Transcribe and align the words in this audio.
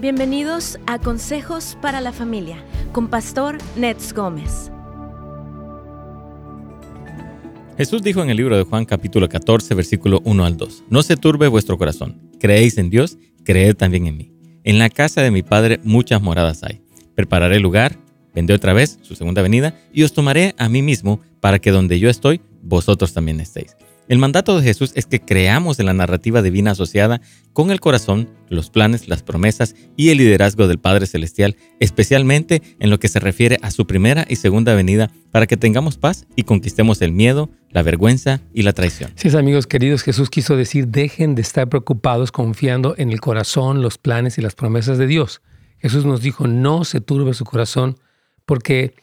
Bienvenidos 0.00 0.78
a 0.86 1.00
Consejos 1.00 1.76
para 1.82 2.00
la 2.00 2.12
Familia 2.12 2.62
con 2.92 3.08
Pastor 3.08 3.58
Nets 3.74 4.12
Gómez. 4.12 4.70
Jesús 7.76 8.00
dijo 8.02 8.22
en 8.22 8.30
el 8.30 8.36
libro 8.36 8.56
de 8.56 8.62
Juan 8.62 8.84
capítulo 8.84 9.28
14 9.28 9.74
versículo 9.74 10.20
1 10.22 10.44
al 10.44 10.56
2, 10.56 10.84
No 10.88 11.02
se 11.02 11.16
turbe 11.16 11.48
vuestro 11.48 11.76
corazón, 11.78 12.30
creéis 12.38 12.78
en 12.78 12.90
Dios, 12.90 13.18
creed 13.42 13.74
también 13.74 14.06
en 14.06 14.16
mí. 14.16 14.32
En 14.62 14.78
la 14.78 14.88
casa 14.88 15.20
de 15.20 15.32
mi 15.32 15.42
Padre 15.42 15.80
muchas 15.82 16.22
moradas 16.22 16.62
hay. 16.62 16.80
Prepararé 17.16 17.58
lugar, 17.58 17.96
vendré 18.32 18.54
otra 18.54 18.74
vez, 18.74 19.00
su 19.02 19.16
segunda 19.16 19.42
venida, 19.42 19.74
y 19.92 20.04
os 20.04 20.12
tomaré 20.12 20.54
a 20.58 20.68
mí 20.68 20.80
mismo 20.80 21.18
para 21.40 21.58
que 21.58 21.72
donde 21.72 21.98
yo 21.98 22.08
estoy, 22.08 22.40
vosotros 22.62 23.12
también 23.14 23.40
estéis. 23.40 23.74
El 24.08 24.18
mandato 24.18 24.56
de 24.56 24.64
Jesús 24.64 24.92
es 24.94 25.04
que 25.04 25.20
creamos 25.20 25.78
en 25.78 25.84
la 25.84 25.92
narrativa 25.92 26.40
divina 26.40 26.70
asociada 26.70 27.20
con 27.52 27.70
el 27.70 27.78
corazón, 27.78 28.30
los 28.48 28.70
planes, 28.70 29.06
las 29.06 29.22
promesas 29.22 29.74
y 29.98 30.08
el 30.08 30.16
liderazgo 30.16 30.66
del 30.66 30.78
Padre 30.78 31.06
Celestial, 31.06 31.56
especialmente 31.78 32.62
en 32.80 32.88
lo 32.88 32.98
que 32.98 33.08
se 33.08 33.20
refiere 33.20 33.58
a 33.60 33.70
su 33.70 33.86
primera 33.86 34.24
y 34.26 34.36
segunda 34.36 34.74
venida, 34.74 35.10
para 35.30 35.46
que 35.46 35.58
tengamos 35.58 35.98
paz 35.98 36.26
y 36.36 36.44
conquistemos 36.44 37.02
el 37.02 37.12
miedo, 37.12 37.50
la 37.70 37.82
vergüenza 37.82 38.40
y 38.54 38.62
la 38.62 38.72
traición. 38.72 39.12
Sí, 39.14 39.28
amigos 39.36 39.66
queridos, 39.66 40.02
Jesús 40.02 40.30
quiso 40.30 40.56
decir, 40.56 40.88
dejen 40.88 41.34
de 41.34 41.42
estar 41.42 41.68
preocupados 41.68 42.32
confiando 42.32 42.94
en 42.96 43.10
el 43.10 43.20
corazón, 43.20 43.82
los 43.82 43.98
planes 43.98 44.38
y 44.38 44.40
las 44.40 44.54
promesas 44.54 44.96
de 44.96 45.06
Dios. 45.06 45.42
Jesús 45.80 46.06
nos 46.06 46.22
dijo, 46.22 46.46
no 46.46 46.84
se 46.84 47.02
turbe 47.02 47.34
su 47.34 47.44
corazón, 47.44 47.98
porque 48.46 48.94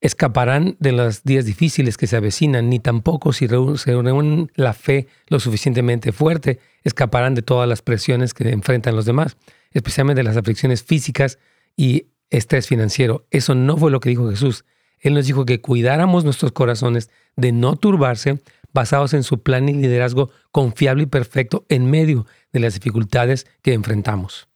escaparán 0.00 0.76
de 0.78 0.92
los 0.92 1.24
días 1.24 1.44
difíciles 1.44 1.96
que 1.96 2.06
se 2.06 2.16
avecinan, 2.16 2.68
ni 2.68 2.78
tampoco 2.78 3.32
si 3.32 3.48
se 3.48 4.02
reúnen 4.02 4.50
la 4.54 4.72
fe 4.72 5.08
lo 5.28 5.40
suficientemente 5.40 6.12
fuerte, 6.12 6.60
escaparán 6.84 7.34
de 7.34 7.42
todas 7.42 7.68
las 7.68 7.82
presiones 7.82 8.34
que 8.34 8.48
enfrentan 8.50 8.94
los 8.94 9.06
demás, 9.06 9.36
especialmente 9.72 10.22
las 10.22 10.36
aflicciones 10.36 10.82
físicas 10.82 11.38
y 11.76 12.06
estrés 12.30 12.66
financiero. 12.66 13.26
Eso 13.30 13.54
no 13.54 13.76
fue 13.76 13.90
lo 13.90 14.00
que 14.00 14.10
dijo 14.10 14.28
Jesús. 14.30 14.64
Él 14.98 15.14
nos 15.14 15.26
dijo 15.26 15.44
que 15.44 15.60
cuidáramos 15.60 16.24
nuestros 16.24 16.52
corazones 16.52 17.10
de 17.36 17.52
no 17.52 17.76
turbarse, 17.76 18.40
basados 18.72 19.14
en 19.14 19.22
su 19.22 19.42
plan 19.42 19.68
y 19.68 19.74
liderazgo 19.74 20.30
confiable 20.52 21.04
y 21.04 21.06
perfecto 21.06 21.64
en 21.68 21.90
medio 21.90 22.26
de 22.52 22.60
las 22.60 22.74
dificultades 22.74 23.46
que 23.62 23.72
enfrentamos. 23.72 24.48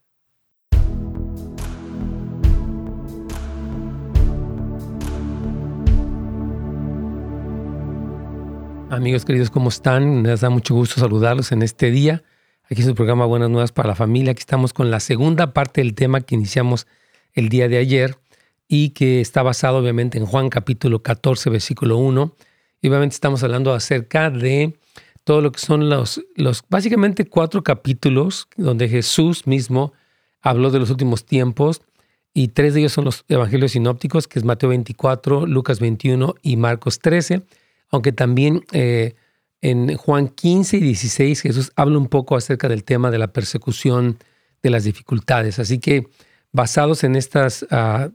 Amigos 8.91 9.25
queridos, 9.25 9.51
¿cómo 9.51 9.69
están? 9.69 10.25
Nos 10.25 10.41
da 10.41 10.51
mucho 10.51 10.75
gusto 10.75 10.99
saludarlos 10.99 11.53
en 11.53 11.63
este 11.63 11.93
día. 11.93 12.25
Aquí 12.69 12.83
es 12.83 12.89
el 12.89 12.97
programa 12.97 13.25
Buenas 13.25 13.49
Nuevas 13.49 13.71
para 13.71 13.91
la 13.91 13.95
Familia. 13.95 14.33
Aquí 14.33 14.41
estamos 14.41 14.73
con 14.73 14.91
la 14.91 14.99
segunda 14.99 15.53
parte 15.53 15.81
del 15.81 15.95
tema 15.95 16.23
que 16.23 16.35
iniciamos 16.35 16.89
el 17.33 17.51
día 17.51 17.69
de 17.69 17.79
ayer 17.79 18.19
y 18.67 18.91
que 18.91 19.21
está 19.21 19.45
basado 19.45 19.79
obviamente 19.79 20.19
en 20.19 20.27
Juan 20.27 20.49
capítulo 20.49 21.05
14, 21.05 21.51
versículo 21.51 21.99
1. 21.99 22.35
Y 22.83 22.89
obviamente 22.89 23.15
estamos 23.15 23.45
hablando 23.45 23.73
acerca 23.73 24.29
de 24.29 24.77
todo 25.23 25.41
lo 25.41 25.53
que 25.53 25.61
son 25.61 25.89
los, 25.89 26.21
los 26.35 26.65
básicamente 26.69 27.27
cuatro 27.27 27.63
capítulos 27.63 28.49
donde 28.57 28.89
Jesús 28.89 29.47
mismo 29.47 29.93
habló 30.43 30.73
de 30.73 30.81
los 30.81 30.91
últimos 30.91 31.25
tiempos 31.25 31.81
y 32.35 32.49
tres 32.49 32.75
de 32.75 32.81
ellos 32.81 32.93
son 32.93 33.05
los 33.05 33.25
evangelios 33.29 33.71
sinópticos, 33.71 34.27
que 34.27 34.41
es 34.41 34.45
Mateo 34.45 34.71
24, 34.71 35.47
Lucas 35.47 35.79
21 35.79 36.35
y 36.43 36.57
Marcos 36.57 36.99
13 36.99 37.45
aunque 37.91 38.13
también 38.13 38.65
eh, 38.73 39.15
en 39.61 39.97
Juan 39.97 40.29
15 40.29 40.79
y 40.79 40.81
16 40.81 41.41
Jesús 41.41 41.73
habla 41.77 41.99
un 41.99 42.09
poco 42.09 42.37
acerca 42.37 42.69
del 42.69 42.85
tema 42.85 43.11
de 43.11 43.19
la 43.19 43.33
persecución, 43.33 44.19
de 44.63 44.71
las 44.71 44.85
dificultades. 44.85 45.59
Así 45.59 45.79
que 45.79 46.09
basados 46.53 47.05
en 47.05 47.17
este 47.17 47.41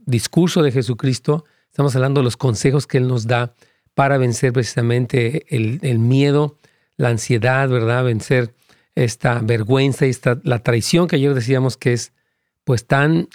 discurso 0.06 0.64
de 0.64 0.72
Jesucristo, 0.72 1.46
estamos 1.70 1.96
hablando 1.96 2.22
de 2.22 2.26
los 2.26 2.38
consejos 2.38 2.88
que 2.88 2.98
Él 2.98 3.08
nos 3.08 3.28
da 3.28 3.54
para 3.94 4.18
vencer 4.18 4.54
precisamente 4.54 5.46
el, 5.56 6.00
miedo, 6.00 6.58
la 6.98 7.10
ansiedad, 7.10 7.70
¿verdad? 7.70 8.04
Vencer 8.04 8.54
esta 8.94 9.40
vergüenza 9.40 10.06
y 10.06 10.10
esta, 10.10 10.40
la 10.44 10.60
traición 10.60 11.08
que 11.08 11.16
ayer 11.16 11.34
decíamos 11.34 11.78
que 11.78 11.94
es 11.94 12.12
pues 12.64 12.86
tan, 12.86 13.28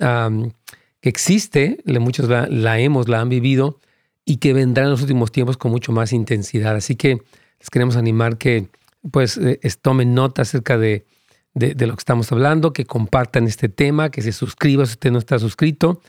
que 1.00 1.08
existe, 1.08 1.78
muchos 1.86 2.28
la 2.28 2.78
hemos, 2.78 3.08
la 3.08 3.20
han 3.20 3.28
vivido, 3.28 3.78
y 4.24 4.36
que 4.36 4.52
vendrá 4.52 4.84
en 4.84 4.90
los 4.90 5.00
últimos 5.00 5.32
tiempos 5.32 5.56
con 5.56 5.70
mucho 5.70 5.92
más 5.92 6.12
intensidad. 6.12 6.76
Así 6.76 6.96
que 6.96 7.18
les 7.58 7.70
queremos 7.70 7.96
animar 7.96 8.38
que 8.38 8.68
pues 9.10 9.38
eh, 9.38 9.58
tomen 9.80 10.14
nota 10.14 10.42
acerca 10.42 10.78
de, 10.78 11.06
de, 11.54 11.86
lo 11.86 11.94
que 11.94 12.00
estamos 12.00 12.30
hablando, 12.32 12.72
que 12.72 12.84
compartan 12.84 13.46
este 13.46 13.68
tema, 13.68 14.10
que 14.10 14.22
se 14.22 14.32
suscriba 14.32 14.84
si 14.86 14.92
usted 14.92 15.10
no 15.10 15.18
está 15.18 15.38
suscrito 15.38 16.00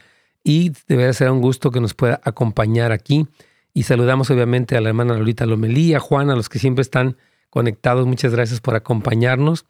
y 0.44 0.72
deberá 0.88 1.13
ser 1.13 1.31
un 1.31 1.41
gusto 1.41 1.72
que 1.72 1.79
nos 1.79 1.94
pueda 1.94 2.19
acompañar 2.23 2.91
aquí. 2.91 3.27
Y 3.73 3.83
saludamos 3.83 4.29
obviamente 4.29 4.75
a 4.75 4.81
la 4.81 4.89
hermana 4.89 5.13
Lolita 5.13 5.45
Lomelí, 5.45 5.93
a 5.93 5.99
Juan, 5.99 6.29
a 6.29 6.35
los 6.35 6.49
que 6.49 6.59
siempre 6.59 6.81
están 6.81 7.17
conectados. 7.49 8.05
Muchas 8.05 8.33
gracias 8.33 8.59
por 8.59 8.75
acompañarnos. 8.75 9.66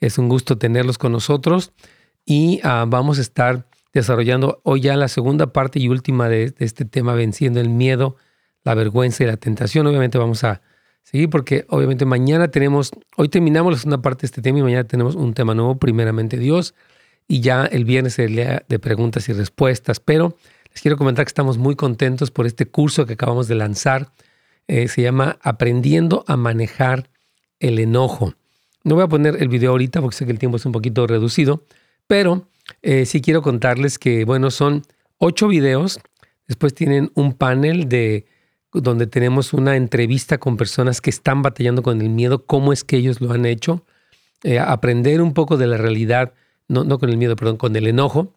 Es 0.00 0.18
un 0.18 0.28
gusto 0.28 0.56
tenerlos 0.56 0.98
con 0.98 1.12
nosotros 1.12 1.72
y 2.24 2.60
ah, 2.62 2.84
vamos 2.86 3.18
a 3.18 3.22
estar 3.22 3.66
desarrollando 3.92 4.60
hoy 4.64 4.82
ya 4.82 4.96
la 4.96 5.08
segunda 5.08 5.52
parte 5.52 5.78
y 5.80 5.88
última 5.88 6.28
de, 6.28 6.54
este 6.58 6.84
tema, 6.84 7.14
venciendo 7.14 7.60
el 7.60 7.68
miedo, 7.68 8.16
la 8.64 8.74
vergüenza 8.74 9.24
y 9.24 9.26
la 9.26 9.36
tentación. 9.36 9.86
Obviamente 9.86 10.18
vamos 10.18 10.44
a 10.44 10.62
seguir 11.02 11.30
porque 11.30 11.64
obviamente 11.68 12.04
mañana 12.04 12.48
tenemos, 12.48 12.92
hoy 13.16 13.28
terminamos 13.28 13.72
la 13.72 13.78
segunda 13.78 14.02
parte 14.02 14.22
de 14.22 14.26
este 14.26 14.42
tema 14.42 14.60
y 14.60 14.62
mañana 14.62 14.84
tenemos 14.84 15.14
un 15.14 15.34
tema 15.34 15.54
nuevo, 15.54 15.78
primeramente 15.78 16.36
Dios, 16.36 16.74
y 17.26 17.40
ya 17.40 17.64
el 17.64 17.84
viernes 17.84 18.18
el 18.18 18.36
día 18.36 18.64
de 18.68 18.78
preguntas 18.78 19.28
y 19.28 19.32
respuestas. 19.32 20.00
Pero 20.00 20.36
les 20.72 20.82
quiero 20.82 20.96
comentar 20.96 21.24
que 21.24 21.30
estamos 21.30 21.58
muy 21.58 21.74
contentos 21.74 22.30
por 22.30 22.46
este 22.46 22.66
curso 22.66 23.06
que 23.06 23.14
acabamos 23.14 23.48
de 23.48 23.56
lanzar. 23.56 24.12
Eh, 24.68 24.88
se 24.88 25.02
llama 25.02 25.38
Aprendiendo 25.42 26.24
a 26.28 26.36
manejar 26.36 27.10
el 27.58 27.78
enojo. 27.78 28.34
No 28.84 28.94
voy 28.94 29.04
a 29.04 29.08
poner 29.08 29.42
el 29.42 29.48
video 29.48 29.72
ahorita 29.72 30.00
porque 30.00 30.16
sé 30.16 30.26
que 30.26 30.32
el 30.32 30.38
tiempo 30.38 30.56
es 30.56 30.64
un 30.64 30.72
poquito 30.72 31.06
reducido, 31.06 31.64
pero 32.06 32.48
eh, 32.82 33.06
sí 33.06 33.20
quiero 33.20 33.42
contarles 33.42 33.98
que, 33.98 34.24
bueno, 34.24 34.50
son 34.50 34.82
ocho 35.18 35.48
videos. 35.48 36.00
Después 36.46 36.74
tienen 36.74 37.10
un 37.14 37.34
panel 37.34 37.88
de 37.88 38.26
donde 38.72 39.06
tenemos 39.06 39.52
una 39.52 39.76
entrevista 39.76 40.38
con 40.38 40.56
personas 40.56 41.00
que 41.00 41.10
están 41.10 41.42
batallando 41.42 41.82
con 41.82 42.00
el 42.00 42.08
miedo, 42.08 42.46
cómo 42.46 42.72
es 42.72 42.84
que 42.84 42.96
ellos 42.96 43.20
lo 43.20 43.32
han 43.32 43.44
hecho, 43.44 43.84
eh, 44.44 44.58
aprender 44.58 45.20
un 45.22 45.34
poco 45.34 45.56
de 45.56 45.66
la 45.66 45.76
realidad, 45.76 46.34
no, 46.68 46.84
no, 46.84 46.98
con 46.98 47.10
el 47.10 47.16
miedo, 47.16 47.34
perdón, 47.36 47.56
con 47.56 47.74
el 47.74 47.86
enojo. 47.86 48.32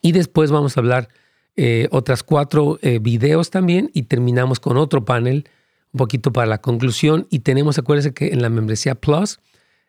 Y 0.00 0.12
después 0.12 0.50
vamos 0.52 0.76
a 0.76 0.80
hablar 0.80 1.08
eh, 1.56 1.88
otras 1.90 2.22
cuatro 2.22 2.78
videos 3.00 3.50
también 3.50 3.90
y 3.92 4.04
terminamos 4.04 4.60
con 4.60 4.76
otro 4.76 5.04
panel, 5.04 5.48
un 5.92 5.98
poquito 5.98 6.32
para 6.32 6.46
la 6.46 6.58
conclusión. 6.58 7.26
Y 7.30 7.40
tenemos, 7.40 7.78
acuérdense 7.78 8.14
que 8.14 8.28
en 8.28 8.42
la 8.42 8.48
membresía 8.48 8.94
Plus 8.94 9.40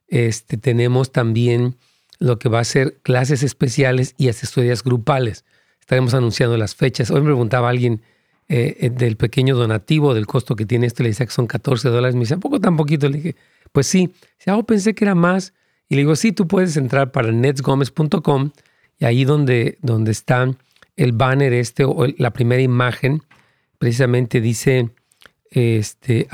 este, 0.09 0.57
tenemos 0.57 1.11
también 1.11 1.77
lo 2.19 2.37
que 2.37 2.49
va 2.49 2.59
a 2.59 2.65
ser 2.65 2.97
clases 3.01 3.43
especiales 3.43 4.13
y 4.17 4.29
asesorías 4.29 4.83
grupales. 4.83 5.45
Estaremos 5.79 6.13
anunciando 6.13 6.57
las 6.57 6.75
fechas. 6.75 7.09
Hoy 7.09 7.21
me 7.21 7.27
preguntaba 7.27 7.69
alguien 7.69 8.01
eh, 8.49 8.75
eh, 8.79 8.89
del 8.89 9.15
pequeño 9.15 9.55
donativo, 9.55 10.13
del 10.13 10.27
costo 10.27 10.55
que 10.55 10.65
tiene 10.65 10.87
esto, 10.87 11.03
le 11.03 11.09
decía 11.09 11.25
que 11.25 11.31
son 11.31 11.47
14 11.47 11.89
dólares. 11.89 12.15
Me 12.15 12.21
dice, 12.21 12.35
¿a 12.35 12.37
poco 12.37 12.59
tan 12.59 12.77
poquito? 12.77 13.07
Le 13.09 13.17
dije, 13.17 13.35
pues 13.71 13.87
sí. 13.87 14.13
Dice, 14.37 14.51
oh, 14.51 14.63
pensé 14.63 14.93
que 14.93 15.05
era 15.05 15.15
más. 15.15 15.53
Y 15.87 15.95
le 15.95 16.01
digo, 16.01 16.15
sí, 16.15 16.31
tú 16.31 16.47
puedes 16.47 16.77
entrar 16.77 17.11
para 17.11 17.31
netsgomez.com 17.31 18.51
y 18.99 19.05
ahí 19.05 19.23
donde, 19.23 19.77
donde 19.81 20.11
está 20.11 20.51
el 20.97 21.13
banner 21.13 21.53
este 21.53 21.85
o 21.85 22.05
la 22.17 22.31
primera 22.31 22.61
imagen, 22.61 23.23
precisamente 23.77 24.41
dice, 24.41 24.89
este, 25.49 26.27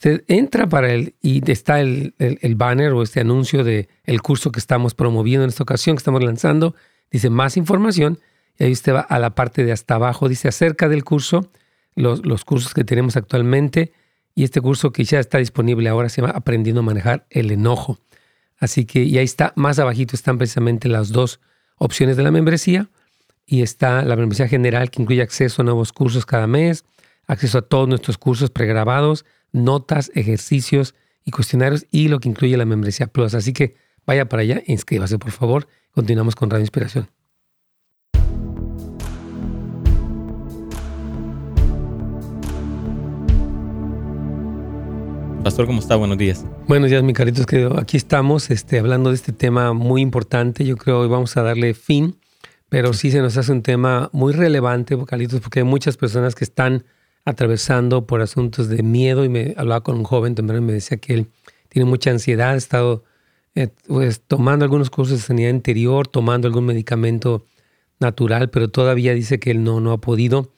Usted 0.00 0.24
entra 0.28 0.66
para 0.66 0.94
él 0.94 1.14
y 1.20 1.42
está 1.50 1.78
el, 1.82 2.14
banner 2.56 2.92
o 2.92 3.02
este 3.02 3.20
anuncio 3.20 3.64
de 3.64 3.90
el 4.04 4.22
curso 4.22 4.50
que 4.50 4.58
estamos 4.58 4.94
promoviendo 4.94 5.44
en 5.44 5.50
esta 5.50 5.62
ocasión, 5.62 5.94
que 5.94 6.00
estamos 6.00 6.24
lanzando. 6.24 6.74
Dice 7.10 7.28
más 7.28 7.58
información 7.58 8.18
y 8.58 8.64
ahí 8.64 8.72
usted 8.72 8.94
va 8.94 9.00
a 9.00 9.18
la 9.18 9.34
parte 9.34 9.62
de 9.62 9.72
hasta 9.72 9.96
abajo, 9.96 10.30
dice 10.30 10.48
acerca 10.48 10.88
del 10.88 11.04
curso, 11.04 11.50
los, 11.96 12.24
los 12.24 12.46
cursos 12.46 12.72
que 12.72 12.82
tenemos 12.82 13.18
actualmente 13.18 13.92
y 14.34 14.44
este 14.44 14.62
curso 14.62 14.90
que 14.90 15.04
ya 15.04 15.20
está 15.20 15.36
disponible 15.36 15.90
ahora 15.90 16.08
se 16.08 16.22
llama 16.22 16.32
Aprendiendo 16.32 16.80
a 16.80 16.84
manejar 16.84 17.26
el 17.28 17.50
enojo. 17.50 17.98
Así 18.58 18.86
que 18.86 19.02
y 19.02 19.18
ahí 19.18 19.24
está, 19.24 19.52
más 19.54 19.78
abajito 19.78 20.16
están 20.16 20.38
precisamente 20.38 20.88
las 20.88 21.10
dos 21.10 21.40
opciones 21.76 22.16
de 22.16 22.22
la 22.22 22.30
membresía 22.30 22.88
y 23.44 23.60
está 23.60 24.02
la 24.02 24.16
membresía 24.16 24.48
general 24.48 24.90
que 24.90 25.02
incluye 25.02 25.20
acceso 25.20 25.60
a 25.60 25.66
nuevos 25.66 25.92
cursos 25.92 26.24
cada 26.24 26.46
mes, 26.46 26.86
acceso 27.26 27.58
a 27.58 27.62
todos 27.62 27.86
nuestros 27.86 28.16
cursos 28.16 28.48
pregrabados, 28.48 29.26
notas, 29.52 30.10
ejercicios 30.14 30.94
y 31.24 31.30
cuestionarios 31.30 31.86
y 31.90 32.08
lo 32.08 32.20
que 32.20 32.28
incluye 32.28 32.56
la 32.56 32.64
membresía 32.64 33.06
Plus. 33.06 33.34
Así 33.34 33.52
que 33.52 33.76
vaya 34.06 34.28
para 34.28 34.42
allá, 34.42 34.62
inscríbase 34.66 35.18
por 35.18 35.30
favor. 35.30 35.68
Continuamos 35.92 36.34
con 36.34 36.50
Radio 36.50 36.62
Inspiración. 36.62 37.08
Pastor, 45.42 45.66
¿cómo 45.66 45.80
está? 45.80 45.96
Buenos 45.96 46.18
días. 46.18 46.44
Buenos 46.68 46.90
días, 46.90 47.02
mi 47.02 47.14
caritos, 47.14 47.46
aquí 47.78 47.96
estamos 47.96 48.50
este, 48.50 48.78
hablando 48.78 49.08
de 49.08 49.16
este 49.16 49.32
tema 49.32 49.72
muy 49.72 50.02
importante. 50.02 50.66
Yo 50.66 50.76
creo 50.76 50.98
que 50.98 51.04
hoy 51.04 51.08
vamos 51.08 51.34
a 51.38 51.42
darle 51.42 51.72
fin, 51.72 52.18
pero 52.68 52.92
sí 52.92 53.10
se 53.10 53.20
nos 53.20 53.38
hace 53.38 53.50
un 53.50 53.62
tema 53.62 54.10
muy 54.12 54.34
relevante, 54.34 54.98
Caritos, 55.06 55.40
porque 55.40 55.60
hay 55.60 55.64
muchas 55.64 55.96
personas 55.96 56.34
que 56.34 56.44
están 56.44 56.84
atravesando 57.30 58.06
por 58.06 58.20
asuntos 58.20 58.68
de 58.68 58.82
miedo 58.82 59.24
y 59.24 59.28
me 59.28 59.54
hablaba 59.56 59.82
con 59.82 59.96
un 59.96 60.04
joven 60.04 60.34
también 60.34 60.64
me 60.64 60.72
decía 60.72 60.98
que 60.98 61.14
él 61.14 61.26
tiene 61.68 61.88
mucha 61.88 62.10
ansiedad, 62.10 62.50
ha 62.50 62.56
estado 62.56 63.04
eh, 63.54 63.68
pues, 63.86 64.20
tomando 64.20 64.64
algunos 64.64 64.90
cursos 64.90 65.18
de 65.18 65.24
sanidad 65.24 65.50
interior, 65.50 66.06
tomando 66.08 66.48
algún 66.48 66.66
medicamento 66.66 67.46
natural, 67.98 68.50
pero 68.50 68.68
todavía 68.68 69.14
dice 69.14 69.38
que 69.38 69.50
él 69.52 69.62
no, 69.62 69.80
no 69.80 69.92
ha 69.92 70.00
podido. 70.00 70.52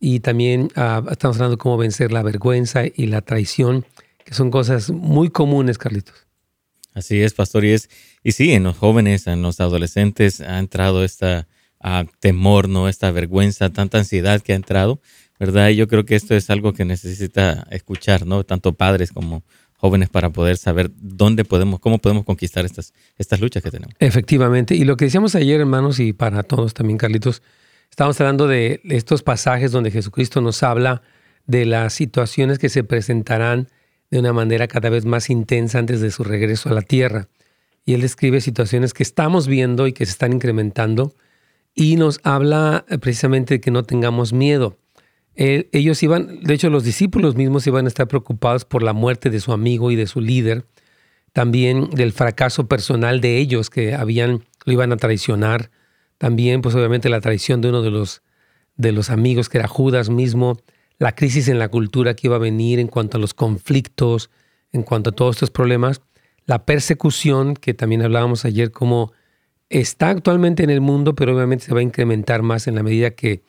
Y 0.00 0.20
también 0.20 0.70
ah, 0.76 1.02
estamos 1.10 1.36
hablando 1.36 1.56
de 1.56 1.60
cómo 1.60 1.76
vencer 1.76 2.12
la 2.12 2.22
vergüenza 2.22 2.82
y 2.86 3.06
la 3.06 3.20
traición 3.20 3.84
que 4.24 4.34
son 4.34 4.50
cosas 4.50 4.90
muy 4.90 5.30
comunes, 5.30 5.78
Carlitos. 5.78 6.26
Así 6.94 7.20
es, 7.20 7.34
pastor. 7.34 7.64
Y, 7.64 7.72
es, 7.72 7.90
y 8.22 8.32
sí, 8.32 8.52
en 8.52 8.62
los 8.62 8.76
jóvenes, 8.76 9.26
en 9.26 9.42
los 9.42 9.60
adolescentes 9.60 10.40
ha 10.40 10.58
entrado 10.58 11.04
esta 11.04 11.46
ah, 11.80 12.04
temor, 12.20 12.68
¿no? 12.68 12.88
esta 12.88 13.10
vergüenza, 13.10 13.70
tanta 13.70 13.98
ansiedad 13.98 14.40
que 14.40 14.52
ha 14.52 14.56
entrado, 14.56 15.00
¿verdad? 15.38 15.68
Y 15.68 15.76
yo 15.76 15.88
creo 15.88 16.04
que 16.04 16.14
esto 16.14 16.34
es 16.34 16.50
algo 16.50 16.72
que 16.72 16.84
necesita 16.84 17.66
escuchar, 17.70 18.26
¿no? 18.26 18.44
Tanto 18.44 18.72
padres 18.72 19.12
como 19.12 19.42
jóvenes 19.76 20.08
para 20.08 20.30
poder 20.30 20.56
saber 20.56 20.90
dónde 20.96 21.44
podemos, 21.44 21.80
cómo 21.80 21.98
podemos 21.98 22.24
conquistar 22.24 22.64
estas, 22.64 22.94
estas 23.18 23.40
luchas 23.40 23.62
que 23.62 23.70
tenemos. 23.70 23.94
Efectivamente. 23.98 24.74
Y 24.74 24.84
lo 24.84 24.96
que 24.96 25.06
decíamos 25.06 25.34
ayer, 25.34 25.60
hermanos, 25.60 26.00
y 26.00 26.12
para 26.12 26.42
todos 26.42 26.72
también, 26.74 26.98
Carlitos, 26.98 27.42
estábamos 27.90 28.20
hablando 28.20 28.46
de 28.46 28.80
estos 28.84 29.22
pasajes 29.22 29.72
donde 29.72 29.90
Jesucristo 29.90 30.40
nos 30.40 30.62
habla 30.62 31.02
de 31.46 31.66
las 31.66 31.92
situaciones 31.92 32.58
que 32.58 32.68
se 32.68 32.84
presentarán 32.84 33.68
de 34.10 34.18
una 34.20 34.32
manera 34.32 34.68
cada 34.68 34.90
vez 34.90 35.04
más 35.04 35.28
intensa 35.28 35.78
antes 35.78 36.00
de 36.00 36.10
su 36.10 36.24
regreso 36.24 36.68
a 36.68 36.72
la 36.72 36.82
tierra. 36.82 37.28
Y 37.84 37.94
él 37.94 38.00
describe 38.00 38.40
situaciones 38.40 38.94
que 38.94 39.02
estamos 39.02 39.46
viendo 39.46 39.86
y 39.86 39.92
que 39.92 40.06
se 40.06 40.12
están 40.12 40.32
incrementando 40.32 41.14
y 41.74 41.96
nos 41.96 42.20
habla 42.22 42.84
eh, 42.88 42.98
precisamente 42.98 43.54
de 43.54 43.60
que 43.60 43.70
no 43.70 43.82
tengamos 43.82 44.32
miedo. 44.32 44.78
Ellos 45.36 46.02
iban, 46.02 46.40
de 46.40 46.54
hecho 46.54 46.70
los 46.70 46.84
discípulos 46.84 47.36
mismos 47.36 47.66
iban 47.66 47.86
a 47.86 47.88
estar 47.88 48.06
preocupados 48.06 48.64
por 48.64 48.82
la 48.82 48.92
muerte 48.92 49.30
de 49.30 49.40
su 49.40 49.52
amigo 49.52 49.90
y 49.90 49.96
de 49.96 50.06
su 50.06 50.20
líder, 50.20 50.66
también 51.32 51.90
del 51.90 52.12
fracaso 52.12 52.68
personal 52.68 53.20
de 53.20 53.38
ellos 53.38 53.68
que 53.68 53.94
habían, 53.94 54.44
lo 54.64 54.72
iban 54.72 54.92
a 54.92 54.96
traicionar, 54.96 55.70
también 56.18 56.62
pues 56.62 56.74
obviamente 56.76 57.08
la 57.08 57.20
traición 57.20 57.60
de 57.60 57.70
uno 57.70 57.82
de 57.82 57.90
los, 57.90 58.22
de 58.76 58.92
los 58.92 59.10
amigos 59.10 59.48
que 59.48 59.58
era 59.58 59.66
Judas 59.66 60.10
mismo, 60.10 60.58
la 60.98 61.14
crisis 61.16 61.48
en 61.48 61.58
la 61.58 61.68
cultura 61.68 62.14
que 62.14 62.28
iba 62.28 62.36
a 62.36 62.40
venir 62.40 62.78
en 62.78 62.86
cuanto 62.86 63.16
a 63.16 63.20
los 63.20 63.34
conflictos, 63.34 64.30
en 64.72 64.84
cuanto 64.84 65.10
a 65.10 65.12
todos 65.12 65.36
estos 65.36 65.50
problemas, 65.50 66.00
la 66.46 66.64
persecución, 66.64 67.54
que 67.54 67.74
también 67.74 68.02
hablábamos 68.02 68.44
ayer, 68.44 68.70
como 68.70 69.12
está 69.70 70.10
actualmente 70.10 70.62
en 70.62 70.70
el 70.70 70.80
mundo, 70.80 71.14
pero 71.14 71.34
obviamente 71.34 71.64
se 71.64 71.74
va 71.74 71.80
a 71.80 71.84
incrementar 71.84 72.42
más 72.42 72.68
en 72.68 72.76
la 72.76 72.82
medida 72.82 73.10
que 73.10 73.42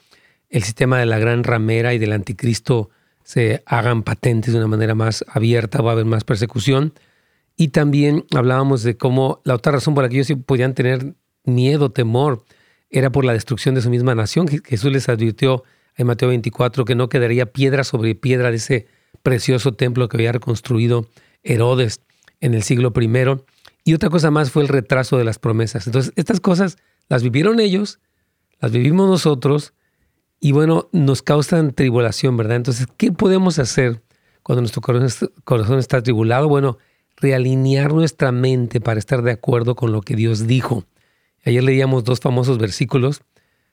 el 0.50 0.64
sistema 0.64 1.00
de 1.00 1.06
la 1.06 1.20
gran 1.20 1.44
ramera 1.44 1.94
y 1.94 2.00
del 2.00 2.14
anticristo 2.14 2.90
se 3.24 3.64
hagan 3.66 4.04
patentes 4.04 4.54
de 4.54 4.60
una 4.60 4.68
manera 4.68 4.96
más 4.96 5.26
abierta, 5.28 5.82
va 5.82 5.92
a 5.92 5.94
haber 5.94 6.06
más 6.06 6.24
persecución. 6.24 6.94
Y 7.58 7.70
también 7.70 8.26
hablábamos 8.36 8.84
de 8.84 8.98
cómo 8.98 9.42
la 9.44 9.56
otra 9.56 9.72
razón 9.72 9.96
por 9.96 10.04
la 10.04 10.10
que 10.10 10.20
ellos 10.20 10.38
podían 10.46 10.74
tener 10.74 11.16
miedo, 11.44 11.92
temor, 11.92 12.44
era 12.90 13.12
por 13.12 13.26
la 13.26 13.34
destrucción 13.34 13.76
de 13.76 13.82
su 13.82 13.90
misma 13.90 14.14
nación. 14.14 14.48
Jesús 14.48 14.92
les 14.92 15.10
advirtió 15.10 15.64
en 15.96 16.08
Mateo 16.08 16.30
24 16.30 16.86
que 16.86 16.96
no 16.96 17.10
quedaría 17.10 17.48
piedra 17.48 17.84
sobre 17.84 18.16
piedra 18.16 18.52
de 18.52 18.58
ese 18.58 18.88
precioso 19.24 19.74
templo 19.74 20.08
que 20.08 20.18
había 20.18 20.32
reconstruido 20.32 21.08
Herodes 21.44 22.02
en 22.42 22.54
el 22.54 22.64
siglo 22.64 22.94
I. 22.96 23.10
Y 23.84 23.94
otra 23.94 24.10
cosa 24.10 24.32
más 24.32 24.52
fue 24.52 24.64
el 24.64 24.68
retraso 24.68 25.18
de 25.18 25.24
las 25.24 25.40
promesas. 25.40 25.88
Entonces, 25.88 26.14
estas 26.16 26.40
cosas 26.40 26.78
las 27.08 27.24
vivieron 27.24 27.60
ellos, 27.60 28.00
las 28.60 28.72
vivimos 28.72 29.10
nosotros, 29.10 29.74
y 30.46 30.52
bueno, 30.52 30.90
nos 30.92 31.24
causan 31.24 31.74
tribulación, 31.74 32.38
¿verdad? 32.38 32.58
Entonces, 32.58 32.86
¿qué 32.98 33.12
podemos 33.12 33.58
hacer 33.58 34.04
cuando 34.44 34.62
nuestro 34.62 34.80
corazón 35.44 35.80
está 35.80 36.04
tribulado? 36.04 36.48
Bueno, 36.48 36.78
realinear 37.18 37.92
nuestra 37.92 38.32
mente 38.32 38.80
para 38.80 39.00
estar 39.00 39.24
de 39.24 39.32
acuerdo 39.32 39.76
con 39.76 39.92
lo 39.92 40.02
que 40.02 40.16
Dios 40.16 40.46
dijo. 40.46 40.84
Ayer 41.46 41.64
leíamos 41.64 42.04
dos 42.04 42.20
famosos 42.20 42.60
versículos, 42.60 43.24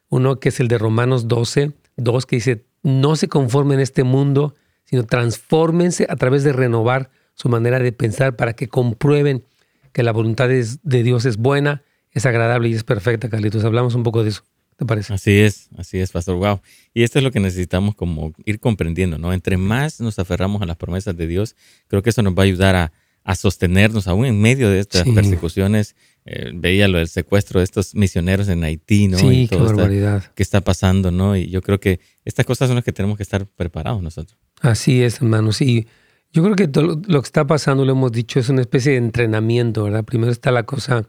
uno 0.09 0.41
que 0.41 0.49
es 0.49 0.61
el 0.61 0.69
de 0.69 0.79
Romanos 0.79 1.29
12, 1.29 1.73
Dos, 1.99 2.25
que 2.25 2.37
dice, 2.37 2.65
no 2.83 3.17
se 3.17 3.29
conformen 3.29 3.75
en 3.75 3.83
este 3.83 4.03
mundo, 4.03 4.55
sino 4.85 5.05
transfórmense 5.05 6.07
a 6.09 6.17
través 6.17 6.43
de 6.43 6.55
renovar 6.55 7.11
su 7.35 7.51
manera 7.51 7.81
de 7.81 7.93
pensar 7.93 8.35
para 8.35 8.55
que 8.55 8.69
comprueben 8.69 9.45
que 9.93 10.03
la 10.03 10.13
voluntad 10.13 10.49
de 10.49 11.03
Dios 11.03 11.27
es 11.27 11.37
buena, 11.37 11.83
es 12.13 12.25
agradable 12.25 12.71
y 12.71 12.73
es 12.73 12.83
perfecta, 12.83 13.29
Carlitos. 13.29 13.63
Hablamos 13.63 13.95
un 13.95 14.05
poco 14.05 14.23
de 14.23 14.31
eso. 14.31 14.43
¿Te 14.77 14.85
parece? 14.85 15.13
Así 15.13 15.39
es, 15.41 15.69
así 15.77 15.99
es, 15.99 16.11
Pastor. 16.11 16.37
Wow. 16.37 16.61
Y 16.95 17.03
esto 17.03 17.19
es 17.19 17.25
lo 17.25 17.31
que 17.31 17.41
necesitamos 17.41 17.95
como 17.95 18.33
ir 18.45 18.59
comprendiendo, 18.59 19.19
¿no? 19.19 19.33
Entre 19.33 19.57
más 19.57 20.01
nos 20.01 20.19
aferramos 20.19 20.63
a 20.63 20.67
las 20.67 20.77
promesas 20.77 21.17
de 21.17 21.27
Dios, 21.27 21.57
creo 21.89 22.03
que 22.03 22.11
eso 22.11 22.23
nos 22.23 22.35
va 22.35 22.43
a 22.43 22.47
ayudar 22.47 22.75
a, 22.75 22.93
a 23.25 23.35
sostenernos 23.35 24.09
aún 24.09 24.27
en 24.27 24.41
medio 24.41 24.71
de 24.71 24.81
estas 24.81 25.09
persecuciones. 25.09 25.95
Eh, 26.25 26.53
veía 26.55 26.87
lo 26.87 26.99
del 26.99 27.09
secuestro 27.09 27.59
de 27.61 27.65
estos 27.65 27.95
misioneros 27.95 28.49
en 28.49 28.63
Haití, 28.63 29.09
¿no? 29.09 29.19
Sí, 29.19 29.49
qué 29.51 29.57
barbaridad. 29.57 30.25
¿Qué 30.35 30.43
está 30.43 30.61
pasando, 30.61 31.11
no? 31.11 31.37
Y 31.37 31.49
yo 31.49 31.63
creo 31.63 31.81
que 31.81 32.01
estas 32.25 32.47
cosas 32.47 32.69
son 32.69 32.77
las 32.77 32.85
que 32.85 32.93
tenemos 32.93 33.17
que 33.17 33.25
estar 33.25 33.47
preparados 33.47 34.03
nosotros. 34.03 34.39
Así 34.61 35.03
es, 35.03 35.17
hermanos. 35.17 35.61
Y 35.61 35.87
yo 36.33 36.43
creo 36.45 36.55
que 36.57 36.69
todo 36.69 37.01
lo 37.05 37.21
que 37.21 37.27
está 37.27 37.47
pasando, 37.47 37.85
lo 37.85 37.93
hemos 37.93 38.13
dicho, 38.13 38.39
es 38.39 38.49
una 38.49 38.61
especie 38.61 38.93
de 38.93 38.99
entrenamiento, 38.99 39.85
¿verdad? 39.85 40.05
Primero 40.05 40.31
está 40.31 40.51
la 40.53 40.63
cosa, 40.63 41.09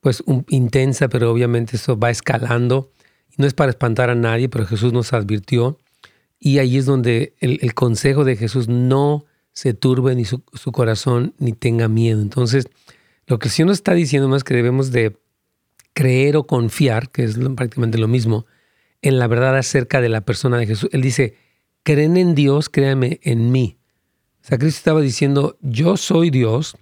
pues, 0.00 0.22
intensa, 0.48 1.08
pero 1.08 1.30
obviamente 1.30 1.76
eso 1.76 1.98
va 1.98 2.10
escalando. 2.10 2.90
No 3.36 3.46
es 3.46 3.54
para 3.54 3.70
espantar 3.70 4.10
a 4.10 4.14
nadie, 4.14 4.48
pero 4.48 4.66
Jesús 4.66 4.92
nos 4.92 5.12
advirtió. 5.12 5.78
Y 6.38 6.58
ahí 6.58 6.78
es 6.78 6.86
donde 6.86 7.34
el, 7.40 7.74
consejo 7.74 8.24
de 8.24 8.36
Jesús 8.36 8.68
no 8.68 9.26
se 9.52 9.74
turbe 9.74 10.14
ni 10.14 10.24
su, 10.24 10.42
corazón 10.72 11.34
ni 11.38 11.52
tenga 11.52 11.86
miedo. 11.88 12.22
Entonces, 12.22 12.68
lo 13.26 13.38
que 13.38 13.50
Señor 13.50 13.68
nos 13.68 13.78
está 13.78 13.92
diciendo 13.92 14.28
más 14.28 14.42
que 14.42 14.54
debemos 14.54 14.90
de 14.90 15.16
creer 15.92 16.36
o 16.36 16.46
confiar, 16.46 17.10
que 17.10 17.24
es 17.24 17.38
prácticamente 17.56 17.98
lo 17.98 18.08
mismo, 18.08 18.46
en 19.02 19.18
la 19.18 19.26
verdad 19.26 19.56
acerca 19.56 20.00
de 20.00 20.08
la 20.08 20.22
persona 20.22 20.58
de 20.58 20.66
Jesús. 20.66 20.88
Él 20.92 21.02
dice, 21.02 21.36
creen 21.82 22.16
en 22.16 22.34
Dios, 22.34 22.70
créanme 22.70 23.20
en 23.22 23.52
mí. 23.52 23.76
O 24.42 24.46
sea, 24.46 24.58
Cristo 24.58 24.78
estaba 24.78 25.00
diciendo, 25.02 25.58
yo 25.60 25.98
soy 25.98 26.30
Dios 26.30 26.76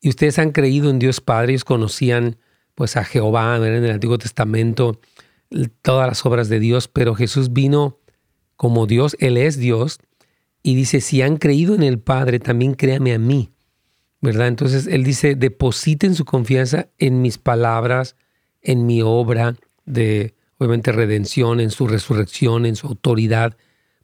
y 0.00 0.08
ustedes 0.08 0.38
han 0.38 0.52
creído 0.52 0.90
en 0.90 1.00
Dios 1.00 1.20
Padre, 1.20 1.52
ellos 1.52 1.64
conocían 1.64 2.36
pues 2.74 2.96
a 2.96 3.04
Jehová 3.04 3.56
en 3.56 3.84
el 3.84 3.90
Antiguo 3.90 4.18
Testamento, 4.18 5.00
todas 5.82 6.08
las 6.08 6.26
obras 6.26 6.48
de 6.48 6.60
Dios, 6.60 6.88
pero 6.88 7.14
Jesús 7.14 7.52
vino 7.52 7.98
como 8.56 8.86
Dios, 8.86 9.16
Él 9.20 9.36
es 9.36 9.58
Dios, 9.58 9.98
y 10.62 10.74
dice, 10.74 11.00
si 11.00 11.22
han 11.22 11.36
creído 11.36 11.74
en 11.74 11.82
el 11.82 11.98
Padre, 11.98 12.38
también 12.40 12.74
créame 12.74 13.14
a 13.14 13.18
mí. 13.18 13.50
¿Verdad? 14.20 14.48
Entonces 14.48 14.86
Él 14.86 15.04
dice, 15.04 15.34
depositen 15.34 16.14
su 16.14 16.24
confianza 16.24 16.88
en 16.98 17.20
mis 17.20 17.36
palabras, 17.36 18.16
en 18.62 18.86
mi 18.86 19.02
obra 19.02 19.54
de, 19.84 20.34
obviamente, 20.56 20.92
redención, 20.92 21.60
en 21.60 21.70
su 21.70 21.86
resurrección, 21.86 22.64
en 22.64 22.76
su 22.76 22.86
autoridad, 22.86 23.58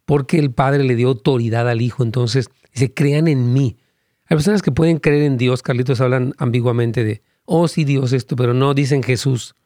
porque 0.04 0.38
el 0.38 0.52
Padre 0.52 0.84
le 0.84 0.96
dio 0.96 1.08
autoridad 1.08 1.68
al 1.68 1.80
Hijo. 1.80 2.02
Entonces 2.02 2.50
dice, 2.74 2.92
crean 2.92 3.28
en 3.28 3.54
mí. 3.54 3.78
Hay 4.26 4.36
personas 4.36 4.60
que 4.60 4.72
pueden 4.72 4.98
creer 4.98 5.22
en 5.22 5.38
Dios, 5.38 5.62
Carlitos 5.62 6.02
hablan 6.02 6.34
ambiguamente 6.36 7.02
de, 7.02 7.22
oh 7.52 7.66
sí 7.66 7.84
Dios 7.84 8.12
esto, 8.12 8.36
pero 8.36 8.54
no 8.54 8.74
dicen 8.74 9.02
Jesús. 9.02 9.56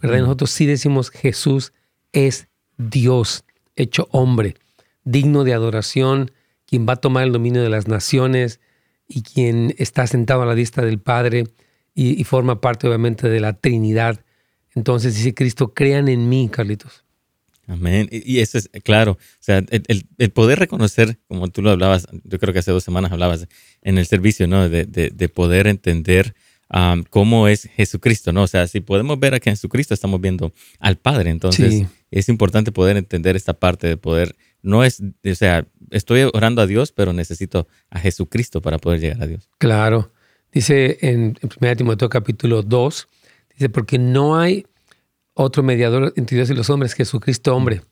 ¿Verdad? 0.00 0.18
Mm. 0.18 0.22
nosotros 0.22 0.50
sí 0.50 0.66
decimos 0.66 1.10
Jesús 1.10 1.72
es 2.12 2.48
Dios 2.76 3.44
hecho 3.76 4.08
hombre, 4.10 4.56
digno 5.04 5.44
de 5.44 5.54
adoración, 5.54 6.32
quien 6.66 6.86
va 6.86 6.94
a 6.94 6.96
tomar 6.96 7.24
el 7.24 7.32
dominio 7.32 7.62
de 7.62 7.70
las 7.70 7.88
naciones 7.88 8.60
y 9.06 9.22
quien 9.22 9.74
está 9.78 10.06
sentado 10.06 10.42
a 10.42 10.46
la 10.46 10.54
diestra 10.54 10.84
del 10.84 10.98
Padre 10.98 11.44
y, 11.94 12.22
forma 12.24 12.60
parte 12.60 12.86
obviamente 12.86 13.28
de 13.28 13.40
la 13.40 13.54
Trinidad. 13.54 14.24
Entonces 14.74 15.16
dice 15.16 15.34
Cristo, 15.34 15.74
crean 15.74 16.08
en 16.08 16.28
mí, 16.28 16.48
Carlitos. 16.48 17.04
Amén. 17.66 18.08
Y 18.10 18.38
eso 18.38 18.58
es 18.58 18.70
claro. 18.84 19.12
O 19.12 19.40
sea, 19.40 19.64
el, 19.68 20.30
poder 20.30 20.58
reconocer, 20.58 21.18
como 21.26 21.48
tú 21.48 21.60
lo 21.62 21.70
hablabas, 21.70 22.06
yo 22.24 22.38
creo 22.38 22.52
que 22.52 22.60
hace 22.60 22.70
dos 22.70 22.84
semanas 22.84 23.12
hablabas 23.12 23.48
en 23.82 23.98
el 23.98 24.06
servicio, 24.06 24.46
¿no? 24.46 24.68
De, 24.68 24.84
de, 24.86 25.28
poder 25.28 25.66
entender 25.66 26.34
um, 26.72 27.04
cómo 27.10 27.48
es 27.48 27.68
Jesucristo, 27.74 28.32
¿no? 28.32 28.42
O 28.42 28.46
sea, 28.46 28.66
si 28.66 28.80
podemos 28.80 29.18
ver 29.18 29.34
a 29.34 29.40
Jesucristo 29.40 29.94
estamos 29.94 30.20
viendo 30.20 30.52
al 30.78 30.96
Padre, 30.96 31.30
entonces 31.30 31.86
es 32.10 32.28
importante 32.28 32.72
poder 32.72 32.96
entender 32.96 33.36
esta 33.36 33.54
parte 33.54 33.86
de 33.86 33.96
poder, 33.96 34.36
no 34.62 34.84
es, 34.84 35.00
o 35.00 35.34
sea, 35.34 35.66
estoy 35.90 36.28
orando 36.32 36.62
a 36.62 36.66
Dios, 36.66 36.92
pero 36.92 37.12
necesito 37.12 37.68
a 37.90 37.98
Jesucristo 37.98 38.60
para 38.60 38.78
poder 38.78 39.00
llegar 39.00 39.22
a 39.22 39.26
Dios. 39.26 39.48
Claro. 39.58 40.12
Dice 40.52 40.98
en, 41.02 41.38
1 41.60 41.76
Timoteo 41.76 42.08
capítulo 42.08 42.62
2, 42.62 43.08
dice, 43.50 43.68
porque 43.68 43.98
no 43.98 44.38
hay 44.38 44.66
otro 45.34 45.62
mediador 45.62 46.12
entre 46.16 46.36
Dios 46.36 46.50
y 46.50 46.54
los 46.54 46.70
hombres, 46.70 46.94
Jesucristo 46.94 47.54
hombre. 47.54 47.82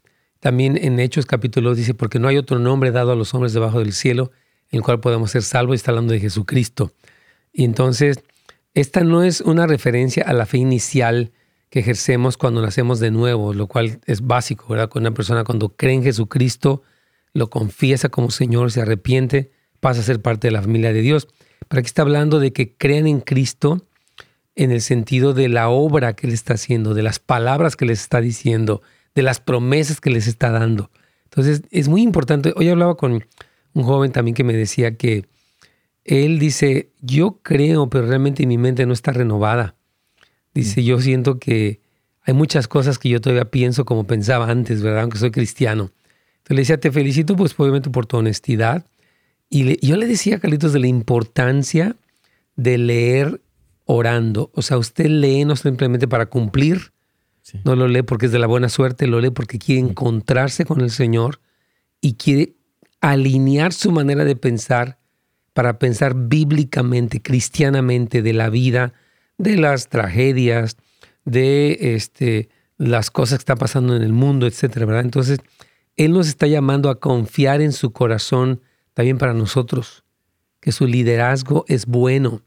También 0.40 0.76
en 0.76 0.98
Hechos 1.00 1.26
capítulo 1.26 1.70
2 1.70 1.78
dice, 1.78 1.94
porque 1.94 2.18
no 2.18 2.28
hay 2.28 2.36
otro 2.36 2.58
nombre 2.58 2.90
dado 2.90 3.12
a 3.12 3.16
los 3.16 3.32
hombres 3.34 3.52
debajo 3.52 3.78
del 3.78 3.92
cielo 3.92 4.32
en 4.70 4.78
el 4.78 4.82
cual 4.82 5.00
podemos 5.00 5.30
ser 5.30 5.42
salvos, 5.42 5.76
está 5.76 5.92
hablando 5.92 6.12
de 6.12 6.20
Jesucristo. 6.20 6.92
Y 7.52 7.64
entonces, 7.64 8.18
esta 8.76 9.04
no 9.04 9.22
es 9.22 9.40
una 9.40 9.66
referencia 9.66 10.22
a 10.24 10.34
la 10.34 10.44
fe 10.44 10.58
inicial 10.58 11.32
que 11.70 11.80
ejercemos 11.80 12.36
cuando 12.36 12.60
nacemos 12.60 13.00
de 13.00 13.10
nuevo, 13.10 13.54
lo 13.54 13.68
cual 13.68 14.00
es 14.04 14.20
básico, 14.20 14.66
¿verdad? 14.68 14.90
Cuando 14.90 15.08
una 15.08 15.16
persona 15.16 15.44
cuando 15.44 15.70
cree 15.70 15.94
en 15.94 16.02
Jesucristo, 16.02 16.82
lo 17.32 17.48
confiesa 17.48 18.10
como 18.10 18.30
Señor, 18.30 18.70
se 18.70 18.82
arrepiente, 18.82 19.50
pasa 19.80 20.00
a 20.00 20.04
ser 20.04 20.20
parte 20.20 20.48
de 20.48 20.52
la 20.52 20.60
familia 20.60 20.92
de 20.92 21.00
Dios. 21.00 21.26
Pero 21.68 21.80
aquí 21.80 21.86
está 21.86 22.02
hablando 22.02 22.38
de 22.38 22.52
que 22.52 22.76
crean 22.76 23.06
en 23.06 23.20
Cristo 23.20 23.86
en 24.56 24.70
el 24.70 24.82
sentido 24.82 25.32
de 25.32 25.48
la 25.48 25.70
obra 25.70 26.14
que 26.14 26.26
Él 26.26 26.34
está 26.34 26.52
haciendo, 26.52 26.92
de 26.92 27.02
las 27.02 27.18
palabras 27.18 27.76
que 27.76 27.86
les 27.86 28.02
está 28.02 28.20
diciendo, 28.20 28.82
de 29.14 29.22
las 29.22 29.40
promesas 29.40 30.02
que 30.02 30.10
les 30.10 30.26
está 30.26 30.50
dando. 30.50 30.90
Entonces 31.24 31.62
es 31.70 31.88
muy 31.88 32.02
importante. 32.02 32.52
Hoy 32.56 32.68
hablaba 32.68 32.98
con 32.98 33.24
un 33.72 33.82
joven 33.82 34.12
también 34.12 34.34
que 34.34 34.44
me 34.44 34.52
decía 34.52 34.98
que 34.98 35.24
él 36.06 36.38
dice, 36.38 36.92
yo 37.00 37.40
creo, 37.42 37.90
pero 37.90 38.06
realmente 38.06 38.46
mi 38.46 38.58
mente 38.58 38.86
no 38.86 38.92
está 38.92 39.12
renovada. 39.12 39.74
Dice, 40.54 40.84
yo 40.84 41.00
siento 41.00 41.38
que 41.38 41.80
hay 42.22 42.34
muchas 42.34 42.68
cosas 42.68 42.98
que 42.98 43.08
yo 43.08 43.20
todavía 43.20 43.50
pienso 43.50 43.84
como 43.84 44.06
pensaba 44.06 44.50
antes, 44.50 44.82
¿verdad? 44.82 45.02
Aunque 45.02 45.18
soy 45.18 45.30
cristiano. 45.30 45.90
Entonces 46.38 46.56
le 46.56 46.60
decía, 46.62 46.80
te 46.80 46.92
felicito 46.92 47.36
pues 47.36 47.54
obviamente 47.58 47.90
por 47.90 48.06
tu 48.06 48.16
honestidad. 48.16 48.86
Y 49.48 49.86
yo 49.86 49.96
le 49.96 50.06
decía, 50.06 50.40
Carlitos, 50.40 50.72
de 50.72 50.80
la 50.80 50.86
importancia 50.86 51.96
de 52.56 52.78
leer 52.78 53.40
orando. 53.84 54.50
O 54.54 54.62
sea, 54.62 54.78
usted 54.78 55.06
lee 55.06 55.44
no 55.44 55.56
simplemente 55.56 56.08
para 56.08 56.26
cumplir, 56.26 56.92
no 57.64 57.76
lo 57.76 57.86
lee 57.86 58.02
porque 58.02 58.26
es 58.26 58.32
de 58.32 58.40
la 58.40 58.48
buena 58.48 58.68
suerte, 58.68 59.06
lo 59.06 59.20
lee 59.20 59.30
porque 59.30 59.58
quiere 59.58 59.80
encontrarse 59.80 60.64
con 60.64 60.80
el 60.80 60.90
Señor 60.90 61.40
y 62.00 62.14
quiere 62.14 62.54
alinear 63.00 63.72
su 63.72 63.92
manera 63.92 64.24
de 64.24 64.34
pensar 64.34 64.98
para 65.56 65.78
pensar 65.78 66.12
bíblicamente, 66.14 67.22
cristianamente 67.22 68.20
de 68.20 68.34
la 68.34 68.50
vida, 68.50 68.92
de 69.38 69.56
las 69.56 69.88
tragedias, 69.88 70.76
de 71.24 71.94
este, 71.94 72.50
las 72.76 73.10
cosas 73.10 73.38
que 73.38 73.44
están 73.44 73.56
pasando 73.56 73.96
en 73.96 74.02
el 74.02 74.12
mundo, 74.12 74.46
etcétera, 74.46 74.84
¿verdad? 74.84 75.04
Entonces, 75.04 75.38
Él 75.96 76.12
nos 76.12 76.28
está 76.28 76.46
llamando 76.46 76.90
a 76.90 77.00
confiar 77.00 77.62
en 77.62 77.72
su 77.72 77.92
corazón 77.92 78.60
también 78.92 79.16
para 79.16 79.32
nosotros, 79.32 80.04
que 80.60 80.72
su 80.72 80.86
liderazgo 80.86 81.64
es 81.68 81.86
bueno, 81.86 82.42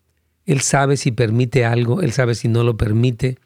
él 0.50 0.62
sabe 0.62 0.98
si 0.98 1.12
permite 1.12 1.64
algo, 1.64 2.02
Él 2.02 2.12
sabe 2.12 2.34
si 2.34 2.48
no 2.48 2.64
lo 2.64 2.76
permite. 2.76 3.38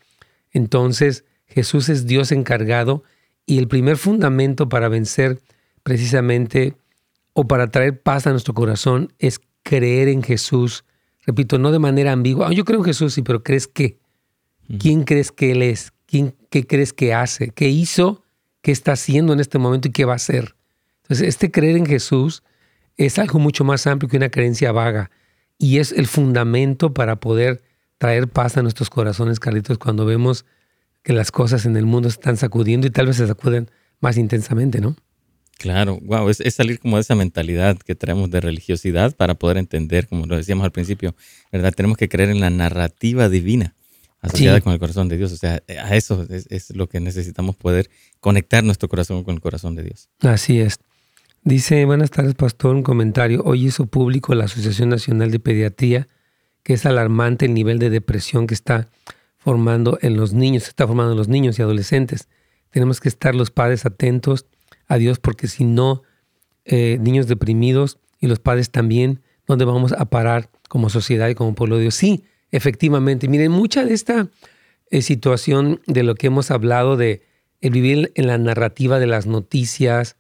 Entonces 0.51 1.25
Jesús 1.47 1.89
es 1.89 2.05
Dios 2.05 2.31
encargado 2.31 3.03
y 3.45 3.59
el 3.59 3.67
primer 3.67 3.97
fundamento 3.97 4.69
para 4.69 4.87
vencer 4.87 5.41
precisamente 5.83 6.75
o 7.33 7.45
para 7.45 7.67
traer 7.67 8.01
paz 8.01 8.25
a 8.25 8.31
nuestro 8.31 8.53
corazón 8.53 9.11
es 9.19 9.41
creer 9.63 10.09
en 10.09 10.21
Jesús. 10.21 10.85
Repito, 11.25 11.57
no 11.57 11.71
de 11.71 11.79
manera 11.79 12.11
ambigua. 12.11 12.47
Ah, 12.49 12.53
yo 12.53 12.65
creo 12.65 12.79
en 12.79 12.85
Jesús, 12.85 13.13
sí, 13.13 13.21
pero 13.21 13.43
¿crees 13.43 13.67
qué? 13.67 13.97
¿Quién 14.79 15.03
crees 15.03 15.31
que 15.31 15.51
Él 15.51 15.61
es? 15.61 15.93
¿Quién, 16.05 16.35
¿Qué 16.49 16.67
crees 16.67 16.93
que 16.93 17.13
hace? 17.13 17.49
¿Qué 17.49 17.69
hizo? 17.69 18.23
¿Qué 18.61 18.71
está 18.71 18.93
haciendo 18.93 19.33
en 19.33 19.39
este 19.39 19.57
momento 19.57 19.87
y 19.87 19.91
qué 19.91 20.05
va 20.05 20.13
a 20.13 20.17
hacer? 20.17 20.55
Entonces, 21.03 21.27
este 21.27 21.51
creer 21.51 21.77
en 21.77 21.85
Jesús 21.85 22.43
es 22.97 23.19
algo 23.19 23.39
mucho 23.39 23.63
más 23.63 23.87
amplio 23.87 24.09
que 24.09 24.17
una 24.17 24.29
creencia 24.29 24.71
vaga. 24.71 25.11
Y 25.57 25.79
es 25.79 25.91
el 25.91 26.07
fundamento 26.07 26.93
para 26.93 27.17
poder 27.17 27.61
traer 27.97 28.27
paz 28.27 28.57
a 28.57 28.61
nuestros 28.61 28.89
corazones, 28.89 29.39
Carlitos, 29.39 29.77
cuando 29.77 30.05
vemos 30.05 30.45
que 31.03 31.13
las 31.13 31.31
cosas 31.31 31.65
en 31.65 31.75
el 31.77 31.85
mundo 31.85 32.07
están 32.07 32.37
sacudiendo 32.37 32.87
y 32.87 32.89
tal 32.89 33.07
vez 33.07 33.17
se 33.17 33.27
sacuden 33.27 33.69
más 33.99 34.17
intensamente, 34.17 34.81
¿no? 34.81 34.95
Claro, 35.63 35.99
wow, 36.03 36.29
es, 36.29 36.41
salir 36.53 36.79
como 36.79 36.97
de 36.97 37.01
esa 37.01 37.15
mentalidad 37.15 37.77
que 37.77 37.95
traemos 37.95 38.29
de 38.29 38.41
religiosidad 38.41 39.15
para 39.15 39.35
poder 39.35 39.57
entender, 39.57 40.07
como 40.07 40.25
lo 40.25 40.35
decíamos 40.35 40.65
al 40.65 40.71
principio, 40.71 41.15
¿verdad? 41.51 41.73
Tenemos 41.73 41.97
que 41.97 42.09
creer 42.09 42.29
en 42.29 42.41
la 42.41 42.49
narrativa 42.49 43.29
divina 43.29 43.73
asociada 44.19 44.59
con 44.61 44.73
el 44.73 44.79
corazón 44.79 45.07
de 45.07 45.17
Dios. 45.17 45.31
O 45.31 45.37
sea, 45.37 45.63
a 45.81 45.95
eso 45.95 46.27
es, 46.29 46.47
es, 46.49 46.75
lo 46.75 46.87
que 46.87 46.99
necesitamos 46.99 47.55
poder 47.55 47.89
conectar 48.19 48.63
nuestro 48.63 48.89
corazón 48.89 49.23
con 49.23 49.35
el 49.35 49.41
corazón 49.41 49.75
de 49.75 49.83
Dios. 49.83 50.09
Así 50.19 50.59
es. 50.59 50.79
Dice, 51.43 51.85
buenas 51.85 52.11
tardes, 52.11 52.35
pastor, 52.35 52.75
un 52.75 52.83
comentario. 52.83 53.41
Hoy 53.45 53.65
hizo 53.65 53.85
público 53.85 54.35
la 54.35 54.45
Asociación 54.45 54.89
Nacional 54.89 55.31
de 55.31 55.39
Pediatría 55.39 56.07
que 56.63 56.73
es 56.73 56.85
alarmante 56.85 57.45
el 57.45 57.53
nivel 57.53 57.77
de 57.77 57.89
depresión 57.89 58.47
que 58.47 58.53
está 58.53 58.89
formando 59.37 59.99
en 60.01 60.15
los 60.15 60.33
niños, 60.33 60.63
se 60.63 60.69
está 60.69 60.87
formando 60.87 61.11
en 61.11 61.17
los 61.17 61.27
niños 61.27 61.59
y 61.59 61.61
adolescentes. 61.61 62.29
Tenemos 62.71 63.01
que 63.01 63.09
estar 63.09 63.35
los 63.35 63.51
padres 63.51 63.85
atentos 63.85 64.47
a 64.87 64.97
Dios 64.97 65.19
porque 65.19 65.47
si 65.47 65.63
no, 65.63 66.03
eh, 66.65 66.97
niños 67.01 67.27
deprimidos 67.27 67.99
y 68.19 68.27
los 68.27 68.39
padres 68.39 68.71
también, 68.71 69.21
¿dónde 69.47 69.65
vamos 69.65 69.91
a 69.93 70.05
parar 70.05 70.49
como 70.69 70.89
sociedad 70.89 71.29
y 71.29 71.35
como 71.35 71.55
pueblo 71.55 71.75
de 71.75 71.83
Dios? 71.83 71.95
Sí, 71.95 72.23
efectivamente. 72.51 73.27
Miren, 73.27 73.51
mucha 73.51 73.83
de 73.83 73.93
esta 73.93 74.29
eh, 74.89 75.01
situación 75.01 75.81
de 75.87 76.03
lo 76.03 76.15
que 76.15 76.27
hemos 76.27 76.51
hablado 76.51 76.97
de 76.97 77.23
el 77.61 77.71
vivir 77.71 78.11
en 78.15 78.27
la 78.27 78.37
narrativa 78.37 78.99
de 78.99 79.07
las 79.07 79.25
noticias, 79.25 80.17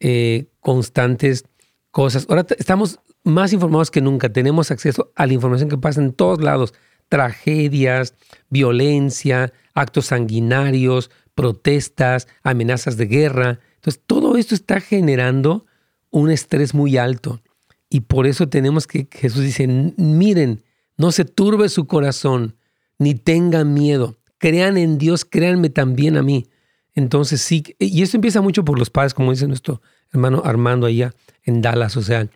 eh, 0.00 0.46
constantes 0.60 1.44
cosas. 1.90 2.26
Ahora 2.28 2.46
estamos 2.58 3.00
más 3.22 3.52
informados 3.52 3.90
que 3.90 4.00
nunca, 4.00 4.32
tenemos 4.32 4.70
acceso 4.70 5.12
a 5.14 5.26
la 5.26 5.32
información 5.32 5.68
que 5.68 5.78
pasa 5.78 6.00
en 6.00 6.12
todos 6.12 6.40
lados, 6.40 6.74
tragedias, 7.08 8.14
violencia, 8.48 9.52
actos 9.74 10.06
sanguinarios, 10.06 11.10
protestas, 11.34 12.28
amenazas 12.42 12.96
de 12.96 13.06
guerra. 13.06 13.60
Entonces, 13.80 14.02
todo 14.06 14.36
esto 14.36 14.54
está 14.54 14.78
generando 14.80 15.64
un 16.10 16.30
estrés 16.30 16.74
muy 16.74 16.98
alto. 16.98 17.40
Y 17.88 18.00
por 18.00 18.26
eso 18.26 18.48
tenemos 18.48 18.86
que, 18.86 19.08
Jesús 19.10 19.42
dice, 19.42 19.66
miren, 19.96 20.62
no 20.98 21.12
se 21.12 21.24
turbe 21.24 21.70
su 21.70 21.86
corazón, 21.86 22.56
ni 22.98 23.14
tengan 23.14 23.72
miedo. 23.72 24.18
Crean 24.36 24.76
en 24.76 24.98
Dios, 24.98 25.24
créanme 25.24 25.70
también 25.70 26.18
a 26.18 26.22
mí. 26.22 26.46
Entonces 26.94 27.40
sí, 27.40 27.64
y 27.78 28.02
esto 28.02 28.18
empieza 28.18 28.42
mucho 28.42 28.64
por 28.64 28.78
los 28.78 28.90
padres, 28.90 29.14
como 29.14 29.30
dice 29.30 29.46
nuestro 29.46 29.80
hermano 30.12 30.42
Armando 30.44 30.86
allá 30.86 31.14
en 31.44 31.62
Dallas. 31.62 31.96
O 31.96 32.02
sea, 32.02 32.28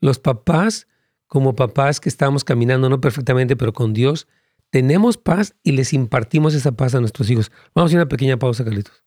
los 0.00 0.18
papás, 0.18 0.88
como 1.28 1.54
papás 1.54 2.00
que 2.00 2.08
estamos 2.08 2.42
caminando 2.42 2.88
no 2.88 3.00
perfectamente, 3.00 3.54
pero 3.54 3.72
con 3.72 3.92
Dios, 3.92 4.26
tenemos 4.70 5.16
paz 5.16 5.54
y 5.62 5.72
les 5.72 5.92
impartimos 5.92 6.54
esa 6.54 6.72
paz 6.72 6.94
a 6.96 7.00
nuestros 7.00 7.30
hijos. 7.30 7.52
Vamos 7.74 7.92
a 7.92 7.96
una 7.96 8.08
pequeña 8.08 8.36
pausa, 8.36 8.64
Carlitos. 8.64 9.04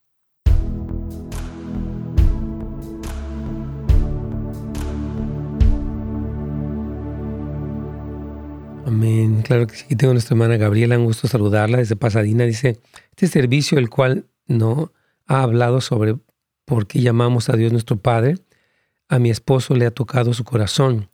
Amén. 8.86 9.42
Claro 9.44 9.68
que 9.68 9.76
sí. 9.76 9.96
Tengo 9.96 10.12
a 10.12 10.14
nuestra 10.14 10.34
hermana 10.34 10.58
Gabriela. 10.58 10.98
Un 10.98 11.06
gusto 11.06 11.28
saludarla 11.28 11.78
desde 11.78 11.96
Pasadena. 11.96 12.46
Dice, 12.46 12.80
este 13.12 13.28
servicio, 13.28 13.78
el 13.78 13.90
cual 13.90 14.26
no 14.48 14.92
ha 15.28 15.44
hablado 15.44 15.82
sobre 15.82 16.18
por 16.66 16.88
qué 16.88 17.02
llamamos 17.02 17.50
a 17.50 17.56
Dios 17.56 17.72
nuestro 17.72 17.98
Padre, 17.98 18.36
a 19.08 19.20
mi 19.20 19.30
esposo 19.30 19.76
le 19.76 19.86
ha 19.86 19.92
tocado 19.92 20.34
su 20.34 20.44
corazón, 20.44 21.10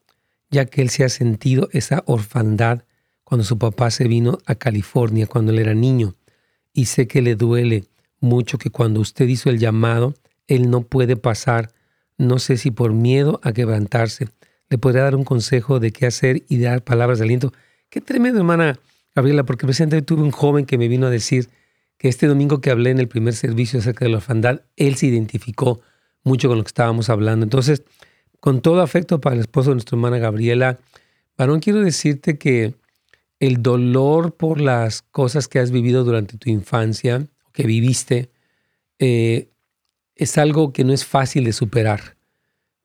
ya 0.49 0.65
que 0.65 0.81
él 0.81 0.89
se 0.89 1.03
ha 1.03 1.09
sentido 1.09 1.67
esa 1.71 2.03
orfandad 2.05 2.83
cuando 3.23 3.43
su 3.43 3.57
papá 3.57 3.91
se 3.91 4.07
vino 4.07 4.37
a 4.45 4.55
California 4.55 5.27
cuando 5.27 5.51
él 5.51 5.59
era 5.59 5.73
niño. 5.73 6.15
Y 6.73 6.85
sé 6.85 7.07
que 7.07 7.21
le 7.21 7.35
duele 7.35 7.85
mucho 8.19 8.57
que 8.57 8.69
cuando 8.69 9.01
usted 9.01 9.27
hizo 9.27 9.49
el 9.49 9.59
llamado, 9.59 10.13
él 10.47 10.69
no 10.69 10.81
puede 10.81 11.17
pasar, 11.17 11.71
no 12.17 12.39
sé 12.39 12.57
si 12.57 12.71
por 12.71 12.93
miedo 12.93 13.39
a 13.43 13.51
quebrantarse. 13.51 14.29
Le 14.69 14.77
podría 14.77 15.03
dar 15.03 15.15
un 15.15 15.23
consejo 15.23 15.79
de 15.79 15.91
qué 15.91 16.05
hacer 16.05 16.43
y 16.49 16.59
dar 16.59 16.83
palabras 16.83 17.19
de 17.19 17.25
aliento. 17.25 17.53
Qué 17.89 18.01
tremendo, 18.01 18.39
hermana 18.39 18.79
Gabriela, 19.15 19.43
porque 19.43 19.65
recientemente 19.65 20.05
tuve 20.05 20.23
un 20.23 20.31
joven 20.31 20.65
que 20.65 20.77
me 20.77 20.87
vino 20.87 21.07
a 21.07 21.09
decir, 21.09 21.49
que 21.97 22.07
este 22.07 22.27
domingo 22.27 22.61
que 22.61 22.69
hablé 22.69 22.91
en 22.91 22.99
el 22.99 23.07
primer 23.07 23.33
servicio 23.33 23.79
acerca 23.79 24.05
de 24.05 24.11
la 24.11 24.17
orfandad, 24.17 24.61
él 24.75 24.95
se 24.95 25.07
identificó 25.07 25.81
mucho 26.23 26.47
con 26.47 26.57
lo 26.57 26.63
que 26.63 26.69
estábamos 26.69 27.09
hablando. 27.09 27.43
Entonces, 27.43 27.83
con 28.39 28.61
todo 28.61 28.81
afecto 28.81 29.19
para 29.19 29.35
el 29.35 29.41
esposo 29.41 29.69
de 29.69 29.75
nuestra 29.75 29.95
hermana 29.95 30.19
Gabriela, 30.19 30.79
varón, 31.37 31.59
quiero 31.59 31.81
decirte 31.81 32.37
que 32.37 32.75
el 33.39 33.61
dolor 33.61 34.35
por 34.35 34.61
las 34.61 35.01
cosas 35.01 35.47
que 35.47 35.59
has 35.59 35.71
vivido 35.71 36.03
durante 36.03 36.37
tu 36.37 36.49
infancia, 36.49 37.25
que 37.53 37.63
viviste, 37.63 38.29
eh, 38.99 39.49
es 40.15 40.37
algo 40.37 40.73
que 40.73 40.83
no 40.83 40.93
es 40.93 41.05
fácil 41.05 41.45
de 41.45 41.53
superar. 41.53 42.16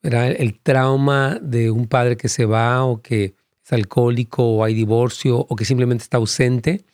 El 0.02 0.58
trauma 0.58 1.38
de 1.40 1.70
un 1.70 1.86
padre 1.86 2.16
que 2.16 2.28
se 2.28 2.44
va 2.44 2.84
o 2.84 3.02
que 3.02 3.34
es 3.64 3.72
alcohólico 3.72 4.44
o 4.44 4.64
hay 4.64 4.74
divorcio 4.74 5.38
o 5.38 5.56
que 5.56 5.64
simplemente 5.64 6.02
está 6.02 6.16
ausente 6.16 6.84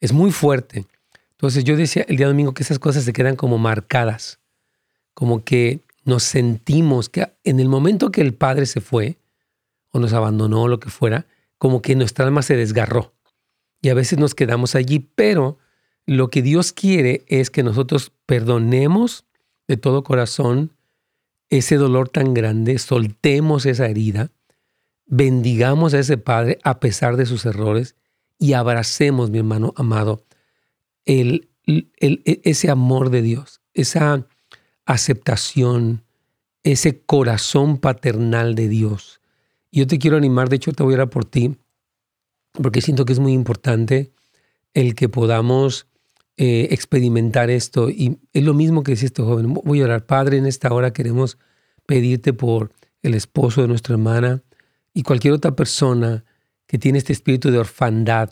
es 0.00 0.12
muy 0.12 0.30
fuerte. 0.30 0.86
Entonces 1.32 1.64
yo 1.64 1.76
decía 1.76 2.04
el 2.08 2.16
día 2.16 2.28
domingo 2.28 2.54
que 2.54 2.62
esas 2.62 2.78
cosas 2.78 3.02
se 3.04 3.12
quedan 3.12 3.34
como 3.34 3.58
marcadas, 3.58 4.38
como 5.12 5.42
que 5.42 5.80
nos 6.04 6.22
sentimos 6.22 7.08
que 7.08 7.32
en 7.42 7.58
el 7.58 7.68
momento 7.68 8.12
que 8.12 8.20
el 8.20 8.32
Padre 8.32 8.66
se 8.66 8.80
fue 8.80 9.18
o 9.90 9.98
nos 9.98 10.12
abandonó 10.12 10.62
o 10.62 10.68
lo 10.68 10.78
que 10.78 10.88
fuera, 10.90 11.26
como 11.58 11.82
que 11.82 11.96
nuestra 11.96 12.24
alma 12.24 12.42
se 12.42 12.56
desgarró. 12.56 13.12
Y 13.80 13.88
a 13.88 13.94
veces 13.94 14.18
nos 14.18 14.34
quedamos 14.34 14.76
allí, 14.76 15.00
pero 15.00 15.58
lo 16.06 16.30
que 16.30 16.42
Dios 16.42 16.72
quiere 16.72 17.24
es 17.26 17.50
que 17.50 17.62
nosotros 17.62 18.12
perdonemos 18.26 19.24
de 19.66 19.76
todo 19.76 20.04
corazón 20.04 20.72
ese 21.58 21.76
dolor 21.76 22.08
tan 22.08 22.34
grande, 22.34 22.78
soltemos 22.78 23.66
esa 23.66 23.86
herida 23.86 24.30
bendigamos 25.14 25.92
a 25.92 25.98
ese 25.98 26.16
Padre 26.16 26.58
a 26.64 26.80
pesar 26.80 27.18
de 27.18 27.26
sus 27.26 27.44
errores 27.44 27.96
y 28.38 28.54
abracemos, 28.54 29.30
mi 29.30 29.38
hermano 29.38 29.74
amado, 29.76 30.24
el, 31.04 31.50
e, 31.66 32.40
ese 32.44 32.70
amor 32.70 33.10
de 33.10 33.20
Dios, 33.20 33.60
esa 33.74 34.26
aceptación, 34.86 36.02
ese 36.62 37.02
corazón 37.02 37.76
paternal 37.76 38.54
de 38.54 38.68
Dios. 38.68 39.20
Yo 39.70 39.86
te 39.86 39.98
quiero 39.98 40.16
animar, 40.16 40.48
de 40.48 40.56
hecho 40.56 40.72
te 40.72 40.82
voy 40.82 40.94
a 40.94 40.96
orar 40.96 41.10
por 41.10 41.26
ti, 41.26 41.58
porque 42.54 42.80
siento 42.80 43.04
que 43.04 43.12
es 43.12 43.18
muy 43.18 43.32
importante 43.32 44.12
el 44.72 44.94
que 44.94 45.10
podamos 45.10 45.88
eh, 46.44 46.74
experimentar 46.74 47.50
esto. 47.50 47.88
Y 47.88 48.18
es 48.32 48.42
lo 48.42 48.52
mismo 48.52 48.82
que 48.82 48.90
decía 48.90 49.06
este 49.06 49.22
joven. 49.22 49.54
Voy 49.54 49.80
a 49.80 49.84
orar, 49.84 50.06
Padre, 50.06 50.38
en 50.38 50.46
esta 50.46 50.74
hora 50.74 50.92
queremos 50.92 51.38
pedirte 51.86 52.32
por 52.32 52.72
el 53.02 53.14
esposo 53.14 53.62
de 53.62 53.68
nuestra 53.68 53.94
hermana 53.94 54.42
y 54.92 55.04
cualquier 55.04 55.34
otra 55.34 55.54
persona 55.54 56.24
que 56.66 56.78
tiene 56.78 56.98
este 56.98 57.12
espíritu 57.12 57.52
de 57.52 57.58
orfandad, 57.58 58.30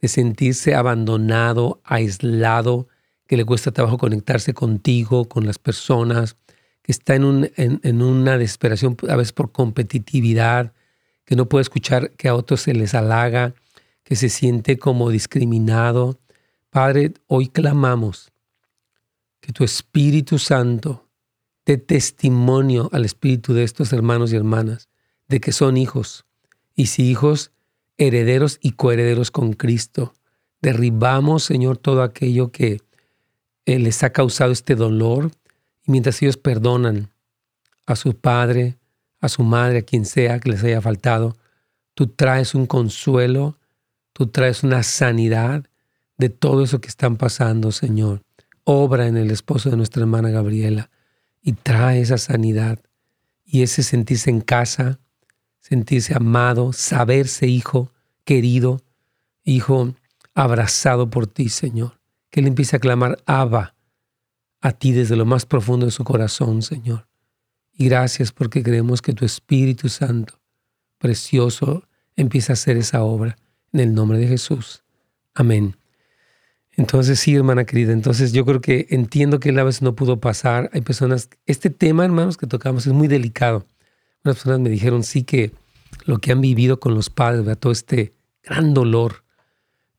de 0.00 0.06
sentirse 0.06 0.76
abandonado, 0.76 1.80
aislado, 1.82 2.86
que 3.26 3.36
le 3.36 3.44
cuesta 3.44 3.72
trabajo 3.72 3.98
conectarse 3.98 4.54
contigo, 4.54 5.28
con 5.28 5.44
las 5.44 5.58
personas, 5.58 6.36
que 6.82 6.92
está 6.92 7.16
en, 7.16 7.50
en, 7.56 8.00
una 8.00 8.38
desesperación 8.38 8.96
a 9.08 9.16
veces 9.16 9.32
por 9.32 9.50
competitividad, 9.50 10.72
que 11.24 11.34
no 11.34 11.48
puede 11.48 11.62
escuchar 11.62 12.12
que 12.12 12.28
a 12.28 12.36
otros 12.36 12.60
se 12.60 12.74
les 12.74 12.94
halaga, 12.94 13.54
que 14.04 14.14
se 14.14 14.28
siente 14.28 14.78
como 14.78 15.10
discriminado. 15.10 16.20
Padre, 16.70 17.14
hoy 17.26 17.48
clamamos 17.48 18.30
que 19.40 19.52
tu 19.52 19.64
Espíritu 19.64 20.38
Santo 20.38 21.08
dé 21.66 21.78
testimonio 21.78 22.88
al 22.92 23.04
espíritu 23.04 23.54
de 23.54 23.64
estos 23.64 23.92
hermanos 23.92 24.32
y 24.32 24.36
hermanas 24.36 24.88
de 25.26 25.40
que 25.40 25.50
son 25.50 25.76
hijos, 25.76 26.26
y 26.76 26.86
si 26.86 27.10
hijos, 27.10 27.50
herederos 27.98 28.60
y 28.62 28.72
coherederos 28.72 29.32
con 29.32 29.52
Cristo. 29.52 30.14
Derribamos, 30.62 31.42
Señor, 31.42 31.76
todo 31.76 32.04
aquello 32.04 32.52
que 32.52 32.80
eh, 33.66 33.78
les 33.80 34.04
ha 34.04 34.10
causado 34.10 34.52
este 34.52 34.76
dolor, 34.76 35.32
y 35.84 35.90
mientras 35.90 36.22
ellos 36.22 36.36
perdonan 36.36 37.10
a 37.86 37.96
su 37.96 38.14
padre, 38.14 38.78
a 39.20 39.28
su 39.28 39.42
madre, 39.42 39.78
a 39.78 39.82
quien 39.82 40.04
sea 40.04 40.38
que 40.38 40.50
les 40.50 40.62
haya 40.62 40.80
faltado, 40.80 41.36
tú 41.94 42.06
traes 42.06 42.54
un 42.54 42.66
consuelo, 42.66 43.58
tú 44.12 44.28
traes 44.28 44.62
una 44.62 44.84
sanidad 44.84 45.69
de 46.20 46.28
todo 46.28 46.62
eso 46.62 46.82
que 46.82 46.88
están 46.88 47.16
pasando, 47.16 47.72
Señor. 47.72 48.22
Obra 48.64 49.08
en 49.08 49.16
el 49.16 49.30
esposo 49.30 49.70
de 49.70 49.78
nuestra 49.78 50.02
hermana 50.02 50.28
Gabriela 50.28 50.90
y 51.42 51.54
trae 51.54 52.02
esa 52.02 52.18
sanidad 52.18 52.78
y 53.46 53.62
ese 53.62 53.82
sentirse 53.82 54.28
en 54.28 54.42
casa, 54.42 55.00
sentirse 55.60 56.14
amado, 56.14 56.74
saberse 56.74 57.46
hijo 57.46 57.90
querido, 58.24 58.82
hijo 59.44 59.94
abrazado 60.34 61.08
por 61.08 61.26
ti, 61.26 61.48
Señor. 61.48 61.98
Que 62.28 62.40
Él 62.40 62.48
empiece 62.48 62.76
a 62.76 62.80
clamar 62.80 63.22
Abba 63.24 63.74
a 64.60 64.72
ti 64.72 64.92
desde 64.92 65.16
lo 65.16 65.24
más 65.24 65.46
profundo 65.46 65.86
de 65.86 65.92
su 65.92 66.04
corazón, 66.04 66.60
Señor. 66.60 67.08
Y 67.72 67.86
gracias 67.86 68.30
porque 68.30 68.62
creemos 68.62 69.00
que 69.00 69.14
tu 69.14 69.24
Espíritu 69.24 69.88
Santo, 69.88 70.38
precioso, 70.98 71.88
empieza 72.14 72.52
a 72.52 72.54
hacer 72.54 72.76
esa 72.76 73.02
obra. 73.02 73.38
En 73.72 73.80
el 73.80 73.94
nombre 73.94 74.18
de 74.18 74.26
Jesús. 74.26 74.84
Amén. 75.34 75.79
Entonces, 76.80 77.20
sí, 77.20 77.34
hermana 77.36 77.66
querida, 77.66 77.92
entonces 77.92 78.32
yo 78.32 78.46
creo 78.46 78.62
que 78.62 78.86
entiendo 78.88 79.38
que 79.38 79.50
él 79.50 79.58
a 79.58 79.64
veces 79.64 79.82
no 79.82 79.94
pudo 79.94 80.18
pasar. 80.18 80.70
Hay 80.72 80.80
personas, 80.80 81.28
este 81.44 81.68
tema, 81.68 82.06
hermanos, 82.06 82.38
que 82.38 82.46
tocamos 82.46 82.86
es 82.86 82.94
muy 82.94 83.06
delicado. 83.06 83.66
Unas 84.24 84.36
personas 84.36 84.60
me 84.60 84.70
dijeron, 84.70 85.04
sí, 85.04 85.22
que 85.22 85.52
lo 86.06 86.20
que 86.20 86.32
han 86.32 86.40
vivido 86.40 86.80
con 86.80 86.94
los 86.94 87.10
padres, 87.10 87.44
todo 87.58 87.70
este 87.70 88.14
gran 88.42 88.72
dolor, 88.72 89.24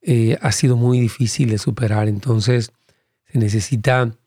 eh, 0.01 0.39
ha 0.41 0.51
sido 0.51 0.75
muy 0.75 0.99
difícil 0.99 1.51
de 1.51 1.59
superar. 1.59 2.07
Entonces, 2.07 2.71
se 3.31 3.37
necesita 3.37 4.17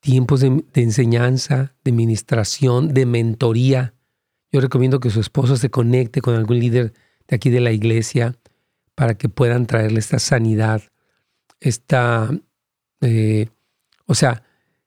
tiempos 0.00 0.40
de, 0.40 0.64
enseñanza, 0.74 1.76
de 1.84 1.92
ministración, 1.92 2.92
de 2.92 3.06
mentoría. 3.06 3.94
Yo 4.50 4.60
recomiendo 4.60 4.98
que 4.98 5.10
su 5.10 5.20
esposo 5.20 5.56
se 5.56 5.70
conecte 5.70 6.20
con 6.22 6.34
algún 6.34 6.58
líder 6.58 6.92
de 7.28 7.36
aquí 7.36 7.50
de 7.50 7.60
la 7.60 7.70
iglesia 7.70 8.34
para 8.96 9.14
que 9.14 9.28
puedan 9.28 9.66
traerle 9.66 10.00
esta 10.00 10.18
sanidad, 10.18 10.82
esta, 11.60 12.30
eh, 13.00 13.48
o 14.06 14.14
sea, 14.14 14.42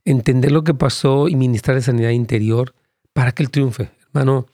entender 0.06 0.52
lo 0.52 0.64
que 0.64 0.74
pasó 0.74 1.30
y 1.30 1.36
ministrar 1.36 1.76
de 1.76 1.84
sanidad 1.84 2.10
interior 2.10 2.74
para 3.14 3.32
que 3.32 3.44
él 3.44 3.52
triunfe. 3.52 3.92
Hermano, 4.08 4.48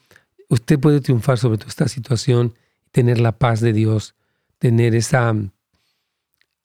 usted 0.48 0.78
puede 0.78 1.00
triunfar 1.00 1.38
sobre 1.38 1.58
toda 1.58 1.70
esta 1.70 1.88
situación, 1.88 2.54
tener 2.92 3.20
la 3.20 3.32
paz 3.32 3.60
de 3.60 3.72
Dios, 3.72 4.14
tener 4.58 4.94
esa 4.94 5.34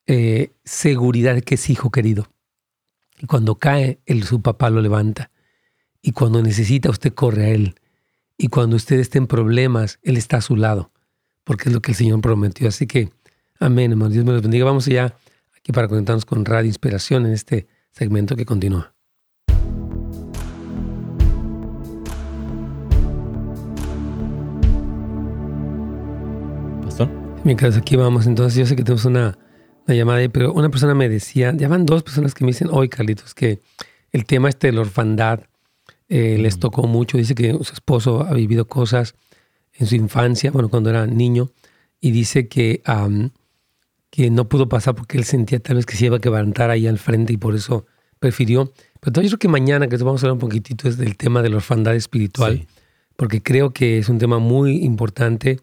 eh, 0.08 0.52
seguridad 0.63 1.41
que 1.41 1.56
es 1.56 1.70
hijo 1.70 1.89
querido. 1.89 2.28
Y 3.20 3.28
cuando 3.28 3.56
cae, 3.56 4.00
él, 4.06 4.24
su 4.24 4.41
papá 4.41 4.70
lo 4.70 4.82
levanta. 4.82 5.32
Y 6.02 6.12
cuando 6.12 6.41
necesita, 6.44 6.89
usted 6.89 7.13
corre 7.13 7.46
a 7.46 7.50
él. 7.50 7.76
Y 8.38 8.50
cuando 8.50 8.76
usted 8.76 9.00
esté 9.00 9.18
en 9.18 9.28
problemas, 9.28 10.00
él 10.04 10.18
está 10.18 10.38
a 10.38 10.41
su 10.41 10.58
lado, 10.58 10.91
porque 11.46 11.70
es 11.70 11.74
lo 11.74 11.82
que 11.82 11.91
el 11.91 11.98
Señor 11.98 12.20
prometió. 12.20 12.68
Así 12.68 12.86
que, 12.86 13.10
amén, 13.60 13.91
hermano. 13.91 14.12
Dios 14.12 14.26
me 14.26 14.34
los 14.34 14.41
bendiga. 14.41 14.65
Vamos 14.65 14.88
allá 14.88 15.15
aquí 15.65 15.71
para 15.71 15.88
conectarnos 15.88 16.25
con 16.25 16.45
Radio 16.45 16.67
Inspiración 16.67 17.25
en 17.25 17.34
este 17.34 17.65
segmento 17.91 18.36
que 18.36 18.45
continúa. 18.45 18.93
Mientras 27.43 27.78
aquí 27.78 27.95
vamos, 27.95 28.25
entonces 28.25 28.58
yo 28.58 28.65
sé 28.65 28.75
que 28.75 28.84
tenemos 28.84 29.06
una, 29.06 29.38
llamada 29.88 30.19
ahí, 30.19 30.30
pero 30.30 30.54
una 30.54 30.69
persona 30.69 30.95
me 30.95 31.10
decía, 31.10 31.54
ya 31.56 31.67
van 31.67 31.86
dos 31.86 32.01
personas 32.01 32.34
que 32.34 32.43
me 32.43 32.49
dicen 32.51 32.69
hoy, 32.71 32.89
Carlitos, 32.89 33.36
que 33.36 33.60
el 34.12 34.25
tema 34.25 34.49
este 34.49 34.67
de 34.67 34.73
la 34.73 34.82
orfandad 34.82 35.41
eh, 36.10 36.38
les 36.39 36.60
tocó 36.60 36.88
mucho. 36.88 37.19
Dice 37.19 37.36
que 37.36 37.51
su 37.54 37.73
esposo 37.73 38.21
ha 38.23 38.34
vivido 38.34 38.67
cosas 38.67 39.13
en 39.73 39.86
su 39.86 39.95
infancia, 39.95 40.49
bueno, 40.49 40.69
cuando 40.69 40.89
era 40.89 41.06
niño, 41.06 41.51
y 41.99 42.12
dice 42.12 42.47
que, 42.47 42.82
que 44.15 44.30
no 44.30 44.47
pudo 44.47 44.69
pasar 44.69 44.95
porque 44.95 45.17
él 45.17 45.25
sentía 45.25 45.60
tal 45.60 45.75
vez 45.75 45.86
que 45.86 45.97
se 45.97 46.06
iba 46.06 46.17
a 46.17 46.21
quebrantar 46.21 46.69
ahí 46.69 46.88
al 46.88 46.99
frente 46.99 47.34
y 47.34 47.38
por 47.38 47.54
eso 47.54 47.86
prefirió. 48.19 48.71
Pero 49.01 49.21
yo 49.21 49.30
creo 49.30 49.39
que 49.39 49.47
mañana, 49.49 49.88
que 49.88 49.97
vamos 49.97 50.23
a 50.23 50.28
hablar 50.28 50.34
un 50.34 50.39
poquitito, 50.39 50.88
es 50.88 50.97
del 50.97 51.17
tema 51.17 51.41
de 51.41 51.49
la 51.49 51.58
orfandad 51.58 51.95
espiritual, 51.95 52.65
porque 53.17 53.43
creo 53.43 53.71
que 53.71 53.97
es 53.97 54.08
un 54.08 54.17
tema 54.17 54.39
muy 54.39 54.84
importante. 54.84 55.60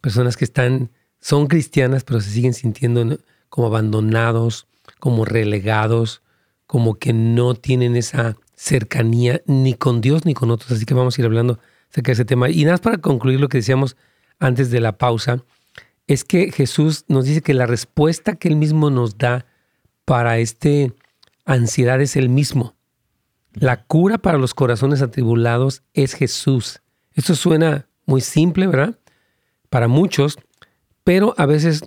Personas 0.00 0.36
que 0.36 0.44
están 0.44 0.90
son 1.18 1.46
cristianas, 1.46 2.04
pero 2.04 2.20
se 2.20 2.30
siguen 2.30 2.52
sintiendo 2.52 3.18
como 3.48 3.68
abandonados, 3.68 4.66
como 5.00 5.24
relegados, 5.24 6.20
como 6.66 6.96
que 6.96 7.14
no 7.14 7.54
tienen 7.54 7.96
esa 7.96 8.36
cercanía 8.54 9.40
ni 9.46 9.74
con 9.74 10.02
Dios 10.02 10.26
ni 10.26 10.34
con 10.34 10.50
otros. 10.50 10.72
Así 10.72 10.84
que 10.84 10.92
vamos 10.92 11.16
a 11.16 11.22
ir 11.22 11.26
hablando 11.26 11.58
acerca 11.90 12.10
de 12.10 12.12
ese 12.14 12.24
tema. 12.26 12.50
Y 12.50 12.64
nada 12.64 12.74
más 12.74 12.80
para 12.80 12.98
concluir 12.98 13.40
lo 13.40 13.48
que 13.48 13.58
decíamos 13.58 13.96
antes 14.38 14.70
de 14.70 14.80
la 14.80 14.98
pausa, 14.98 15.42
es 16.06 16.24
que 16.24 16.52
Jesús 16.52 17.04
nos 17.08 17.24
dice 17.24 17.40
que 17.40 17.54
la 17.54 17.66
respuesta 17.66 18.36
que 18.36 18.48
Él 18.48 18.56
mismo 18.56 18.90
nos 18.90 19.18
da 19.18 19.46
para 20.04 20.38
este 20.38 20.92
ansiedad 21.44 22.00
es 22.00 22.16
el 22.16 22.28
mismo. 22.28 22.74
La 23.52 23.84
cura 23.84 24.18
para 24.18 24.38
los 24.38 24.54
corazones 24.54 25.00
atribulados 25.00 25.82
es 25.92 26.14
Jesús. 26.14 26.82
Esto 27.12 27.34
suena 27.34 27.86
muy 28.06 28.20
simple, 28.20 28.66
¿verdad? 28.66 28.98
Para 29.70 29.88
muchos, 29.88 30.38
pero 31.04 31.34
a 31.38 31.46
veces 31.46 31.84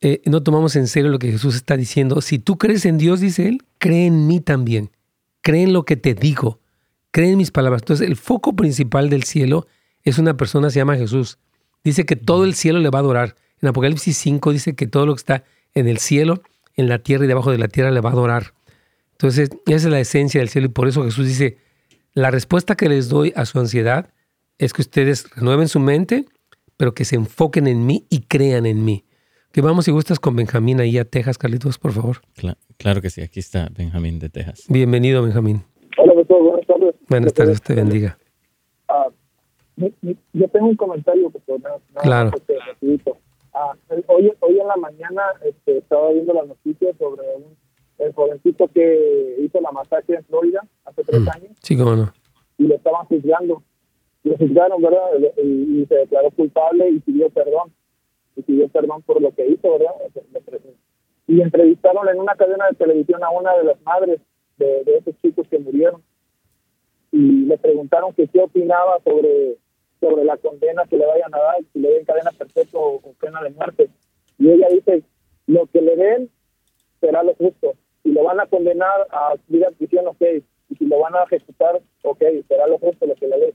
eh, 0.00 0.20
no 0.26 0.42
tomamos 0.42 0.76
en 0.76 0.86
serio 0.86 1.10
lo 1.10 1.18
que 1.18 1.32
Jesús 1.32 1.56
está 1.56 1.76
diciendo. 1.76 2.20
Si 2.20 2.38
tú 2.38 2.58
crees 2.58 2.84
en 2.84 2.98
Dios, 2.98 3.20
dice 3.20 3.48
Él, 3.48 3.62
cree 3.78 4.06
en 4.06 4.26
mí 4.26 4.40
también. 4.40 4.90
Cree 5.40 5.62
en 5.62 5.72
lo 5.72 5.84
que 5.84 5.96
te 5.96 6.14
digo. 6.14 6.60
Cree 7.10 7.30
en 7.30 7.38
mis 7.38 7.50
palabras. 7.50 7.82
Entonces, 7.82 8.06
el 8.06 8.16
foco 8.16 8.54
principal 8.54 9.08
del 9.08 9.24
cielo 9.24 9.66
es 10.02 10.18
una 10.18 10.36
persona, 10.36 10.70
se 10.70 10.78
llama 10.78 10.96
Jesús. 10.96 11.38
Dice 11.82 12.04
que 12.04 12.16
todo 12.16 12.44
el 12.44 12.54
cielo 12.54 12.78
le 12.80 12.90
va 12.90 12.98
a 12.98 13.02
adorar. 13.02 13.36
En 13.62 13.68
Apocalipsis 13.68 14.16
5 14.16 14.52
dice 14.52 14.74
que 14.74 14.86
todo 14.86 15.06
lo 15.06 15.14
que 15.14 15.20
está 15.20 15.44
en 15.74 15.88
el 15.88 15.98
cielo, 15.98 16.42
en 16.74 16.88
la 16.88 16.98
tierra 16.98 17.24
y 17.24 17.28
debajo 17.28 17.50
de 17.50 17.58
la 17.58 17.68
tierra 17.68 17.90
le 17.90 18.00
va 18.00 18.10
a 18.10 18.12
adorar. 18.12 18.54
Entonces, 19.12 19.50
esa 19.66 19.74
es 19.74 19.84
la 19.86 20.00
esencia 20.00 20.40
del 20.40 20.48
cielo 20.48 20.66
y 20.66 20.70
por 20.70 20.88
eso 20.88 21.04
Jesús 21.04 21.26
dice, 21.26 21.58
la 22.12 22.30
respuesta 22.30 22.76
que 22.76 22.88
les 22.88 23.08
doy 23.08 23.32
a 23.34 23.46
su 23.46 23.58
ansiedad 23.58 24.10
es 24.58 24.72
que 24.72 24.82
ustedes 24.82 25.30
renueven 25.34 25.68
su 25.68 25.80
mente 25.80 26.26
pero 26.76 26.94
que 26.94 27.04
se 27.04 27.16
enfoquen 27.16 27.66
en 27.66 27.86
mí 27.86 28.06
y 28.10 28.20
crean 28.22 28.66
en 28.66 28.84
mí. 28.84 29.04
Que 29.52 29.60
vamos, 29.62 29.86
si 29.86 29.90
gustas, 29.90 30.20
con 30.20 30.36
Benjamín 30.36 30.80
ahí 30.80 30.98
a 30.98 31.04
Texas, 31.04 31.38
Carlitos, 31.38 31.78
por 31.78 31.92
favor. 31.92 32.18
Claro, 32.76 33.00
que 33.00 33.08
sí, 33.08 33.22
aquí 33.22 33.40
está 33.40 33.68
Benjamín 33.74 34.18
de 34.18 34.28
Texas. 34.28 34.66
Bienvenido, 34.68 35.22
Benjamín. 35.22 35.62
Hola, 35.96 36.12
doctor, 36.14 36.42
buenas 36.42 36.66
tardes. 36.66 36.94
Buenas 37.08 37.32
tardes, 37.32 37.62
te 37.62 37.74
bendiga. 37.74 38.18
Ah, 38.88 39.08
yo 39.76 40.48
tengo 40.48 40.66
un 40.66 40.76
comentario, 40.76 41.30
doctor. 41.30 41.60
claro. 42.02 42.32
Ah, 43.58 43.74
hoy, 44.08 44.30
hoy 44.40 44.60
en 44.60 44.68
la 44.68 44.76
mañana 44.76 45.22
este, 45.42 45.78
estaba 45.78 46.10
viendo 46.12 46.34
las 46.34 46.46
noticias 46.46 46.94
sobre 46.98 47.22
un, 47.36 47.56
el 47.98 48.12
jovencito 48.12 48.68
que 48.68 49.36
hizo 49.40 49.60
la 49.62 49.72
masacre 49.72 50.16
en 50.16 50.24
Florida 50.26 50.60
hace 50.84 51.02
tres 51.02 51.22
mm. 51.22 51.28
años. 51.34 51.50
Sí, 51.62 51.76
cómo 51.76 51.96
no. 51.96 52.12
Y 52.58 52.66
lo 52.66 52.74
estaban 52.74 53.06
juzgando 53.06 53.62
lo 54.26 54.36
juzgaron, 54.36 54.82
¿verdad? 54.82 55.04
Y, 55.42 55.86
se 55.86 55.94
declaró 55.94 56.30
culpable 56.32 56.90
y 56.90 56.98
pidió 57.00 57.30
perdón. 57.30 57.72
Y 58.34 58.42
pidió 58.42 58.68
perdón 58.68 59.02
por 59.02 59.22
lo 59.22 59.32
que 59.32 59.46
hizo, 59.46 59.70
¿verdad? 59.70 59.92
Y 61.28 61.40
entrevistaron 61.40 62.08
en 62.08 62.18
una 62.18 62.34
cadena 62.34 62.66
de 62.66 62.76
televisión 62.76 63.22
a 63.22 63.30
una 63.30 63.56
de 63.56 63.64
las 63.64 63.80
madres 63.82 64.20
de, 64.58 64.82
esos 64.98 65.14
chicos 65.22 65.46
que 65.48 65.58
murieron. 65.58 66.02
Y 67.12 67.46
le 67.46 67.56
preguntaron 67.56 68.12
que 68.14 68.26
qué 68.26 68.40
opinaba 68.40 68.98
sobre, 69.04 69.58
sobre 70.00 70.24
la 70.24 70.36
condena 70.36 70.84
que 70.88 70.96
le 70.96 71.06
vayan 71.06 71.34
a 71.34 71.38
dar, 71.38 71.56
si 71.72 71.78
le 71.78 71.90
den 71.90 72.04
cadena 72.04 72.30
perpetua 72.32 72.80
o, 72.80 73.00
pena 73.20 73.42
de 73.42 73.50
muerte. 73.50 73.88
Y 74.38 74.50
ella 74.50 74.68
dice, 74.68 75.02
lo 75.46 75.66
que 75.66 75.80
le 75.80 75.96
den 75.96 76.30
será 77.00 77.22
lo 77.22 77.34
justo. 77.34 77.74
Si 78.02 78.12
lo 78.12 78.24
van 78.24 78.40
a 78.40 78.46
condenar 78.46 79.06
a 79.10 79.34
vida 79.48 79.68
en 79.68 79.74
prisión, 79.74 80.06
ok. 80.06 80.22
Y 80.68 80.76
si 80.76 80.86
lo 80.86 80.98
van 80.98 81.14
a 81.14 81.24
ejecutar, 81.24 81.80
ok, 82.02 82.22
será 82.48 82.66
lo 82.66 82.78
justo 82.78 83.06
lo 83.06 83.14
que 83.14 83.26
le 83.26 83.38
den 83.38 83.54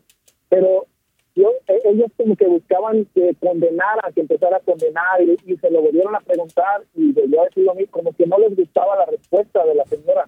pero 0.51 0.85
yo, 1.33 1.49
e, 1.65 1.79
ellos 1.85 2.11
como 2.17 2.35
que 2.35 2.45
buscaban 2.45 3.05
que 3.15 3.33
condenara, 3.39 4.11
que 4.13 4.19
empezara 4.19 4.57
a 4.57 4.59
condenar 4.59 5.21
y, 5.21 5.55
se 5.55 5.71
lo 5.71 5.81
volvieron 5.81 6.13
a 6.13 6.19
preguntar 6.19 6.83
y 6.93 7.13
yo 7.13 7.41
a 7.41 7.45
decir 7.45 7.63
lo 7.63 7.73
mismo, 7.73 7.91
como 7.91 8.11
que 8.11 8.27
no 8.27 8.37
les 8.37 8.53
gustaba 8.53 8.97
la 8.97 9.05
respuesta 9.05 9.65
de 9.65 9.75
la 9.75 9.85
señora. 9.85 10.25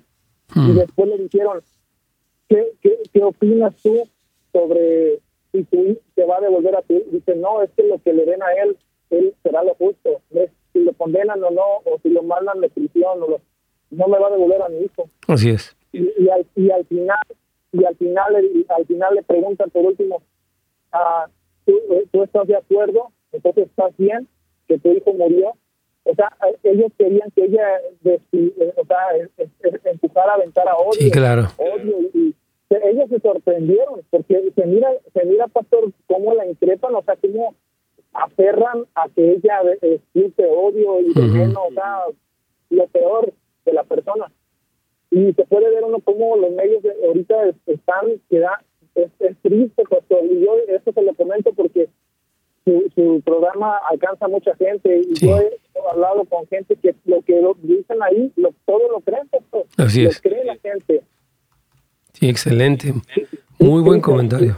Y 0.56 0.60
hmm. 0.60 0.76
después 0.78 1.10
le 1.10 1.17
dijeron, 1.17 1.62
¿qué, 2.47 2.71
qué, 2.82 2.99
qué 3.12 3.21
opinas 3.21 3.76
tú 3.84 4.08
sobre 4.54 5.19
si 5.52 5.63
tu 5.65 5.99
te 6.23 6.29
va 6.29 6.38
a 6.38 6.41
devolver 6.41 6.75
a 6.75 6.81
ti? 6.81 7.03
Dice, 7.12 7.36
no, 7.36 7.62
es 7.62 7.69
que 7.75 7.83
lo 7.83 7.99
que 7.99 8.13
le 8.13 8.25
den 8.25 8.41
a 8.41 8.53
él, 8.53 8.77
él 9.09 9.36
será 9.43 9.62
lo 9.63 9.75
justo. 9.75 10.21
Si 10.71 10.79
lo 10.79 10.93
condenan 10.93 11.43
o 11.43 11.51
no, 11.51 11.65
o 11.83 11.99
si 12.01 12.09
lo 12.09 12.23
mandan 12.23 12.62
de 12.62 12.69
prisión, 12.69 13.21
o 13.23 13.41
no 13.91 14.07
me 14.07 14.19
va 14.19 14.27
a 14.27 14.31
devolver 14.31 14.62
a 14.62 14.69
mi 14.69 14.86
hijo. 14.86 15.09
Así 15.27 15.49
es. 15.49 15.75
y, 15.91 16.29
al, 16.29 16.45
y 16.55 16.71
al 16.71 16.86
final 16.86 17.17
y 17.73 17.83
al 17.83 17.95
final, 17.95 18.36
al 18.69 18.86
final 18.86 19.15
le 19.15 19.23
preguntan 19.23 19.69
por 19.71 19.83
último, 19.83 20.21
ah, 20.91 21.25
¿tú, 21.65 21.73
¿tú, 22.12 22.23
estás 22.23 22.47
de 22.47 22.55
acuerdo? 22.55 23.12
Entonces 23.31 23.67
estás 23.67 23.91
bien 23.97 24.27
que 24.67 24.77
tu 24.77 24.91
hijo 24.91 25.12
murió. 25.13 25.53
O 26.03 26.13
sea, 26.13 26.29
ellos 26.63 26.91
querían 26.97 27.31
que 27.31 27.45
ella 27.45 27.79
eh, 28.05 28.19
o 28.77 28.86
sea, 28.86 28.97
empujara 29.91 30.33
a 30.33 30.36
aventar 30.36 30.67
a 30.67 30.75
odio. 30.75 30.99
Sí, 30.99 31.12
claro. 31.12 31.47
Odio 31.57 31.97
y, 32.13 32.36
ellos 32.77 33.09
se 33.09 33.19
sorprendieron 33.19 34.01
porque 34.09 34.51
se 34.55 34.65
mira, 34.65 34.89
se 35.13 35.25
mira, 35.25 35.47
pastor, 35.47 35.91
cómo 36.07 36.33
la 36.33 36.45
increpan, 36.45 36.95
o 36.95 37.03
sea, 37.03 37.15
cómo 37.15 37.55
aferran 38.13 38.86
a 38.95 39.09
que 39.09 39.31
ella 39.31 39.62
existe 39.81 40.45
odio 40.45 40.99
y 41.01 41.13
veneno, 41.13 41.63
o 41.63 41.73
sea, 41.73 42.03
lo 42.69 42.88
peor 42.88 43.33
de 43.65 43.73
la 43.73 43.83
persona. 43.83 44.31
Y 45.09 45.33
se 45.33 45.45
puede 45.45 45.69
ver 45.69 45.83
uno 45.83 45.99
como 45.99 46.36
los 46.38 46.51
medios 46.51 46.81
de, 46.83 46.93
ahorita 47.05 47.36
están, 47.67 48.21
que 48.29 48.39
da, 48.39 48.63
es, 48.95 49.09
triste, 49.41 49.83
y 50.23 50.39
yo 50.45 50.57
eso 50.67 50.91
se 50.91 51.01
lo 51.01 51.13
comento 51.15 51.53
porque 51.53 51.89
su, 52.65 53.21
programa 53.25 53.77
alcanza 53.89 54.27
mucha 54.27 54.55
gente 54.55 55.01
y 55.01 55.13
yo 55.15 55.38
he 55.38 55.59
hablado 55.91 56.23
con 56.25 56.47
gente 56.47 56.75
que 56.75 56.95
lo 57.05 57.21
que 57.21 57.41
dicen 57.62 58.01
ahí, 58.01 58.31
lo, 58.36 58.53
todo 58.65 58.89
lo 58.89 59.01
creen, 59.01 59.29
Así 59.77 60.05
es. 60.05 60.21
cree 60.21 60.45
la 60.45 60.55
gente. 60.57 61.03
Sí, 62.23 62.29
excelente. 62.29 62.93
Muy 63.59 63.81
buen 63.81 63.99
comentario. 63.99 64.55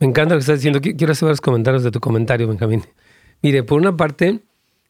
Me 0.00 0.08
encanta 0.08 0.34
lo 0.34 0.38
que 0.38 0.40
estás 0.40 0.58
diciendo. 0.58 0.80
Quiero 0.80 1.12
hacer 1.12 1.28
los 1.28 1.40
comentarios 1.40 1.84
de 1.84 1.92
tu 1.92 2.00
comentario, 2.00 2.48
Benjamín. 2.48 2.82
Mire, 3.40 3.62
por 3.62 3.78
una 3.78 3.96
parte, 3.96 4.40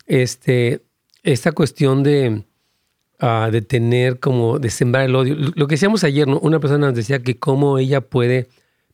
este, 0.06 0.80
esta 1.22 1.52
cuestión 1.52 2.02
de, 2.02 2.44
de 3.52 3.60
tener 3.60 4.20
como, 4.20 4.58
de 4.58 4.70
sembrar 4.70 5.04
el 5.04 5.14
odio. 5.14 5.36
Lo 5.54 5.66
que 5.66 5.74
decíamos 5.74 6.02
ayer, 6.02 6.26
¿no? 6.26 6.38
una 6.38 6.60
persona 6.60 6.86
nos 6.86 6.96
decía 6.96 7.18
que 7.18 7.38
cómo 7.38 7.76
ella 7.76 8.00
puede 8.00 8.48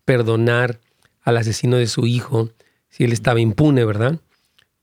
perdonar 0.04 0.80
al 1.22 1.36
asesino 1.36 1.76
de 1.76 1.86
su 1.86 2.04
hijo 2.08 2.50
si 2.88 3.04
él 3.04 3.12
estaba 3.12 3.38
impune, 3.38 3.84
¿verdad? 3.84 4.18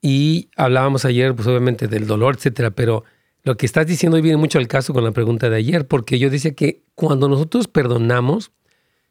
Y 0.02 0.48
hablábamos 0.56 1.04
ayer, 1.04 1.36
pues 1.36 1.50
obviamente 1.50 1.90
del 1.90 2.08
dolor, 2.08 2.36
etcétera, 2.38 2.72
pero 2.72 3.04
lo 3.44 3.58
que 3.58 3.66
estás 3.66 3.86
diciendo 3.86 4.16
hoy 4.16 4.22
viene 4.22 4.38
mucho 4.38 4.58
al 4.58 4.68
caso 4.68 4.94
con 4.94 5.04
la 5.04 5.12
pregunta 5.12 5.50
de 5.50 5.58
ayer, 5.58 5.88
porque 5.88 6.18
yo 6.18 6.30
decía 6.30 6.54
que 6.54 6.84
cuando 6.96 7.28
nosotros 7.28 7.68
perdonamos, 7.68 8.52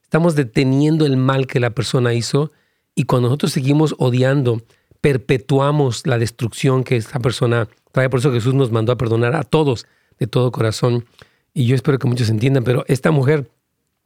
estamos 0.02 0.34
deteniendo 0.34 1.04
el 1.04 1.18
mal 1.18 1.46
que 1.46 1.60
la 1.60 1.70
persona 1.70 2.14
hizo 2.14 2.50
y 2.94 3.04
cuando 3.04 3.28
nosotros 3.28 3.52
seguimos 3.52 3.94
odiando, 3.98 4.62
perpetuamos 5.02 6.06
la 6.06 6.18
destrucción 6.18 6.82
que 6.84 6.96
esta 6.96 7.18
persona 7.20 7.68
trae. 7.92 8.08
Por 8.08 8.20
eso 8.20 8.32
Jesús 8.32 8.54
nos 8.54 8.70
mandó 8.70 8.92
a 8.92 8.96
perdonar 8.96 9.36
a 9.36 9.42
todos, 9.42 9.86
de 10.18 10.26
todo 10.26 10.50
corazón. 10.50 11.04
Y 11.52 11.66
yo 11.66 11.74
espero 11.74 11.98
que 11.98 12.08
muchos 12.08 12.30
entiendan, 12.30 12.64
pero 12.64 12.84
esta 12.88 13.10
mujer 13.10 13.50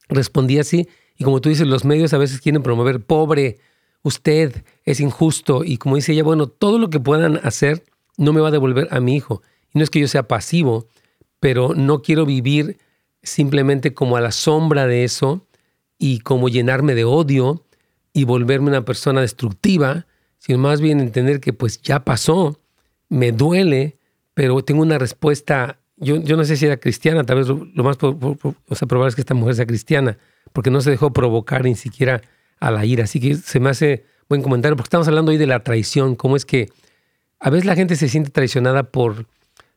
respondía 0.09 0.63
así. 0.63 0.89
Y 1.17 1.25
como 1.25 1.41
tú 1.41 1.49
dices, 1.49 1.67
los 1.67 1.85
medios 1.85 2.13
a 2.13 2.19
veces 2.19 2.41
quieren 2.41 2.63
promover, 2.63 3.01
pobre, 3.01 3.59
usted 4.03 4.65
es 4.85 5.01
injusto. 5.01 5.63
Y 5.65 5.77
como 5.77 5.97
dice 5.97 6.13
ella, 6.13 6.25
bueno, 6.25 6.49
todo 6.49 6.79
lo 6.79 6.91
que 6.91 6.99
puedan 6.99 7.41
hacer 7.45 7.85
no 8.17 8.33
me 8.33 8.41
va 8.41 8.49
a 8.49 8.53
devolver 8.53 8.89
a 8.91 8.99
mi 8.99 9.15
hijo. 9.15 9.43
Y 9.73 9.79
no 9.79 9.85
es 9.85 9.91
que 9.91 10.01
yo 10.01 10.09
sea 10.09 10.29
pasivo, 10.29 10.89
pero 11.41 11.75
no 11.75 12.03
quiero 12.03 12.27
vivir 12.27 12.79
simplemente 13.23 13.95
como 13.95 14.17
a 14.17 14.21
la 14.21 14.33
sombra 14.33 14.87
de 14.87 15.05
eso 15.05 15.47
y 15.99 16.21
como 16.21 16.49
llenarme 16.49 16.95
de 16.95 17.05
odio 17.05 17.65
y 18.13 18.25
volverme 18.25 18.69
una 18.69 18.85
persona 18.85 19.21
destructiva, 19.21 20.07
sino 20.39 20.59
más 20.59 20.81
bien 20.81 21.01
entender 21.01 21.41
que 21.41 21.53
pues 21.53 21.83
ya 21.83 22.05
pasó, 22.05 22.61
me 23.09 23.33
duele, 23.33 23.99
pero 24.35 24.63
tengo 24.63 24.83
una 24.83 24.99
respuesta 24.99 25.79
yo, 25.97 26.17
yo 26.17 26.37
no 26.37 26.45
sé 26.45 26.57
si 26.57 26.67
era 26.67 26.77
cristiana, 26.77 27.25
tal 27.25 27.39
vez 27.39 27.49
lo, 27.49 27.85
más 27.85 27.97
probable 27.97 29.09
es 29.09 29.15
que 29.15 29.23
esta 29.23 29.35
mujer 29.35 29.55
sea 29.55 29.67
cristiana, 29.67 30.19
porque 30.53 30.71
no 30.71 30.81
se 30.81 30.91
dejó 30.91 31.13
provocar 31.13 31.65
ni 31.65 31.75
siquiera 31.75 32.23
a 32.61 32.71
la 32.71 32.85
ira. 32.85 33.05
Así 33.05 33.19
que 33.21 33.35
se 33.35 33.61
me 33.61 33.71
hace 33.71 34.05
buen 34.29 34.43
comentario, 34.43 34.77
porque 34.77 34.89
estamos 34.89 35.09
hablando 35.09 35.31
hoy 35.31 35.39
de 35.39 35.47
la 35.47 35.61
traición, 35.61 36.15
cómo 36.15 36.37
es 36.37 36.45
que 36.45 36.71
a 37.41 37.51
veces 37.51 37.65
la 37.65 37.75
gente 37.75 37.97
se 37.97 38.09
siente 38.09 38.31
traicionada 38.31 38.85
por 38.85 39.27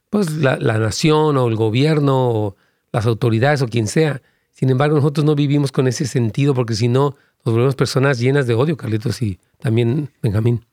pues, 0.09 0.31
la, 0.31 0.57
la 0.57 0.77
nación 0.77 1.37
o 1.37 1.47
el 1.47 1.55
gobierno 1.55 2.29
o 2.29 2.55
las 2.91 3.05
autoridades 3.05 3.61
o 3.61 3.67
quien 3.67 3.87
sea. 3.87 4.21
Sin 4.51 4.69
embargo, 4.69 4.95
nosotros 4.97 5.25
no 5.25 5.35
vivimos 5.35 5.71
con 5.71 5.87
ese 5.87 6.05
sentido, 6.05 6.53
porque 6.53 6.75
si 6.75 6.87
no, 6.87 7.15
nos 7.45 7.53
volvemos 7.53 7.75
personas 7.75 8.19
llenas 8.19 8.47
de 8.47 8.53
odio, 8.53 8.75
Carlitos 8.75 9.21
y 9.21 9.39
también 9.59 10.09
Benjamín. 10.21 10.65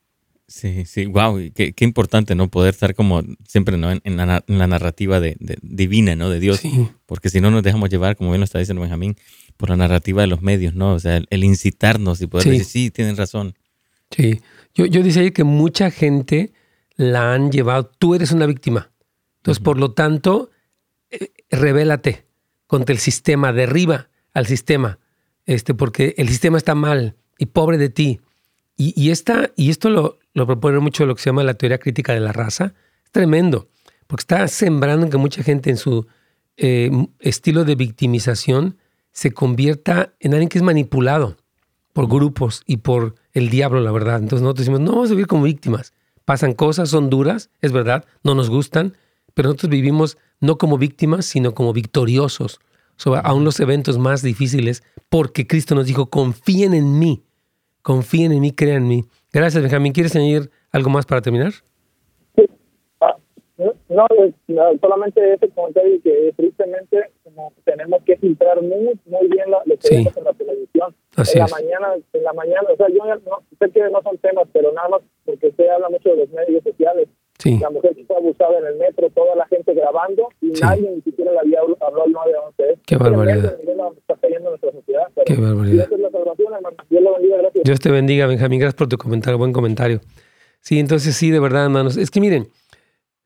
Sí, 0.49 0.85
sí, 0.85 1.05
wow, 1.05 1.37
qué, 1.53 1.73
qué 1.73 1.83
importante, 1.83 2.33
¿no? 2.33 2.49
Poder 2.49 2.73
estar 2.73 2.95
como 2.95 3.21
siempre, 3.45 3.77
¿no? 3.77 3.91
En, 3.91 4.17
la, 4.17 4.43
narrativa 4.47 5.19
de, 5.19 5.35
divina, 5.61 6.15
¿no? 6.15 6.29
De 6.29 6.39
Dios. 6.39 6.61
Porque 7.05 7.29
si 7.29 7.41
no 7.41 7.51
nos 7.51 7.63
dejamos 7.63 7.89
llevar, 7.89 8.15
como 8.15 8.31
bien 8.31 8.39
lo 8.39 8.45
está 8.45 8.57
diciendo 8.57 8.81
Benjamín, 8.81 9.17
por 9.57 9.69
la 9.69 9.75
narrativa 9.75 10.21
de 10.21 10.27
los 10.27 10.41
medios, 10.41 10.73
¿no? 10.73 10.93
O 10.93 10.99
sea, 10.99 11.21
el, 11.29 11.43
incitarnos 11.43 12.21
y 12.21 12.27
poder 12.27 12.47
decir, 12.47 12.65
sí, 12.65 12.91
tienen 12.91 13.17
razón. 13.17 13.55
Sí, 14.11 14.39
yo, 14.73 14.85
yo 14.85 15.03
decía 15.03 15.21
ahí 15.21 15.31
que 15.31 15.43
mucha 15.43 15.91
gente 15.91 16.53
la 16.95 17.33
han 17.33 17.51
llevado, 17.51 17.91
tú 17.99 18.15
eres 18.15 18.31
una 18.31 18.45
víctima. 18.45 18.89
Entonces, 19.47 19.63
por 19.63 19.79
lo 19.79 19.93
tanto, 19.93 20.51
eh, 21.09 21.31
revélate 21.49 22.25
contra 22.67 22.91
el 22.91 22.99
sistema, 22.99 23.53
derriba 23.53 24.09
al 24.33 24.45
sistema, 24.45 24.99
este, 25.45 25.73
porque 25.73 26.15
el 26.17 26.27
sistema 26.27 26.57
está 26.57 26.75
mal 26.75 27.15
y 27.37 27.45
pobre 27.45 27.77
de 27.77 27.87
ti. 27.87 28.19
Y, 28.75 28.93
y, 29.01 29.07
y 29.55 29.69
esto 29.69 29.89
lo, 29.89 30.19
lo 30.33 30.45
propone 30.45 30.79
mucho 30.79 31.05
lo 31.05 31.15
que 31.15 31.21
se 31.21 31.29
llama 31.29 31.45
la 31.45 31.53
teoría 31.53 31.77
crítica 31.77 32.13
de 32.13 32.19
la 32.19 32.33
raza. 32.33 32.73
Es 33.05 33.11
tremendo, 33.11 33.69
porque 34.07 34.23
está 34.23 34.45
sembrando 34.49 35.09
que 35.09 35.15
mucha 35.15 35.41
gente 35.43 35.69
en 35.69 35.77
su 35.77 36.07
eh, 36.57 36.91
estilo 37.19 37.63
de 37.63 37.75
victimización 37.75 38.75
se 39.13 39.31
convierta 39.31 40.13
en 40.19 40.33
alguien 40.33 40.49
que 40.49 40.57
es 40.57 40.63
manipulado 40.63 41.37
por 41.93 42.09
grupos 42.09 42.63
y 42.65 42.77
por 42.77 43.15
el 43.31 43.49
diablo, 43.49 43.79
la 43.79 43.93
verdad. 43.93 44.19
Entonces 44.19 44.41
nosotros 44.41 44.65
decimos, 44.65 44.81
no 44.81 44.91
vamos 44.91 45.09
a 45.09 45.13
vivir 45.13 45.27
como 45.27 45.43
víctimas. 45.43 45.93
Pasan 46.25 46.51
cosas, 46.51 46.89
son 46.89 47.09
duras, 47.09 47.49
es 47.61 47.71
verdad, 47.71 48.03
no 48.23 48.35
nos 48.35 48.49
gustan, 48.49 48.97
pero 49.37 49.49
nosotros 49.49 49.69
vivimos 49.69 50.17
no 50.41 50.57
como 50.57 50.79
víctimas, 50.79 51.27
sino 51.27 51.53
como 51.53 51.71
victoriosos 51.71 52.59
sobre 52.95 53.21
aún 53.23 53.45
los 53.45 53.59
eventos 53.59 53.99
más 53.99 54.23
difíciles, 54.23 54.81
porque 55.09 55.45
Cristo 55.45 55.75
nos 55.75 55.85
dijo, 55.85 56.09
confíen 56.09 56.73
en 56.73 56.97
mí, 56.97 57.21
confíen 57.83 58.31
en 58.31 58.41
mí, 58.41 58.51
crean 58.51 58.77
en 58.77 58.87
mí. 58.87 59.03
Gracias, 59.31 59.61
Benjamín. 59.61 59.93
¿Quieres 59.93 60.15
añadir 60.15 60.49
algo 60.71 60.89
más 60.89 61.05
para 61.05 61.21
terminar? 61.21 61.51
Sí. 62.35 62.49
Ah, 62.99 63.15
no, 63.59 64.07
solamente 64.81 65.33
ese 65.35 65.49
comentario 65.49 66.01
que 66.01 66.33
tristemente 66.35 67.11
como 67.23 67.53
tenemos 67.63 68.01
que 68.05 68.17
filtrar 68.17 68.59
muy, 68.63 68.99
muy 69.05 69.27
bien 69.27 69.51
lo, 69.51 69.77
que 69.77 69.97
vemos 69.97 70.17
en 70.17 70.23
la 70.23 70.33
televisión. 70.33 70.95
en 71.15 71.39
la 71.39 71.47
mañana, 71.47 71.87
en 72.11 72.23
la 72.23 72.33
mañana, 72.33 72.67
o 72.73 72.75
sea, 72.75 72.87
yo 72.89 73.05
no, 73.05 73.43
sé 73.59 73.69
que 73.69 73.81
no 73.91 74.01
son 74.01 74.17
temas, 74.17 74.47
pero 74.51 74.73
nada 74.73 74.89
más 74.89 75.01
porque 75.25 75.51
se 75.51 75.69
habla 75.69 75.89
mucho 75.89 76.09
de 76.09 76.17
los 76.17 76.29
medios 76.29 76.63
sociales. 76.63 77.07
Sí. 77.39 77.59
La 77.59 77.69
mujer 77.69 77.95
que 77.95 78.03
fue 78.05 78.17
abusada 78.17 78.57
en 78.57 78.65
el 78.65 78.77
metro, 78.77 79.09
toda 79.11 79.35
la 79.35 79.45
gente 79.47 79.73
grabando 79.73 80.29
y 80.41 80.47
nadie 80.59 80.89
ni 80.89 81.01
siquiera 81.01 81.31
le 81.33 81.39
había 81.39 81.59
hablado 81.59 82.03
al 82.03 82.11
911. 82.11 82.79
Qué 82.85 82.95
barbaridad. 82.97 83.57
Qué 85.25 85.35
barbaridad. 85.35 85.87
Dios 87.63 87.79
te 87.79 87.91
bendiga, 87.91 88.25
Benjamín. 88.25 88.59
Gracias 88.59 88.75
por 88.75 88.87
tu 88.87 88.97
comentario, 88.97 89.37
buen 89.37 89.53
comentario. 89.53 90.01
Sí, 90.61 90.79
entonces 90.79 91.15
sí, 91.15 91.29
de 91.29 91.39
verdad, 91.39 91.65
hermanos. 91.65 91.95
Es 91.97 92.09
que 92.09 92.19
miren, 92.19 92.49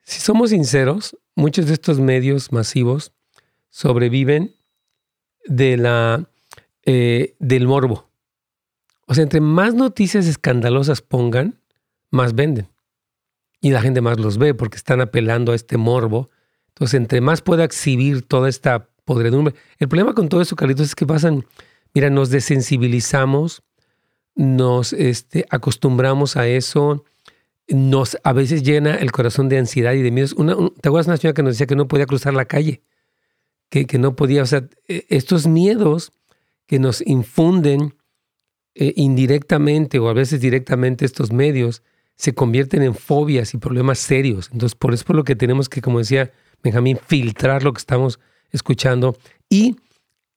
si 0.02 0.19
somos 0.19 0.50
sinceros, 0.50 1.17
muchos 1.36 1.67
de 1.67 1.74
estos 1.74 2.00
medios 2.00 2.52
masivos 2.52 3.13
sobreviven 3.69 4.54
de 5.45 5.78
la, 5.78 6.30
eh, 6.86 7.36
del 7.39 7.67
morbo. 7.67 8.10
O 9.08 9.13
sea, 9.13 9.24
entre 9.24 9.41
más 9.41 9.74
noticias 9.74 10.28
escandalosas 10.28 11.02
pongan, 11.02 11.60
más 12.10 12.36
venden. 12.36 12.67
Y 13.62 13.69
la 13.69 13.82
gente 13.82 14.02
más 14.02 14.19
los 14.19 14.38
ve 14.38 14.54
porque 14.54 14.78
están 14.78 15.02
apelando 15.02 15.52
a 15.52 15.56
este 15.56 15.78
morbo. 15.78 16.30
Entonces, 16.69 16.95
entre 16.95 17.21
más 17.21 17.41
pueda 17.41 17.63
exhibir 17.63 18.24
toda 18.24 18.50
esta 18.50 18.89
podredumbre. 19.06 19.56
El 19.78 19.88
problema 19.88 20.13
con 20.13 20.30
todo 20.30 20.41
eso, 20.41 20.56
Carlitos, 20.56 20.88
es 20.88 20.95
que 20.95 21.06
pasan, 21.06 21.45
mira, 21.93 22.10
nos 22.10 22.30
desensibilizamos, 22.30 23.63
nos 24.36 24.93
este, 24.93 25.45
acostumbramos 25.50 26.38
a 26.38 26.47
eso, 26.47 27.04
nos 27.67 28.17
a 28.24 28.34
veces 28.34 28.63
llena 28.63 28.95
el 28.95 29.12
corazón 29.12 29.50
de 29.50 29.58
ansiedad 29.58 29.93
y 29.93 30.02
de 30.02 30.12
miedos. 30.12 30.34
Una, 30.34 30.56
¿Te 30.56 30.89
acuerdas 30.89 31.08
una 31.08 31.17
señora 31.17 31.34
que 31.34 31.43
nos 31.43 31.54
decía 31.54 31.67
que 31.67 31.76
no 31.76 31.88
podía 31.88 32.06
cruzar 32.06 32.34
la 32.34 32.45
calle? 32.45 32.82
Que, 33.69 33.86
que 33.86 33.97
no 33.97 34.15
podía, 34.15 34.43
o 34.43 34.45
sea, 34.45 34.67
e, 34.88 35.06
estos 35.10 35.47
miedos 35.47 36.12
que 36.67 36.80
nos 36.80 37.02
infunden 37.06 37.95
eh, 38.76 38.93
indirectamente 38.95 40.00
o 40.00 40.10
a 40.10 40.13
veces 40.13 40.39
directamente 40.39 41.06
estos 41.06 41.32
medios 41.32 41.84
se 42.21 42.36
convierten 42.36 42.84
en 42.84 42.93
fobias 42.93 43.55
y 43.55 43.57
problemas 43.57 43.97
serios. 43.97 44.51
Entonces, 44.53 44.75
por 44.75 44.93
eso 44.93 45.01
es 45.01 45.05
por 45.05 45.15
lo 45.15 45.23
que 45.23 45.36
tenemos 45.36 45.69
que, 45.69 45.81
como 45.81 45.97
decía 45.97 46.31
Benjamín, 46.62 46.99
filtrar 47.03 47.63
lo 47.63 47.73
que 47.73 47.79
estamos 47.79 48.19
escuchando 48.51 49.17
y 49.49 49.77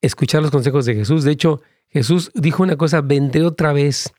escuchar 0.01 0.41
los 0.41 0.49
consejos 0.49 0.87
de 0.87 0.95
Jesús. 0.95 1.23
De 1.23 1.31
hecho, 1.31 1.61
Jesús 1.89 2.31
dijo 2.33 2.63
una 2.63 2.75
cosa, 2.75 3.01
vendré 3.01 3.43
otra 3.43 3.71
vez 3.71 4.11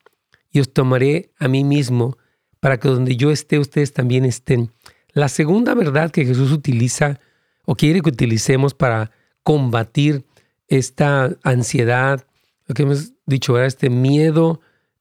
y 0.53 0.61
os 0.61 0.73
tomaré 0.73 1.33
a 1.41 1.49
mí 1.49 1.65
mismo 1.65 2.17
para 2.61 2.79
que 2.79 2.87
donde 2.87 3.17
yo 3.17 3.33
esté, 3.33 3.59
ustedes 3.59 3.93
también 3.93 4.25
estén. 4.25 4.71
La 5.13 5.29
segunda 5.29 5.75
verdad 5.75 6.13
que 6.13 6.25
Jesús 6.25 6.53
utiliza 6.53 7.19
o 7.65 7.75
quiere 7.75 8.01
que 8.01 8.11
utilicemos 8.11 8.75
para 8.75 9.11
combatir 9.43 10.25
esta 10.69 11.37
ansiedad, 11.43 12.29
lo 12.67 12.77
que 12.77 12.85
hemos 12.85 13.13
dicho 13.27 13.55
ahora, 13.55 13.67
este 13.67 13.91
miedo, 13.91 14.61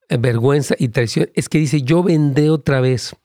vergüenza 0.10 0.76
y 0.78 0.90
traición, 0.90 1.30
es 1.34 1.50
que 1.50 1.58
dice, 1.58 1.82
yo 1.82 2.04
vendré 2.04 2.50
otra 2.50 2.82
vez 2.82 3.16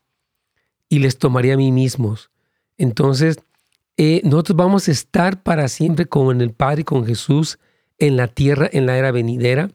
y 0.88 0.99
les 0.99 1.19
tomaré 1.19 1.53
a 1.53 1.57
mí 1.57 1.73
mismos. 1.73 2.31
Entonces, 2.79 3.38
eh, 3.97 4.23
nosotros 4.25 4.57
vamos 4.57 4.88
a 4.88 4.93
estar 4.93 5.43
para 5.43 5.69
siempre 5.69 6.07
con 6.07 6.40
el 6.40 6.53
Padre 6.53 6.85
con 6.85 7.05
Jesús 7.05 7.59
en 7.99 8.16
la 8.16 8.29
tierra, 8.29 8.69
en 8.73 8.87
la 8.87 8.97
era 8.97 9.12
venidera. 9.12 9.71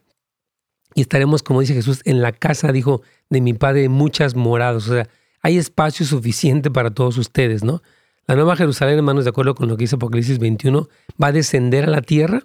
Y 0.94 1.02
estaremos, 1.02 1.42
como 1.42 1.60
dice 1.60 1.74
Jesús, 1.74 2.00
en 2.04 2.22
la 2.22 2.32
casa, 2.32 2.72
dijo, 2.72 3.02
de 3.30 3.40
mi 3.40 3.54
Padre, 3.54 3.88
muchas 3.88 4.34
moradas. 4.34 4.88
O 4.88 4.94
sea, 4.94 5.08
hay 5.42 5.58
espacio 5.58 6.04
suficiente 6.04 6.70
para 6.70 6.90
todos 6.90 7.18
ustedes, 7.18 7.62
¿no? 7.62 7.82
La 8.26 8.34
Nueva 8.34 8.56
Jerusalén, 8.56 8.96
hermanos, 8.96 9.24
de 9.24 9.30
acuerdo 9.30 9.54
con 9.54 9.68
lo 9.68 9.76
que 9.76 9.84
dice 9.84 9.94
Apocalipsis 9.94 10.40
21, 10.40 10.88
va 11.22 11.28
a 11.28 11.32
descender 11.32 11.84
a 11.84 11.90
la 11.90 12.02
tierra 12.02 12.42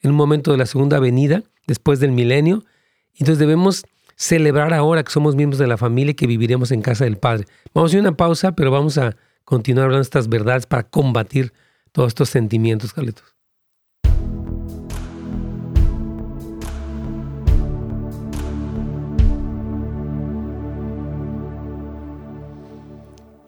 en 0.00 0.10
un 0.10 0.16
momento 0.16 0.52
de 0.52 0.58
la 0.58 0.66
segunda 0.66 1.00
venida, 1.00 1.42
después 1.66 1.98
del 1.98 2.12
milenio. 2.12 2.64
Entonces 3.14 3.38
debemos 3.38 3.84
celebrar 4.16 4.72
ahora 4.72 5.02
que 5.02 5.12
somos 5.12 5.36
miembros 5.36 5.58
de 5.58 5.66
la 5.66 5.76
familia 5.76 6.12
y 6.12 6.14
que 6.14 6.26
viviremos 6.26 6.70
en 6.70 6.82
casa 6.82 7.04
del 7.04 7.16
Padre. 7.16 7.46
Vamos 7.72 7.90
a 7.90 7.92
hacer 7.92 8.00
una 8.00 8.16
pausa, 8.16 8.54
pero 8.54 8.70
vamos 8.70 8.98
a 8.98 9.16
continuar 9.44 9.84
hablando 9.84 10.00
de 10.00 10.08
estas 10.08 10.28
verdades 10.28 10.66
para 10.66 10.84
combatir 10.84 11.52
todos 11.92 12.08
estos 12.08 12.30
sentimientos, 12.30 12.92
Carlitos. 12.92 13.34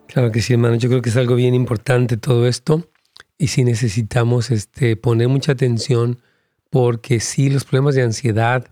Claro 0.07 0.31
que 0.31 0.41
sí, 0.41 0.53
hermano. 0.53 0.75
Yo 0.75 0.89
creo 0.89 1.01
que 1.03 1.09
es 1.09 1.17
algo 1.17 1.35
bien 1.35 1.53
importante 1.53 2.17
todo 2.17 2.47
esto 2.47 2.89
y 3.37 3.49
sí 3.49 3.63
necesitamos 3.63 4.49
este, 4.49 4.95
poner 4.95 5.27
mucha 5.27 5.51
atención 5.51 6.19
porque 6.71 7.19
sí, 7.19 7.49
los 7.49 7.65
problemas 7.65 7.93
de 7.93 8.01
ansiedad, 8.01 8.67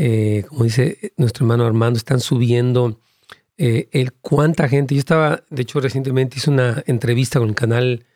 eh, 0.00 0.44
como 0.46 0.62
dice 0.62 1.12
nuestro 1.16 1.44
hermano 1.44 1.66
Armando, 1.66 1.96
están 1.96 2.20
subiendo 2.20 3.00
eh, 3.56 3.88
el 3.90 4.12
cuánta 4.12 4.68
gente. 4.68 4.94
Yo 4.94 5.00
estaba, 5.00 5.42
de 5.50 5.62
hecho, 5.62 5.80
recientemente 5.80 6.36
hice 6.36 6.50
una 6.50 6.84
entrevista 6.86 7.40
con 7.40 7.48
el 7.48 7.56
canal, 7.56 8.06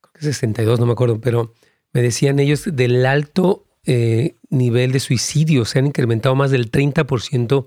creo 0.00 0.12
que 0.14 0.22
62, 0.22 0.80
no 0.80 0.86
me 0.86 0.92
acuerdo, 0.92 1.20
pero 1.20 1.52
me 1.92 2.00
decían 2.00 2.38
ellos 2.38 2.64
del 2.72 3.04
alto 3.04 3.66
eh, 3.84 4.36
nivel 4.48 4.90
de 4.90 5.00
suicidio. 5.00 5.66
Se 5.66 5.78
han 5.78 5.88
incrementado 5.88 6.34
más 6.34 6.50
del 6.50 6.70
30% 6.70 7.66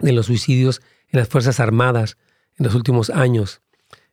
de 0.00 0.12
los 0.12 0.26
suicidios 0.26 0.82
en 1.08 1.20
las 1.20 1.28
Fuerzas 1.28 1.60
Armadas 1.60 2.18
en 2.58 2.66
los 2.66 2.74
últimos 2.74 3.08
años. 3.08 3.62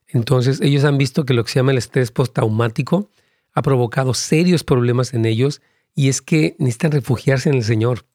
Entonces, 0.08 0.62
ellos 0.62 0.84
han 0.84 0.96
visto 0.96 1.26
que 1.26 1.34
lo 1.34 1.44
que 1.44 1.52
se 1.52 1.58
llama 1.58 1.72
el 1.72 1.78
estrés 1.78 2.12
postraumático 2.12 3.10
ha 3.52 3.60
provocado 3.60 4.14
serios 4.14 4.64
problemas 4.64 5.12
en 5.12 5.26
ellos 5.26 5.60
y 5.94 6.08
es 6.08 6.22
que 6.22 6.56
necesitan 6.58 6.92
refugiarse 6.92 7.50
en 7.50 7.56
el 7.56 7.64
Señor. 7.64 8.06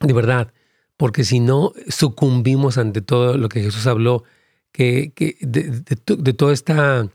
De 0.00 0.12
verdad 0.12 0.52
porque 0.96 1.24
si 1.24 1.40
no 1.40 1.72
sucumbimos 1.88 2.78
ante 2.78 3.00
todo 3.00 3.36
lo 3.36 3.48
que 3.48 3.62
Jesús 3.62 3.86
habló, 3.86 4.24
que, 4.72 5.12
de, 5.40 6.32
toda 6.34 6.52
esta 6.52 7.08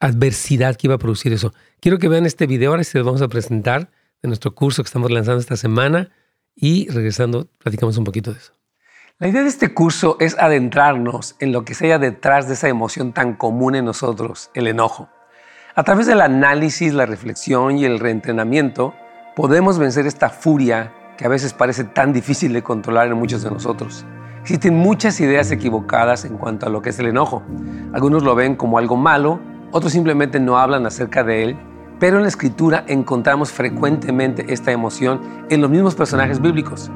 adversidad 0.00 0.76
que 0.76 0.86
iba 0.86 0.94
a 0.94 0.98
producir 0.98 1.32
eso. 1.32 1.52
Quiero 1.80 1.98
que 1.98 2.08
vean 2.08 2.24
este 2.24 2.46
video, 2.46 2.70
ahora 2.70 2.84
se 2.84 2.98
lo 2.98 3.04
vamos 3.04 3.22
a 3.22 3.28
presentar 3.28 3.90
de 4.22 4.28
nuestro 4.28 4.54
curso 4.54 4.82
que 4.82 4.86
estamos 4.86 5.10
lanzando 5.10 5.40
esta 5.40 5.56
semana 5.56 6.10
y 6.54 6.88
regresando 6.88 7.48
platicamos 7.58 7.96
un 7.98 8.04
poquito 8.04 8.32
de 8.32 8.38
eso. 8.38 8.52
La 9.18 9.26
idea 9.26 9.42
de 9.42 9.48
este 9.48 9.74
curso 9.74 10.16
es 10.20 10.38
adentrarnos 10.38 11.34
en 11.40 11.50
lo 11.50 11.64
que 11.64 11.74
se 11.74 11.86
haya 11.86 11.98
detrás 11.98 12.46
de 12.46 12.54
esa 12.54 12.68
emoción 12.68 13.12
tan 13.12 13.34
común 13.34 13.74
en 13.74 13.84
nosotros, 13.84 14.50
el 14.54 14.68
enojo. 14.68 15.08
A 15.74 15.82
través 15.82 16.06
del 16.06 16.20
análisis, 16.20 16.94
la 16.94 17.06
reflexión 17.06 17.78
y 17.78 17.84
el 17.84 17.98
reentrenamiento, 17.98 18.94
podemos 19.34 19.78
vencer 19.78 20.06
esta 20.06 20.30
furia 20.30 20.92
que 21.18 21.26
a 21.26 21.28
veces 21.28 21.52
parece 21.52 21.82
tan 21.82 22.12
difícil 22.12 22.52
de 22.52 22.62
controlar 22.62 23.08
en 23.08 23.18
muchos 23.18 23.42
de 23.42 23.50
nosotros. 23.50 24.06
Existen 24.40 24.76
muchas 24.76 25.20
ideas 25.20 25.50
equivocadas 25.50 26.24
en 26.24 26.38
cuanto 26.38 26.66
a 26.66 26.68
lo 26.70 26.80
que 26.80 26.90
es 26.90 26.98
el 27.00 27.06
enojo. 27.06 27.42
Algunos 27.92 28.22
lo 28.22 28.36
ven 28.36 28.54
como 28.54 28.78
algo 28.78 28.96
malo, 28.96 29.40
otros 29.72 29.92
simplemente 29.92 30.38
no 30.38 30.58
hablan 30.58 30.86
acerca 30.86 31.24
de 31.24 31.42
él, 31.42 31.58
pero 31.98 32.16
en 32.16 32.22
la 32.22 32.28
escritura 32.28 32.84
encontramos 32.86 33.50
frecuentemente 33.50 34.52
esta 34.52 34.70
emoción 34.70 35.20
en 35.50 35.60
los 35.60 35.68
mismos 35.68 35.96
personajes 35.96 36.40
bíblicos. 36.40 36.88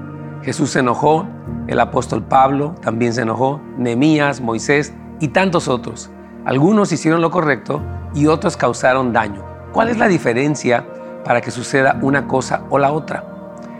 Jesús 0.43 0.71
se 0.71 0.79
enojó, 0.79 1.27
el 1.67 1.81
apóstol 1.81 2.23
Pablo 2.23 2.77
también 2.81 3.13
se 3.13 3.23
enojó, 3.23 3.61
Nehemías, 3.77 4.41
Moisés 4.41 4.95
y 5.19 5.29
tantos 5.29 5.67
otros. 5.67 6.11
Algunos 6.45 6.93
hicieron 6.93 7.21
lo 7.21 7.33
correcto 7.33 7.83
y 8.15 8.29
otros 8.29 8.57
causaron 8.57 9.13
daño. 9.13 9.45
¿Cuál 9.73 9.89
es 9.89 9.99
la 9.99 10.07
diferencia 10.07 10.87
para 11.25 11.41
que 11.41 11.51
suceda 11.51 11.99
una 12.03 12.29
cosa 12.29 12.63
o 12.71 12.79
la 12.79 12.93
otra? 12.93 13.32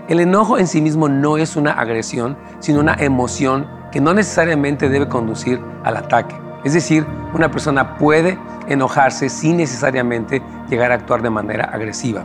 El 0.09 0.19
enojo 0.19 0.59
en 0.59 0.67
sí 0.67 0.81
mismo 0.81 1.09
no 1.09 1.39
es 1.39 1.55
una 1.55 1.73
agresión, 1.73 2.37
sino 2.59 2.81
una 2.81 2.97
emoción 2.99 3.69
que 3.93 4.01
no 4.01 4.13
necesariamente 4.13 4.89
debe 4.89 5.09
conducir 5.09 5.61
al 5.85 5.97
ataque. 5.97 6.35
Es 6.65 6.75
decir, 6.75 7.07
una 7.35 7.51
persona 7.51 7.97
puede 7.99 8.37
enojarse 8.69 9.29
sin 9.29 9.59
necesariamente 9.59 10.43
llegar 10.69 10.91
a 10.91 10.97
actuar 10.97 11.23
de 11.23 11.31
manera 11.31 11.67
agresiva. 11.67 12.25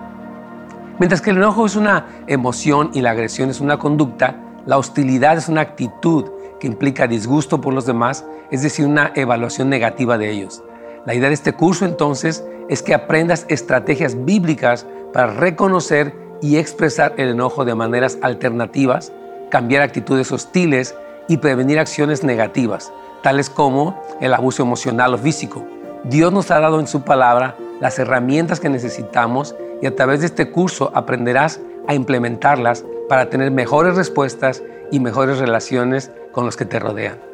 Mientras 0.99 1.21
que 1.21 1.29
el 1.29 1.37
enojo 1.37 1.67
es 1.67 1.75
una 1.75 2.07
emoción 2.25 2.89
y 2.93 3.01
la 3.01 3.11
agresión 3.11 3.51
es 3.51 3.61
una 3.61 3.77
conducta, 3.77 4.35
la 4.65 4.79
hostilidad 4.79 5.37
es 5.37 5.47
una 5.47 5.61
actitud 5.61 6.25
que 6.59 6.65
implica 6.65 7.07
disgusto 7.07 7.61
por 7.61 7.73
los 7.73 7.85
demás, 7.85 8.25
es 8.49 8.63
decir, 8.63 8.87
una 8.87 9.11
evaluación 9.13 9.69
negativa 9.69 10.17
de 10.17 10.31
ellos. 10.31 10.63
La 11.05 11.13
idea 11.13 11.29
de 11.29 11.35
este 11.35 11.53
curso 11.53 11.85
entonces 11.85 12.43
es 12.69 12.81
que 12.81 12.95
aprendas 12.95 13.45
estrategias 13.49 14.25
bíblicas 14.25 14.87
para 15.13 15.27
reconocer 15.27 16.26
y 16.41 16.57
expresar 16.57 17.13
el 17.17 17.29
enojo 17.29 17.65
de 17.65 17.75
maneras 17.75 18.17
alternativas, 18.21 19.11
cambiar 19.49 19.81
actitudes 19.81 20.31
hostiles 20.31 20.95
y 21.27 21.37
prevenir 21.37 21.79
acciones 21.79 22.23
negativas, 22.23 22.91
tales 23.21 23.49
como 23.49 24.01
el 24.21 24.33
abuso 24.33 24.63
emocional 24.63 25.13
o 25.13 25.17
físico. 25.17 25.65
Dios 26.03 26.31
nos 26.31 26.51
ha 26.51 26.59
dado 26.59 26.79
en 26.79 26.87
su 26.87 27.01
palabra 27.01 27.55
las 27.79 27.99
herramientas 27.99 28.59
que 28.59 28.69
necesitamos 28.69 29.55
y 29.81 29.87
a 29.87 29.95
través 29.95 30.21
de 30.21 30.27
este 30.27 30.51
curso 30.51 30.91
aprenderás 30.93 31.59
a 31.87 31.93
implementarlas 31.93 32.85
para 33.09 33.29
tener 33.29 33.51
mejores 33.51 33.95
respuestas 33.95 34.63
y 34.91 34.99
mejores 34.99 35.39
relaciones 35.39 36.11
con 36.31 36.45
los 36.45 36.57
que 36.57 36.65
te 36.65 36.79
rodean. 36.79 37.26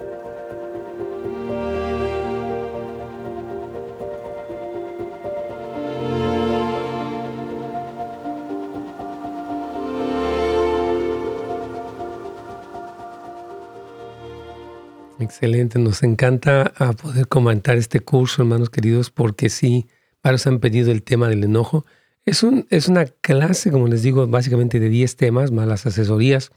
Excelente, 15.23 15.79
nos 15.79 16.03
encanta 16.03 16.73
ah, 16.77 16.91
poder 16.91 17.29
comentar 17.29 17.77
este 17.77 18.01
curso, 18.01 18.41
hermanos 18.41 18.69
queridos, 18.69 19.09
porque 19.09 19.49
sí, 19.49 19.87
varios 20.21 20.45
han 20.47 20.59
pedido 20.59 20.91
el 20.91 21.01
tema 21.01 21.29
del 21.29 21.45
enojo. 21.45 21.85
Es, 22.25 22.43
un, 22.43 22.67
es 22.69 22.89
una 22.89 23.05
clase, 23.05 23.71
como 23.71 23.87
les 23.87 24.03
digo, 24.03 24.27
básicamente 24.27 24.81
de 24.81 24.89
10 24.89 25.15
temas, 25.15 25.51
más 25.51 25.65
las 25.65 25.85
asesorías, 25.85 26.51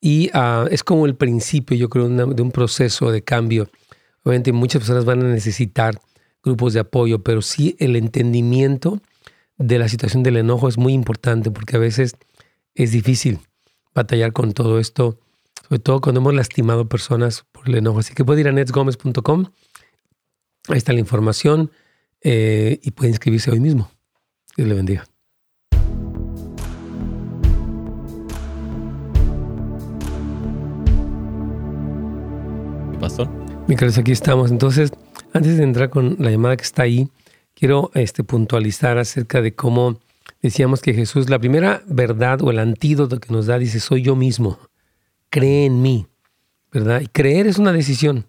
y 0.00 0.30
ah, 0.34 0.66
es 0.70 0.84
como 0.84 1.06
el 1.06 1.16
principio, 1.16 1.76
yo 1.76 1.88
creo, 1.88 2.08
de 2.08 2.42
un 2.42 2.52
proceso 2.52 3.10
de 3.10 3.22
cambio. 3.22 3.68
Obviamente 4.22 4.52
muchas 4.52 4.82
personas 4.82 5.04
van 5.04 5.24
a 5.24 5.28
necesitar 5.28 5.98
grupos 6.44 6.72
de 6.72 6.80
apoyo, 6.80 7.24
pero 7.24 7.42
sí 7.42 7.74
el 7.80 7.96
entendimiento 7.96 9.00
de 9.58 9.80
la 9.80 9.88
situación 9.88 10.22
del 10.22 10.36
enojo 10.36 10.68
es 10.68 10.78
muy 10.78 10.92
importante, 10.92 11.50
porque 11.50 11.74
a 11.74 11.80
veces 11.80 12.14
es 12.76 12.92
difícil 12.92 13.40
batallar 13.96 14.32
con 14.32 14.52
todo 14.52 14.78
esto, 14.78 15.18
sobre 15.68 15.80
todo 15.80 16.00
cuando 16.00 16.20
hemos 16.20 16.34
lastimado 16.34 16.88
personas 16.88 17.44
por 17.50 17.68
el 17.68 17.74
enojo. 17.74 17.98
Así 17.98 18.14
que 18.14 18.24
puede 18.24 18.40
ir 18.40 18.48
a 18.48 18.52
netsgomez.com, 18.52 19.46
ahí 20.68 20.78
está 20.78 20.92
la 20.92 21.00
información 21.00 21.72
eh, 22.20 22.78
y 22.82 22.92
puede 22.92 23.10
inscribirse 23.10 23.50
hoy 23.50 23.58
mismo. 23.58 23.90
Dios 24.56 24.68
le 24.68 24.74
bendiga. 24.74 25.04
Pastor. 33.00 33.28
Mientras 33.66 33.98
aquí 33.98 34.12
estamos. 34.12 34.52
Entonces, 34.52 34.92
antes 35.32 35.56
de 35.56 35.64
entrar 35.64 35.90
con 35.90 36.16
la 36.20 36.30
llamada 36.30 36.56
que 36.56 36.62
está 36.62 36.84
ahí, 36.84 37.08
quiero 37.54 37.90
este, 37.94 38.22
puntualizar 38.22 38.98
acerca 38.98 39.42
de 39.42 39.54
cómo 39.54 39.98
decíamos 40.40 40.80
que 40.80 40.94
Jesús, 40.94 41.28
la 41.28 41.40
primera 41.40 41.82
verdad 41.86 42.40
o 42.42 42.52
el 42.52 42.60
antídoto 42.60 43.18
que 43.18 43.32
nos 43.32 43.46
da, 43.46 43.58
dice, 43.58 43.80
soy 43.80 44.02
yo 44.02 44.14
mismo, 44.14 44.58
cree 45.36 45.66
en 45.66 45.82
mí, 45.82 46.06
¿verdad? 46.72 47.02
Y 47.02 47.08
creer 47.08 47.46
es 47.46 47.58
una 47.58 47.70
decisión. 47.70 48.26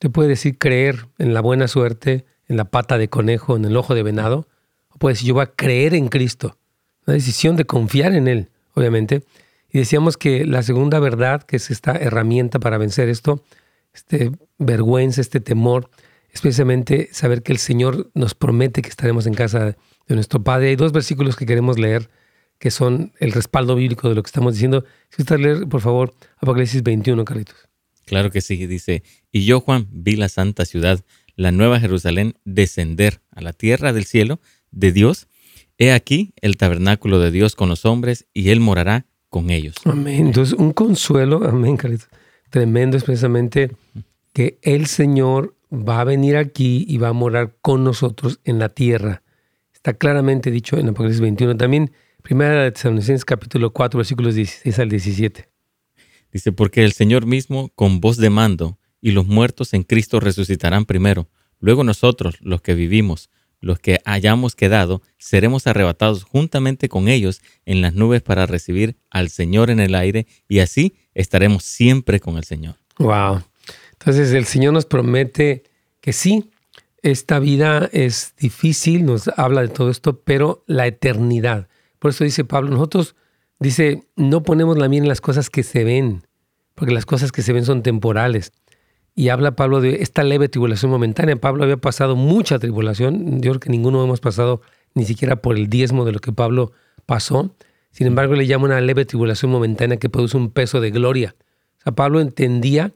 Te 0.00 0.10
puede 0.10 0.30
decir 0.30 0.58
creer 0.58 1.06
en 1.18 1.32
la 1.32 1.40
buena 1.40 1.68
suerte, 1.68 2.24
en 2.48 2.56
la 2.56 2.64
pata 2.64 2.98
de 2.98 3.08
conejo, 3.08 3.54
en 3.54 3.64
el 3.64 3.76
ojo 3.76 3.94
de 3.94 4.02
venado, 4.02 4.48
o 4.88 4.98
puede 4.98 5.12
decir 5.12 5.28
yo 5.28 5.34
voy 5.34 5.44
a 5.44 5.52
creer 5.54 5.94
en 5.94 6.08
Cristo. 6.08 6.58
Una 7.06 7.14
decisión 7.14 7.54
de 7.54 7.66
confiar 7.66 8.14
en 8.14 8.26
Él, 8.26 8.48
obviamente. 8.74 9.22
Y 9.70 9.78
decíamos 9.78 10.16
que 10.16 10.44
la 10.44 10.64
segunda 10.64 10.98
verdad, 10.98 11.44
que 11.44 11.54
es 11.54 11.70
esta 11.70 11.92
herramienta 11.92 12.58
para 12.58 12.78
vencer 12.78 13.08
esto, 13.08 13.44
este 13.94 14.32
vergüenza, 14.58 15.20
este 15.20 15.38
temor, 15.38 15.88
especialmente 16.32 17.10
saber 17.12 17.44
que 17.44 17.52
el 17.52 17.58
Señor 17.58 18.10
nos 18.14 18.34
promete 18.34 18.82
que 18.82 18.88
estaremos 18.88 19.28
en 19.28 19.34
casa 19.34 19.76
de 20.08 20.14
nuestro 20.16 20.42
Padre. 20.42 20.70
Hay 20.70 20.76
dos 20.76 20.90
versículos 20.90 21.36
que 21.36 21.46
queremos 21.46 21.78
leer 21.78 22.10
que 22.58 22.70
son 22.70 23.12
el 23.20 23.32
respaldo 23.32 23.74
bíblico 23.74 24.08
de 24.08 24.14
lo 24.14 24.22
que 24.22 24.28
estamos 24.28 24.54
diciendo. 24.54 24.84
Si 25.10 25.22
usted 25.22 25.38
leer, 25.38 25.68
por 25.68 25.80
favor, 25.80 26.14
Apocalipsis 26.38 26.82
21, 26.82 27.24
Carlitos. 27.24 27.56
Claro 28.04 28.30
que 28.30 28.40
sí, 28.40 28.66
dice, 28.66 29.02
y 29.30 29.44
yo, 29.44 29.60
Juan, 29.60 29.86
vi 29.90 30.16
la 30.16 30.28
santa 30.28 30.64
ciudad, 30.64 31.04
la 31.36 31.52
nueva 31.52 31.78
Jerusalén, 31.78 32.34
descender 32.44 33.20
a 33.30 33.42
la 33.42 33.52
tierra 33.52 33.92
del 33.92 34.04
cielo 34.04 34.40
de 34.70 34.92
Dios. 34.92 35.28
He 35.76 35.92
aquí 35.92 36.32
el 36.40 36.56
tabernáculo 36.56 37.20
de 37.20 37.30
Dios 37.30 37.54
con 37.54 37.68
los 37.68 37.84
hombres, 37.84 38.26
y 38.32 38.48
Él 38.48 38.60
morará 38.60 39.06
con 39.28 39.50
ellos. 39.50 39.74
Amén. 39.84 40.28
Entonces, 40.28 40.58
un 40.58 40.72
consuelo, 40.72 41.46
amén, 41.46 41.76
Carlitos, 41.76 42.08
tremendo 42.50 42.96
es 42.96 43.04
precisamente 43.04 43.76
que 44.32 44.58
el 44.62 44.86
Señor 44.86 45.54
va 45.70 46.00
a 46.00 46.04
venir 46.04 46.36
aquí 46.36 46.86
y 46.88 46.98
va 46.98 47.08
a 47.08 47.12
morar 47.12 47.56
con 47.60 47.84
nosotros 47.84 48.40
en 48.44 48.58
la 48.58 48.70
tierra. 48.70 49.22
Está 49.74 49.92
claramente 49.94 50.50
dicho 50.50 50.78
en 50.78 50.88
Apocalipsis 50.88 51.20
21. 51.20 51.56
También, 51.56 51.92
primera 52.28 52.64
de 52.64 52.72
Tesalonicenses 52.72 53.24
capítulo 53.24 53.72
4, 53.72 53.96
versículos 53.96 54.34
16 54.34 54.78
al 54.80 54.90
17. 54.90 55.48
Dice, 56.30 56.52
porque 56.52 56.84
el 56.84 56.92
Señor 56.92 57.24
mismo 57.24 57.70
con 57.74 58.00
voz 58.00 58.18
de 58.18 58.28
mando 58.28 58.78
y 59.00 59.12
los 59.12 59.26
muertos 59.26 59.72
en 59.72 59.82
Cristo 59.82 60.20
resucitarán 60.20 60.84
primero. 60.84 61.30
Luego 61.58 61.84
nosotros, 61.84 62.36
los 62.42 62.60
que 62.60 62.74
vivimos, 62.74 63.30
los 63.62 63.78
que 63.78 64.00
hayamos 64.04 64.56
quedado, 64.56 65.00
seremos 65.16 65.66
arrebatados 65.66 66.24
juntamente 66.24 66.90
con 66.90 67.08
ellos 67.08 67.40
en 67.64 67.80
las 67.80 67.94
nubes 67.94 68.20
para 68.20 68.44
recibir 68.44 68.98
al 69.08 69.30
Señor 69.30 69.70
en 69.70 69.80
el 69.80 69.94
aire 69.94 70.26
y 70.48 70.58
así 70.58 70.98
estaremos 71.14 71.64
siempre 71.64 72.20
con 72.20 72.36
el 72.36 72.44
Señor. 72.44 72.74
Wow. 72.98 73.42
Entonces 73.92 74.32
el 74.34 74.44
Señor 74.44 74.74
nos 74.74 74.84
promete 74.84 75.62
que 76.02 76.12
sí, 76.12 76.50
esta 77.00 77.38
vida 77.38 77.88
es 77.90 78.34
difícil, 78.38 79.06
nos 79.06 79.28
habla 79.28 79.62
de 79.62 79.68
todo 79.68 79.88
esto, 79.88 80.20
pero 80.20 80.62
la 80.66 80.86
eternidad. 80.86 81.68
Por 81.98 82.10
eso 82.10 82.24
dice 82.24 82.44
Pablo, 82.44 82.70
nosotros, 82.70 83.16
dice, 83.58 84.04
no 84.16 84.42
ponemos 84.42 84.78
la 84.78 84.88
mira 84.88 85.04
en 85.04 85.08
las 85.08 85.20
cosas 85.20 85.50
que 85.50 85.62
se 85.62 85.84
ven, 85.84 86.22
porque 86.74 86.94
las 86.94 87.06
cosas 87.06 87.32
que 87.32 87.42
se 87.42 87.52
ven 87.52 87.64
son 87.64 87.82
temporales. 87.82 88.52
Y 89.14 89.30
habla 89.30 89.56
Pablo 89.56 89.80
de 89.80 90.02
esta 90.02 90.22
leve 90.22 90.48
tribulación 90.48 90.92
momentánea. 90.92 91.34
Pablo 91.34 91.64
había 91.64 91.76
pasado 91.76 92.14
mucha 92.14 92.60
tribulación. 92.60 93.40
Yo 93.40 93.50
creo 93.50 93.60
que 93.60 93.70
ninguno 93.70 94.04
hemos 94.04 94.20
pasado 94.20 94.60
ni 94.94 95.04
siquiera 95.04 95.42
por 95.42 95.56
el 95.56 95.68
diezmo 95.68 96.04
de 96.04 96.12
lo 96.12 96.20
que 96.20 96.32
Pablo 96.32 96.70
pasó. 97.04 97.52
Sin 97.90 98.06
embargo, 98.06 98.34
le 98.34 98.46
llama 98.46 98.66
una 98.66 98.80
leve 98.80 99.04
tribulación 99.04 99.50
momentánea 99.50 99.96
que 99.96 100.08
produce 100.08 100.36
un 100.36 100.50
peso 100.50 100.80
de 100.80 100.92
gloria. 100.92 101.34
O 101.78 101.82
sea, 101.82 101.92
Pablo 101.96 102.20
entendía 102.20 102.92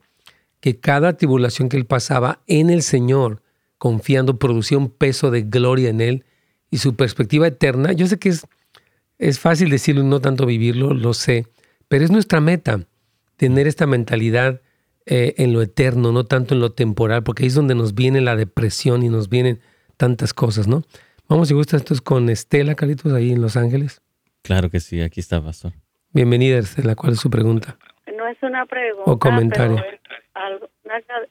que 0.60 0.78
cada 0.78 1.16
tribulación 1.16 1.68
que 1.68 1.76
él 1.76 1.86
pasaba 1.86 2.40
en 2.46 2.70
el 2.70 2.82
Señor, 2.82 3.42
confiando, 3.78 4.38
producía 4.38 4.78
un 4.78 4.90
peso 4.90 5.32
de 5.32 5.42
gloria 5.42 5.90
en 5.90 6.00
él 6.00 6.24
y 6.70 6.78
su 6.78 6.94
perspectiva 6.94 7.48
eterna. 7.48 7.92
Yo 7.92 8.06
sé 8.06 8.20
que 8.20 8.28
es, 8.28 8.46
es 9.28 9.40
fácil 9.40 9.70
decirlo 9.70 10.02
y 10.02 10.06
no 10.06 10.20
tanto 10.20 10.46
vivirlo, 10.46 10.92
lo 10.94 11.14
sé, 11.14 11.46
pero 11.88 12.04
es 12.04 12.11
nuestra 12.11 12.40
meta 12.40 12.80
tener 13.37 13.66
esta 13.66 13.87
mentalidad 13.87 14.61
eh, 15.06 15.35
en 15.38 15.52
lo 15.52 15.62
eterno, 15.62 16.12
no 16.12 16.24
tanto 16.24 16.54
en 16.54 16.61
lo 16.61 16.72
temporal, 16.72 17.22
porque 17.22 17.42
ahí 17.42 17.48
es 17.48 17.54
donde 17.54 17.74
nos 17.74 17.94
viene 17.94 18.20
la 18.20 18.37
depresión 18.37 19.02
y 19.02 19.08
nos 19.08 19.28
vienen 19.28 19.61
tantas 19.96 20.32
cosas, 20.35 20.68
¿no? 20.68 20.82
Vamos, 21.28 21.48
si 21.48 21.54
gusta, 21.54 21.76
esto 21.76 21.94
es 21.94 22.00
con 22.00 22.28
Estela, 22.28 22.74
Caritos, 22.74 23.12
ahí 23.12 23.32
en 23.32 23.40
Los 23.42 23.56
Ángeles. 23.56 24.02
Claro 24.42 24.70
que 24.70 24.80
sí, 24.80 25.00
aquí 25.00 25.20
está, 25.20 25.42
Pastor. 25.42 25.72
Bienvenida, 26.12 26.58
Estela. 26.58 26.94
¿Cuál 26.94 27.14
es 27.14 27.20
su 27.20 27.30
pregunta? 27.30 27.78
No 28.16 28.26
es 28.28 28.37
una 28.42 28.66
pregunta. 28.66 29.11
O 29.11 29.18
comentario. 29.18 29.76
pero 29.76 29.96
es 29.96 30.22
algo- 30.35 30.68
una- 30.85 31.26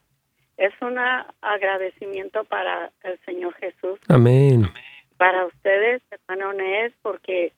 es 0.58 0.72
un 0.80 0.98
agradecimiento 1.40 2.44
para 2.44 2.90
el 3.04 3.18
Señor 3.24 3.54
Jesús, 3.54 3.98
Amén. 4.08 4.68
para 5.16 5.46
ustedes, 5.46 6.02
hermano 6.10 6.52
Nes, 6.52 6.92
porque 7.02 7.52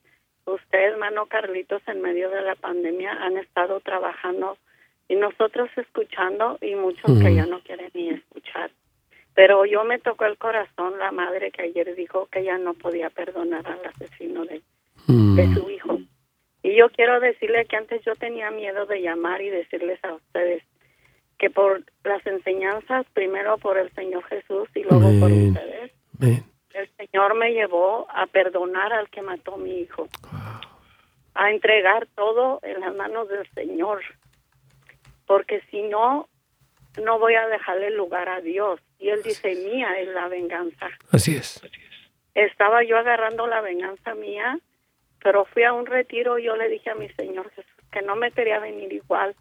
usted, 0.45 0.79
hermano 0.79 1.25
Carlitos, 1.27 1.81
en 1.87 2.01
medio 2.01 2.29
de 2.29 2.41
la 2.41 2.55
pandemia 2.55 3.11
han 3.11 3.37
estado 3.37 3.79
trabajando 3.79 4.57
y 5.07 5.15
nosotros 5.15 5.69
escuchando 5.75 6.57
y 6.61 6.75
muchos 6.75 7.19
que 7.21 7.35
ya 7.35 7.45
no 7.45 7.61
quieren 7.61 7.91
ni 7.93 8.09
escuchar. 8.09 8.71
Pero 9.33 9.65
yo 9.65 9.83
me 9.83 9.99
tocó 9.99 10.25
el 10.25 10.37
corazón 10.37 10.97
la 10.97 11.11
madre 11.11 11.51
que 11.51 11.63
ayer 11.63 11.93
dijo 11.95 12.27
que 12.31 12.39
ella 12.39 12.57
no 12.57 12.73
podía 12.73 13.09
perdonar 13.09 13.67
al 13.67 13.85
asesino 13.85 14.45
de, 14.45 14.61
Mm. 15.07 15.35
de 15.35 15.53
su 15.53 15.69
hijo. 15.69 15.99
Y 16.63 16.75
yo 16.75 16.89
quiero 16.89 17.19
decirle 17.19 17.65
que 17.65 17.75
antes 17.75 18.03
yo 18.03 18.15
tenía 18.15 18.49
miedo 18.49 18.85
de 18.85 19.01
llamar 19.01 19.41
y 19.41 19.49
decirles 19.49 20.03
a 20.03 20.13
ustedes 20.13 20.63
que 21.37 21.49
por 21.49 21.83
las 22.03 22.25
enseñanzas, 22.25 23.05
primero 23.13 23.57
por 23.57 23.77
el 23.77 23.91
Señor 23.91 24.23
Jesús 24.23 24.67
y 24.73 24.83
luego 24.83 25.11
por 25.19 25.31
ustedes, 25.31 25.91
Amén. 26.19 26.43
El 26.75 26.89
Señor 26.97 27.35
me 27.35 27.51
llevó 27.53 28.07
a 28.09 28.25
perdonar 28.27 28.91
al 28.93 29.09
que 29.09 29.21
mató 29.21 29.55
a 29.55 29.57
mi 29.57 29.79
hijo, 29.79 30.07
a 31.33 31.51
entregar 31.51 32.07
todo 32.15 32.59
en 32.63 32.79
las 32.81 32.93
manos 32.95 33.27
del 33.29 33.47
Señor, 33.53 34.01
porque 35.25 35.61
si 35.71 35.81
no, 35.83 36.27
no 37.01 37.19
voy 37.19 37.35
a 37.35 37.47
dejarle 37.47 37.91
lugar 37.91 38.29
a 38.29 38.41
Dios. 38.41 38.79
Y 38.99 39.09
Él 39.09 39.21
dice, 39.23 39.53
mía 39.55 39.99
es 39.99 40.07
la 40.09 40.27
venganza 40.29 40.89
Así 41.11 41.35
es. 41.35 41.61
estaba 42.33 42.83
yo 42.83 42.97
agarrando 42.97 43.47
la 43.47 43.61
venganza 43.61 44.15
mía, 44.15 44.57
pero 45.21 45.45
fui 45.45 45.63
a 45.63 45.73
un 45.73 45.85
retiro 45.85 46.37
y 46.39 46.43
yo 46.45 46.55
le 46.55 46.69
dije 46.69 46.89
a 46.89 46.95
mi 46.95 47.09
Señor 47.09 47.49
Jesús 47.51 47.71
que 47.91 48.01
no 48.01 48.15
me 48.15 48.31
quería 48.31 48.59
venir 48.59 48.91
igual, 48.91 49.35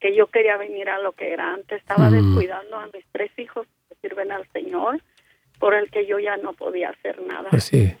que 0.00 0.14
yo 0.14 0.26
quería 0.28 0.56
venir 0.56 0.88
a 0.88 0.98
lo 0.98 1.12
que 1.12 1.32
era 1.32 1.52
antes. 1.52 1.80
Estaba 1.80 2.08
Mm. 2.08 2.12
descuidando 2.14 2.76
a 2.76 2.86
mis 2.86 3.04
tres 3.12 3.30
hijos 3.38 3.66
que 3.88 3.94
sirven 3.96 4.32
al 4.32 4.46
Señor, 4.52 5.00
por 5.60 5.74
el 5.74 5.88
que 5.90 6.06
yo 6.06 6.18
ya 6.18 6.36
no 6.38 6.52
podía 6.54 6.88
hacer 6.90 7.20
nada. 7.22 7.48
Así 7.52 7.82
es. 7.82 7.96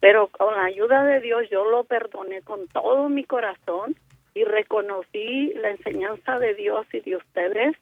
Pero 0.00 0.28
con 0.28 0.54
la 0.54 0.64
ayuda 0.64 1.04
de 1.04 1.20
Dios 1.20 1.42
yo 1.50 1.68
lo 1.68 1.84
perdoné 1.84 2.40
con 2.42 2.66
todo 2.68 3.08
mi 3.10 3.24
corazón 3.24 3.96
y 4.34 4.44
reconocí 4.44 5.52
la 5.54 5.70
enseñanza 5.70 6.38
de 6.38 6.54
Dios 6.54 6.86
y 6.94 7.00
de 7.00 7.16
ustedes 7.16 7.76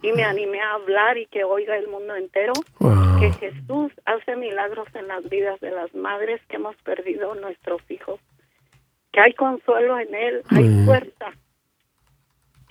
y 0.00 0.12
me 0.12 0.24
animé 0.24 0.60
a 0.60 0.74
hablar 0.74 1.18
y 1.18 1.26
que 1.26 1.44
oiga 1.44 1.76
el 1.76 1.88
mundo 1.88 2.14
entero 2.16 2.52
Wow. 2.80 3.20
que 3.20 3.32
Jesús 3.34 3.92
hace 4.04 4.36
milagros 4.36 4.88
en 4.94 5.08
las 5.08 5.28
vidas 5.28 5.60
de 5.60 5.70
las 5.70 5.94
madres 5.94 6.40
que 6.48 6.56
hemos 6.56 6.76
perdido 6.82 7.34
nuestros 7.36 7.80
hijos, 7.88 8.18
que 9.12 9.20
hay 9.20 9.32
consuelo 9.34 9.98
en 9.98 10.14
Él, 10.14 10.42
hay 10.50 10.64
Mm. 10.64 10.86
fuerza 10.86 11.32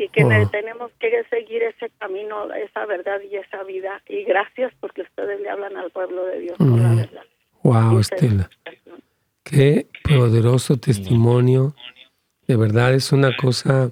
y 0.04 0.10
que 0.10 0.22
Wow. 0.24 0.32
ne- 0.32 0.46
tenemos 0.48 0.92
que 1.00 1.10
seguir 1.30 1.64
ese 1.64 1.90
camino, 2.00 2.52
esa 2.54 2.86
verdad 2.86 3.20
y 3.30 3.36
esa 3.36 3.64
vida. 3.64 4.02
Y 4.08 4.24
gracias 4.24 4.74
porque 4.80 5.02
ustedes 5.04 5.40
le 5.42 5.50
hablan 5.50 5.78
al 5.78 5.92
pueblo 5.92 6.26
de 6.26 6.40
Dios 6.40 6.58
con 6.58 6.82
la 6.82 6.90
Mm. 6.90 6.96
verdad. 6.98 7.22
Wow, 7.64 7.98
Y 7.98 8.02
Estela. 8.02 8.50
Qué 9.44 9.88
poderoso 10.04 10.78
testimonio. 10.78 11.76
De 12.48 12.56
verdad 12.56 12.94
es 12.94 13.12
una 13.12 13.36
cosa 13.36 13.92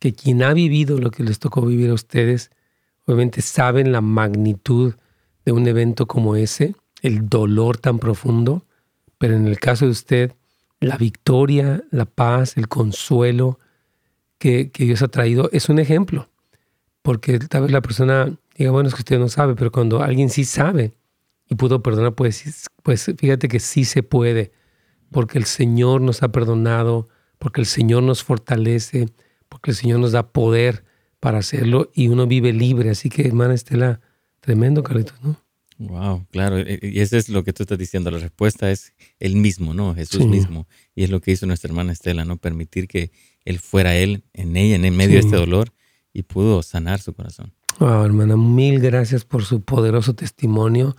que 0.00 0.12
quien 0.12 0.42
ha 0.42 0.52
vivido 0.52 0.98
lo 0.98 1.10
que 1.10 1.22
les 1.22 1.38
tocó 1.38 1.62
vivir 1.62 1.90
a 1.90 1.94
ustedes, 1.94 2.50
obviamente 3.06 3.40
saben 3.42 3.92
la 3.92 4.00
magnitud 4.00 4.94
de 5.44 5.52
un 5.52 5.66
evento 5.68 6.06
como 6.06 6.36
ese, 6.36 6.74
el 7.02 7.28
dolor 7.28 7.76
tan 7.78 7.98
profundo, 7.98 8.62
pero 9.18 9.34
en 9.36 9.46
el 9.46 9.58
caso 9.60 9.84
de 9.84 9.90
usted, 9.92 10.32
la 10.80 10.96
victoria, 10.96 11.82
la 11.90 12.04
paz, 12.04 12.56
el 12.56 12.68
consuelo 12.68 13.58
que, 14.44 14.70
que 14.70 14.84
Dios 14.84 15.00
ha 15.00 15.08
traído 15.08 15.48
es 15.52 15.70
un 15.70 15.78
ejemplo. 15.78 16.28
Porque 17.00 17.38
tal 17.38 17.62
vez 17.62 17.70
la 17.72 17.80
persona 17.80 18.38
diga, 18.58 18.70
bueno, 18.72 18.88
es 18.90 18.94
que 18.94 19.00
usted 19.00 19.18
no 19.18 19.28
sabe, 19.30 19.54
pero 19.54 19.72
cuando 19.72 20.02
alguien 20.02 20.28
sí 20.28 20.44
sabe 20.44 20.92
y 21.48 21.54
pudo 21.54 21.82
perdonar, 21.82 22.14
pues, 22.14 22.36
sí- 22.36 22.50
pues 22.82 23.10
fíjate 23.18 23.48
que 23.48 23.58
sí 23.58 23.84
se 23.86 24.02
puede 24.02 24.52
porque 25.10 25.38
el 25.38 25.44
Señor 25.46 26.02
nos 26.02 26.22
ha 26.22 26.28
perdonado, 26.30 27.08
porque 27.38 27.62
el 27.62 27.66
Señor 27.66 28.02
nos 28.02 28.22
fortalece, 28.22 29.08
porque 29.48 29.70
el 29.70 29.76
Señor 29.76 30.00
nos 30.00 30.12
da 30.12 30.30
poder 30.32 30.84
para 31.20 31.38
hacerlo 31.38 31.90
y 31.94 32.08
uno 32.08 32.26
vive 32.26 32.52
libre. 32.52 32.90
Así 32.90 33.08
que, 33.08 33.26
hermana 33.26 33.54
Estela, 33.54 34.00
tremendo, 34.40 34.82
Carlitos, 34.82 35.14
¿no? 35.22 35.42
Wow, 35.78 36.26
claro, 36.30 36.58
e, 36.58 36.74
e, 36.82 36.88
y 36.90 37.00
eso 37.00 37.16
es 37.16 37.28
lo 37.30 37.42
que 37.44 37.52
tú 37.52 37.62
estás 37.64 37.78
diciendo, 37.78 38.10
la 38.10 38.18
respuesta 38.18 38.70
es 38.70 38.92
el 39.18 39.36
mismo, 39.36 39.72
¿no? 39.74 39.94
Jesús 39.94 40.20
mismo. 40.26 40.66
Y 40.94 41.02
es 41.04 41.10
lo 41.10 41.20
que 41.20 41.32
hizo 41.32 41.46
nuestra 41.46 41.68
hermana 41.68 41.92
Estela, 41.92 42.24
¿no? 42.24 42.36
Permitir 42.36 42.86
que 42.86 43.10
Él 43.44 43.58
fuera 43.58 43.96
Él 43.96 44.24
en 44.32 44.56
ella, 44.56 44.76
en 44.76 44.96
medio 44.96 45.14
de 45.14 45.20
este 45.20 45.36
dolor, 45.36 45.72
y 46.12 46.22
pudo 46.22 46.62
sanar 46.62 47.00
su 47.00 47.12
corazón. 47.12 47.52
Wow, 47.78 48.04
hermana, 48.04 48.36
mil 48.36 48.80
gracias 48.80 49.24
por 49.24 49.44
su 49.44 49.62
poderoso 49.62 50.14
testimonio. 50.14 50.96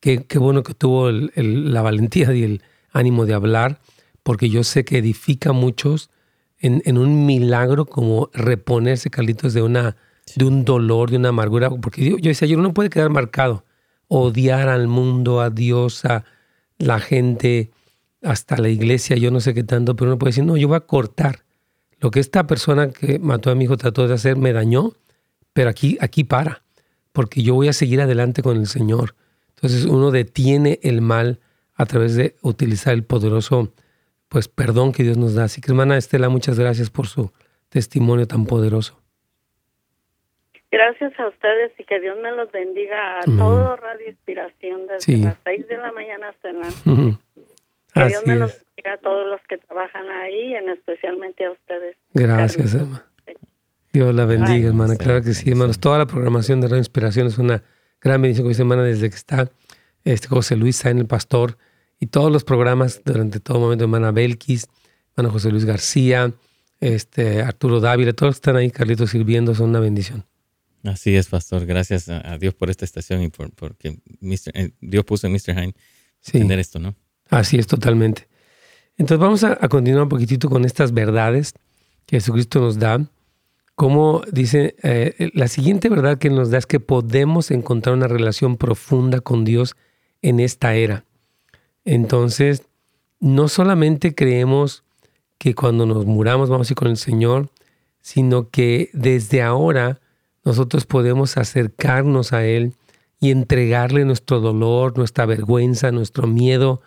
Qué, 0.00 0.24
qué 0.24 0.38
bueno 0.38 0.62
que 0.62 0.74
tuvo 0.74 1.10
la 1.10 1.82
valentía 1.82 2.32
y 2.34 2.42
el 2.42 2.62
ánimo 2.92 3.26
de 3.26 3.34
hablar, 3.34 3.80
porque 4.22 4.48
yo 4.48 4.64
sé 4.64 4.84
que 4.84 4.98
edifica 4.98 5.50
a 5.50 5.52
muchos 5.52 6.10
en, 6.58 6.82
en, 6.86 6.98
un 6.98 7.26
milagro 7.26 7.84
como 7.84 8.30
reponerse, 8.32 9.10
Carlitos, 9.10 9.52
de, 9.52 9.62
una, 9.62 9.96
de 10.36 10.44
un 10.44 10.64
dolor, 10.64 11.10
de 11.10 11.16
una 11.16 11.28
amargura. 11.30 11.70
Porque 11.70 12.04
yo, 12.04 12.16
yo 12.18 12.28
decía, 12.28 12.48
yo 12.48 12.56
no 12.56 12.72
puede 12.72 12.90
quedar 12.90 13.10
marcado 13.10 13.64
odiar 14.08 14.68
al 14.68 14.88
mundo, 14.88 15.40
a 15.40 15.50
Dios, 15.50 16.04
a 16.04 16.24
la 16.78 17.00
gente, 17.00 17.70
hasta 18.22 18.56
la 18.56 18.68
iglesia, 18.68 19.16
yo 19.16 19.30
no 19.30 19.40
sé 19.40 19.54
qué 19.54 19.64
tanto, 19.64 19.96
pero 19.96 20.10
uno 20.10 20.18
puede 20.18 20.30
decir, 20.30 20.44
no, 20.44 20.56
yo 20.56 20.68
voy 20.68 20.76
a 20.76 20.80
cortar. 20.80 21.43
Lo 22.04 22.10
que 22.10 22.20
esta 22.20 22.46
persona 22.46 22.90
que 22.90 23.18
mató 23.18 23.50
a 23.50 23.54
mi 23.54 23.64
hijo 23.64 23.78
trató 23.78 24.06
de 24.06 24.12
hacer 24.12 24.36
me 24.36 24.52
dañó, 24.52 24.92
pero 25.54 25.70
aquí, 25.70 25.96
aquí 26.02 26.22
para, 26.22 26.62
porque 27.12 27.42
yo 27.42 27.54
voy 27.54 27.68
a 27.68 27.72
seguir 27.72 28.02
adelante 28.02 28.42
con 28.42 28.58
el 28.58 28.66
Señor. 28.66 29.14
Entonces 29.54 29.86
uno 29.86 30.10
detiene 30.10 30.80
el 30.82 31.00
mal 31.00 31.40
a 31.72 31.86
través 31.86 32.14
de 32.14 32.36
utilizar 32.42 32.92
el 32.92 33.04
poderoso 33.04 33.72
pues 34.28 34.48
perdón 34.48 34.92
que 34.92 35.02
Dios 35.02 35.16
nos 35.16 35.34
da. 35.34 35.44
Así 35.44 35.62
que 35.62 35.70
hermana 35.70 35.96
Estela, 35.96 36.28
muchas 36.28 36.58
gracias 36.58 36.90
por 36.90 37.06
su 37.06 37.32
testimonio 37.70 38.26
tan 38.26 38.44
poderoso. 38.44 39.00
Gracias 40.70 41.18
a 41.18 41.28
ustedes 41.28 41.72
y 41.78 41.84
que 41.84 42.00
Dios 42.00 42.18
me 42.22 42.32
los 42.32 42.52
bendiga 42.52 43.20
a 43.20 43.22
todo 43.24 43.76
Radio 43.76 44.10
Inspiración 44.10 44.88
desde 44.88 45.16
las 45.24 45.38
6 45.44 45.68
de 45.68 45.78
la 45.78 45.90
mañana 45.92 46.28
hasta 46.28 46.52
la 46.52 46.68
Que 47.94 48.08
Dios 48.08 48.26
me 48.26 48.36
los 48.36 48.52
bendiga 48.52 48.94
a 48.94 48.98
todos 48.98 49.26
los 49.26 49.40
que 49.48 49.58
trabajan 49.58 50.08
ahí, 50.08 50.54
en 50.54 50.68
especialmente 50.68 51.44
a 51.44 51.52
ustedes. 51.52 51.96
Gracias, 52.12 52.74
hermana. 52.74 53.06
Dios 53.92 54.14
la 54.14 54.24
bendiga, 54.24 54.68
hermana. 54.68 54.96
Claro 54.96 55.22
que 55.22 55.34
sí, 55.34 55.50
hermanos. 55.50 55.78
Toda 55.78 55.98
la 55.98 56.06
programación 56.06 56.60
de 56.60 56.66
Radio 56.66 56.78
Inspiración 56.78 57.28
es 57.28 57.38
una 57.38 57.62
gran 58.00 58.20
bendición, 58.20 58.44
como 58.44 58.58
hermana, 58.58 58.82
desde 58.82 59.08
que 59.08 59.16
está 59.16 59.48
este 60.04 60.28
José 60.28 60.56
Luis 60.56 60.84
en 60.84 60.98
el 60.98 61.06
pastor 61.06 61.56
y 62.00 62.06
todos 62.08 62.30
los 62.30 62.44
programas 62.44 63.02
durante 63.04 63.40
todo 63.40 63.60
momento, 63.60 63.84
hermana 63.84 64.10
Belkis, 64.10 64.66
hermano 65.16 65.32
José 65.32 65.50
Luis 65.50 65.64
García, 65.64 66.32
este 66.80 67.40
Arturo 67.42 67.80
Dávila, 67.80 68.12
todos 68.12 68.30
los 68.30 68.36
que 68.36 68.50
están 68.50 68.56
ahí, 68.56 68.70
Carlitos, 68.70 69.10
sirviendo, 69.10 69.54
son 69.54 69.70
una 69.70 69.80
bendición. 69.80 70.24
Así 70.82 71.16
es, 71.16 71.28
pastor. 71.28 71.64
Gracias 71.64 72.08
a, 72.08 72.36
Dios 72.36 72.52
por 72.54 72.68
esta 72.68 72.84
estación 72.84 73.22
y 73.22 73.28
por 73.28 73.52
porque 73.52 74.00
eh, 74.54 74.70
Dios 74.80 75.04
puso 75.04 75.26
en 75.26 75.32
Mr. 75.32 75.56
Hine 75.56 75.74
entender 76.26 76.58
esto, 76.58 76.78
¿no? 76.78 76.94
Así 77.30 77.58
es, 77.58 77.66
totalmente. 77.66 78.28
Entonces 78.96 79.18
vamos 79.18 79.44
a, 79.44 79.56
continuar 79.68 80.04
un 80.04 80.08
poquitito 80.08 80.48
con 80.48 80.64
estas 80.64 80.92
verdades 80.92 81.54
que 82.06 82.16
Jesucristo 82.16 82.60
nos 82.60 82.78
da. 82.78 83.04
Como 83.74 84.22
dice, 84.30 84.76
eh, 84.82 85.30
la 85.34 85.48
siguiente 85.48 85.88
verdad 85.88 86.18
que 86.18 86.30
nos 86.30 86.50
da 86.50 86.58
es 86.58 86.66
que 86.66 86.78
podemos 86.78 87.50
encontrar 87.50 87.96
una 87.96 88.06
relación 88.06 88.56
profunda 88.56 89.20
con 89.20 89.44
Dios 89.44 89.74
en 90.22 90.38
esta 90.38 90.74
era. 90.74 91.04
Entonces, 91.84 92.62
no 93.18 93.48
solamente 93.48 94.14
creemos 94.14 94.84
que 95.38 95.54
cuando 95.54 95.86
nos 95.86 96.06
muramos 96.06 96.48
vamos 96.48 96.70
a 96.70 96.72
ir 96.72 96.76
con 96.76 96.88
el 96.88 96.96
Señor, 96.96 97.50
sino 98.00 98.50
que 98.50 98.90
desde 98.92 99.42
ahora 99.42 100.00
nosotros 100.44 100.86
podemos 100.86 101.36
acercarnos 101.36 102.32
a 102.32 102.44
Él 102.44 102.74
y 103.18 103.30
entregarle 103.30 104.04
nuestro 104.04 104.40
dolor, 104.40 104.96
nuestra 104.96 105.26
vergüenza, 105.26 105.90
nuestro 105.90 106.26
miedo, 106.26 106.82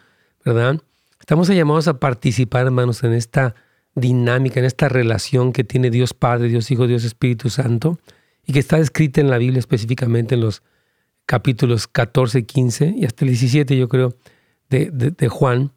¿verdad? 0.54 0.82
Estamos 1.20 1.48
llamados 1.50 1.88
a 1.88 2.00
participar, 2.00 2.66
hermanos, 2.66 3.04
en 3.04 3.14
esta 3.14 3.56
dinámica, 3.96 4.60
en 4.60 4.66
esta 4.66 4.90
relación 4.90 5.52
que 5.52 5.64
tiene 5.64 5.90
Dios 5.90 6.14
Padre, 6.14 6.48
Dios 6.48 6.70
Hijo, 6.72 6.88
Dios 6.88 7.04
Espíritu 7.04 7.50
Santo, 7.50 8.00
y 8.46 8.54
que 8.54 8.60
está 8.60 8.78
escrita 8.78 9.22
en 9.22 9.30
la 9.30 9.38
Biblia 9.38 9.60
específicamente 9.60 10.36
en 10.36 10.42
los 10.42 10.64
capítulos 11.26 11.88
14, 11.88 12.46
15 12.46 12.94
y 12.98 13.06
hasta 13.06 13.26
el 13.26 13.30
17, 13.30 13.78
yo 13.78 13.90
creo, 13.90 14.16
de, 14.70 15.28
Juan, 15.30 15.72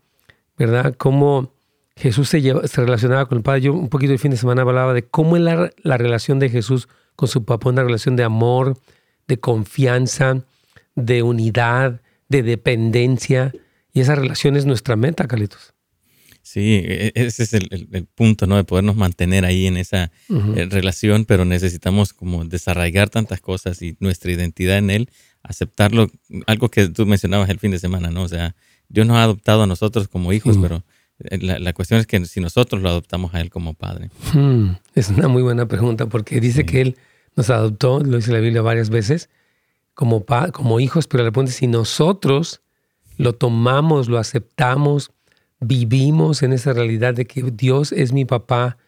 ¿verdad? 0.56 0.94
Cómo 0.96 1.52
Jesús 1.96 2.28
se, 2.28 2.40
se, 2.40 2.80
relacionaba 2.80 3.26
con 3.26 3.38
el 3.38 3.44
Padre. 3.44 3.62
Yo 3.62 3.72
un 3.72 3.88
poquito 3.88 4.12
el 4.12 4.18
fin 4.18 4.30
de 4.30 4.36
semana 4.36 4.62
hablaba 4.62 4.94
de 4.94 5.02
cómo 5.02 5.36
es 5.36 5.42
la, 5.42 5.70
la 5.82 5.96
relación 5.96 6.38
de 6.38 6.48
Jesús 6.48 6.88
con 7.16 7.28
su 7.28 7.44
papá 7.44 7.68
una 7.68 7.82
relación 7.82 8.16
de 8.16 8.24
amor, 8.24 8.78
de 9.26 9.38
confianza, 9.40 10.42
de 10.94 11.22
unidad, 11.22 12.00
de 12.28 12.42
dependencia. 12.42 13.52
Y 13.92 14.00
esa 14.00 14.14
relación 14.14 14.56
es 14.56 14.66
nuestra 14.66 14.96
meta, 14.96 15.26
Carlitos. 15.26 15.74
Sí, 16.42 16.80
e, 16.84 17.12
e, 17.14 17.26
ese 17.26 17.42
es 17.42 17.54
el, 17.54 17.68
punto, 18.14 18.46
¿no? 18.46 18.56
De 18.56 18.64
podernos 18.64 18.96
mantener 18.96 19.44
ahí 19.44 19.66
en 19.66 19.76
esa 19.76 20.10
eh, 20.28 20.66
relación, 20.70 21.24
pero 21.24 21.44
necesitamos 21.44 22.12
como 22.12 22.44
desarraigar 22.44 23.10
tantas 23.10 23.40
cosas 23.40 23.82
y 23.82 23.96
nuestra 24.00 24.32
identidad 24.32 24.78
en 24.78 24.90
Él, 24.90 25.10
aceptarlo, 25.42 26.10
algo 26.46 26.70
que 26.70 26.88
tú 26.88 27.06
mencionabas 27.06 27.50
el 27.50 27.58
fin 27.58 27.70
de 27.70 27.78
semana, 27.78 28.10
¿no? 28.10 28.22
O 28.22 28.28
sea, 28.28 28.54
Dios 28.88 29.06
nos 29.06 29.18
ha 29.18 29.24
adoptado 29.24 29.62
a 29.62 29.66
nosotros 29.66 30.08
como 30.08 30.32
hijos, 30.32 30.58
pero 30.60 30.82
eh, 31.20 31.38
la, 31.38 31.72
cuestión 31.72 32.00
es 32.00 32.06
que 32.06 32.24
si 32.24 32.40
nosotros 32.40 32.82
lo 32.82 32.88
adoptamos 32.88 33.34
a 33.34 33.40
Él 33.40 33.50
como 33.50 33.74
Padre. 33.74 34.10
Hmm, 34.32 34.72
es 34.94 35.10
una 35.10 35.28
muy 35.28 35.42
buena 35.42 35.66
pregunta 35.66 36.06
porque 36.06 36.40
dice 36.40 36.64
que 36.64 36.80
Él 36.80 36.96
nos 37.36 37.50
adoptó, 37.50 38.00
lo 38.00 38.16
dice 38.16 38.32
la 38.32 38.40
Biblia 38.40 38.62
varias 38.62 38.90
veces, 38.90 39.28
como, 39.94 40.24
como 40.52 40.80
hijos, 40.80 41.06
pero 41.06 41.22
le 41.24 41.30
pregunta 41.30 41.52
si 41.52 41.66
nosotros 41.66 42.62
lo 43.20 43.34
tomamos, 43.34 44.08
lo 44.08 44.18
aceptamos, 44.18 45.10
vivimos 45.60 46.42
en 46.42 46.52
esa 46.52 46.72
realidad 46.72 47.14
de 47.14 47.26
que 47.26 47.42
Dios 47.50 47.92
es 47.92 48.12
mi 48.12 48.24
papá 48.24 48.78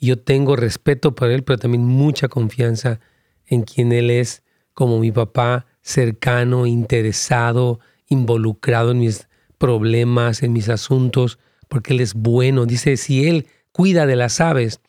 yo 0.00 0.18
tengo 0.18 0.56
respeto 0.56 1.14
por 1.14 1.30
Él, 1.30 1.44
pero 1.44 1.58
también 1.58 1.84
mucha 1.84 2.28
confianza 2.28 3.00
en 3.46 3.62
quien 3.62 3.92
Él 3.92 4.10
es 4.10 4.42
como 4.72 4.98
mi 4.98 5.12
papá, 5.12 5.66
cercano, 5.82 6.66
interesado, 6.66 7.80
involucrado 8.08 8.92
en 8.92 9.00
mis 9.00 9.28
problemas, 9.58 10.42
en 10.42 10.52
mis 10.52 10.68
asuntos, 10.70 11.38
porque 11.68 11.92
Él 11.92 12.00
es 12.00 12.14
bueno. 12.14 12.64
Dice, 12.64 12.96
si 12.96 13.28
Él 13.28 13.46
cuida 13.72 14.06
de 14.06 14.16
las 14.16 14.40
aves, 14.40 14.80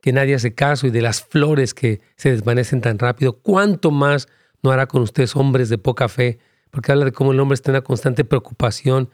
que 0.00 0.12
nadie 0.12 0.34
hace 0.34 0.54
caso 0.54 0.86
y 0.86 0.90
de 0.90 1.02
las 1.02 1.22
flores 1.22 1.74
que 1.74 2.00
se 2.16 2.30
desvanecen 2.30 2.80
tan 2.80 2.98
rápido, 2.98 3.38
¿cuánto 3.38 3.90
más 3.90 4.28
no 4.62 4.70
hará 4.70 4.86
con 4.86 5.02
ustedes 5.02 5.34
hombres 5.36 5.68
de 5.68 5.78
poca 5.78 6.08
fe? 6.08 6.38
Porque 6.70 6.92
habla 6.92 7.04
de 7.04 7.12
cómo 7.12 7.32
el 7.32 7.40
hombre 7.40 7.54
está 7.54 7.70
en 7.70 7.76
una 7.76 7.84
constante 7.84 8.24
preocupación 8.24 9.10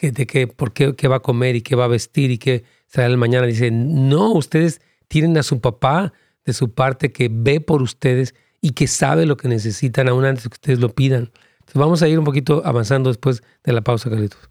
de 0.00 0.26
que, 0.26 0.46
por 0.46 0.72
qué, 0.72 0.94
qué 0.94 1.08
va 1.08 1.16
a 1.16 1.20
comer 1.20 1.56
y 1.56 1.62
qué 1.62 1.76
va 1.76 1.84
a 1.84 1.88
vestir 1.88 2.30
y 2.30 2.38
qué 2.38 2.64
será 2.86 3.06
el 3.06 3.18
mañana. 3.18 3.46
Dice, 3.46 3.70
no, 3.70 4.32
ustedes 4.32 4.80
tienen 5.08 5.36
a 5.36 5.42
su 5.42 5.60
papá 5.60 6.12
de 6.44 6.52
su 6.52 6.72
parte 6.72 7.12
que 7.12 7.28
ve 7.30 7.60
por 7.60 7.82
ustedes 7.82 8.34
y 8.62 8.70
que 8.70 8.86
sabe 8.86 9.26
lo 9.26 9.36
que 9.36 9.48
necesitan 9.48 10.08
aún 10.08 10.24
antes 10.24 10.48
que 10.48 10.54
ustedes 10.54 10.78
lo 10.78 10.88
pidan. 10.90 11.30
Entonces 11.60 11.74
vamos 11.74 12.02
a 12.02 12.08
ir 12.08 12.18
un 12.18 12.24
poquito 12.24 12.62
avanzando 12.64 13.10
después 13.10 13.42
de 13.62 13.72
la 13.72 13.82
pausa, 13.82 14.08
Carlitos. 14.08 14.50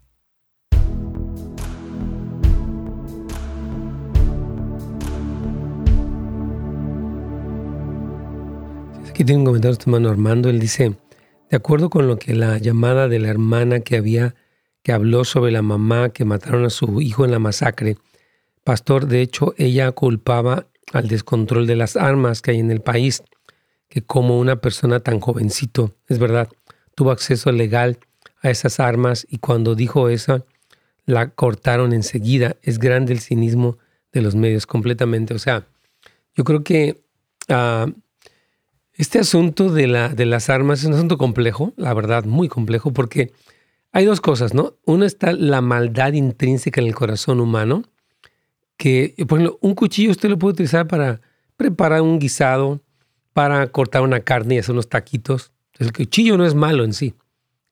Aquí 9.08 9.24
tiene 9.24 9.40
un 9.40 9.44
comentario 9.44 9.72
este 9.72 9.84
hermano 9.84 10.08
Armando. 10.08 10.48
Él 10.48 10.60
dice, 10.60 10.96
de 11.50 11.56
acuerdo 11.56 11.90
con 11.90 12.06
lo 12.06 12.16
que 12.16 12.34
la 12.34 12.58
llamada 12.58 13.08
de 13.08 13.18
la 13.18 13.28
hermana 13.28 13.80
que 13.80 13.96
había, 13.96 14.36
que 14.82 14.92
habló 14.92 15.24
sobre 15.24 15.50
la 15.50 15.62
mamá 15.62 16.10
que 16.10 16.24
mataron 16.24 16.64
a 16.64 16.70
su 16.70 17.00
hijo 17.00 17.24
en 17.24 17.32
la 17.32 17.40
masacre, 17.40 17.98
pastor, 18.62 19.06
de 19.06 19.20
hecho, 19.20 19.54
ella 19.58 19.90
culpaba 19.90 20.68
al 20.92 21.08
descontrol 21.08 21.66
de 21.66 21.76
las 21.76 21.96
armas 21.96 22.40
que 22.40 22.52
hay 22.52 22.60
en 22.60 22.70
el 22.70 22.80
país, 22.80 23.22
que 23.88 24.02
como 24.02 24.38
una 24.38 24.60
persona 24.60 25.00
tan 25.00 25.18
jovencito, 25.18 25.96
es 26.08 26.20
verdad, 26.20 26.48
tuvo 26.94 27.10
acceso 27.10 27.50
legal 27.50 27.98
a 28.42 28.50
esas 28.50 28.78
armas 28.78 29.26
y 29.28 29.38
cuando 29.38 29.74
dijo 29.74 30.08
eso, 30.08 30.46
la 31.04 31.30
cortaron 31.30 31.92
enseguida. 31.92 32.56
Es 32.62 32.78
grande 32.78 33.12
el 33.12 33.20
cinismo 33.20 33.78
de 34.12 34.22
los 34.22 34.36
medios 34.36 34.66
completamente. 34.66 35.34
O 35.34 35.38
sea, 35.38 35.66
yo 36.34 36.44
creo 36.44 36.62
que 36.62 37.02
ah, 37.48 37.86
este 39.00 39.18
asunto 39.18 39.70
de, 39.70 39.86
la, 39.86 40.10
de 40.10 40.26
las 40.26 40.50
armas 40.50 40.80
es 40.80 40.86
un 40.86 40.92
asunto 40.92 41.16
complejo, 41.16 41.72
la 41.76 41.94
verdad, 41.94 42.24
muy 42.24 42.48
complejo, 42.48 42.92
porque 42.92 43.32
hay 43.92 44.04
dos 44.04 44.20
cosas, 44.20 44.52
¿no? 44.52 44.74
Una 44.84 45.06
está 45.06 45.32
la 45.32 45.62
maldad 45.62 46.12
intrínseca 46.12 46.82
en 46.82 46.86
el 46.86 46.94
corazón 46.94 47.40
humano, 47.40 47.84
que, 48.76 49.14
por 49.26 49.38
ejemplo, 49.38 49.58
un 49.62 49.74
cuchillo 49.74 50.10
usted 50.10 50.28
lo 50.28 50.38
puede 50.38 50.52
utilizar 50.52 50.86
para 50.86 51.22
preparar 51.56 52.02
un 52.02 52.18
guisado, 52.18 52.82
para 53.32 53.66
cortar 53.68 54.02
una 54.02 54.20
carne 54.20 54.56
y 54.56 54.58
hacer 54.58 54.72
unos 54.72 54.90
taquitos. 54.90 55.50
El 55.78 55.94
cuchillo 55.94 56.36
no 56.36 56.44
es 56.44 56.54
malo 56.54 56.84
en 56.84 56.92
sí. 56.92 57.14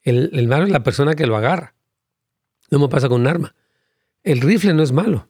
El, 0.03 0.31
el 0.33 0.49
malo 0.49 0.65
es 0.65 0.71
la 0.71 0.83
persona 0.83 1.15
que 1.15 1.27
lo 1.27 1.37
agarra. 1.37 1.75
No 2.71 2.79
me 2.79 2.89
pasa 2.89 3.11
con 3.11 3.21
un 3.21 3.27
arma. 3.27 3.55
El 4.23 4.41
rifle 4.41 4.73
no 4.73 4.83
es 4.83 4.93
malo. 4.93 5.29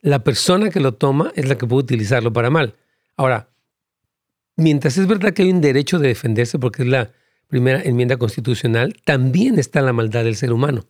la 0.00 0.24
persona 0.24 0.70
que 0.70 0.80
lo 0.80 0.94
toma 0.94 1.30
es 1.34 1.46
la 1.46 1.58
que 1.58 1.66
puede 1.66 1.82
utilizarlo 1.82 2.32
para 2.32 2.48
mal. 2.48 2.74
Ahora, 3.16 3.49
mientras 4.60 4.98
es 4.98 5.06
verdad 5.06 5.32
que 5.32 5.42
hay 5.42 5.50
un 5.50 5.60
derecho 5.60 5.98
de 5.98 6.08
defenderse 6.08 6.58
porque 6.58 6.82
es 6.82 6.88
la 6.88 7.10
primera 7.48 7.82
enmienda 7.82 8.16
constitucional, 8.16 8.94
también 9.04 9.58
está 9.58 9.80
la 9.80 9.92
maldad 9.92 10.24
del 10.24 10.36
ser 10.36 10.52
humano. 10.52 10.86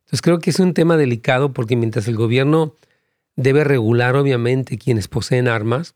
Entonces 0.00 0.20
creo 0.20 0.38
que 0.38 0.50
es 0.50 0.60
un 0.60 0.74
tema 0.74 0.96
delicado 0.96 1.52
porque 1.52 1.76
mientras 1.76 2.08
el 2.08 2.16
gobierno 2.16 2.74
debe 3.36 3.64
regular 3.64 4.16
obviamente 4.16 4.76
quienes 4.76 5.08
poseen 5.08 5.48
armas 5.48 5.94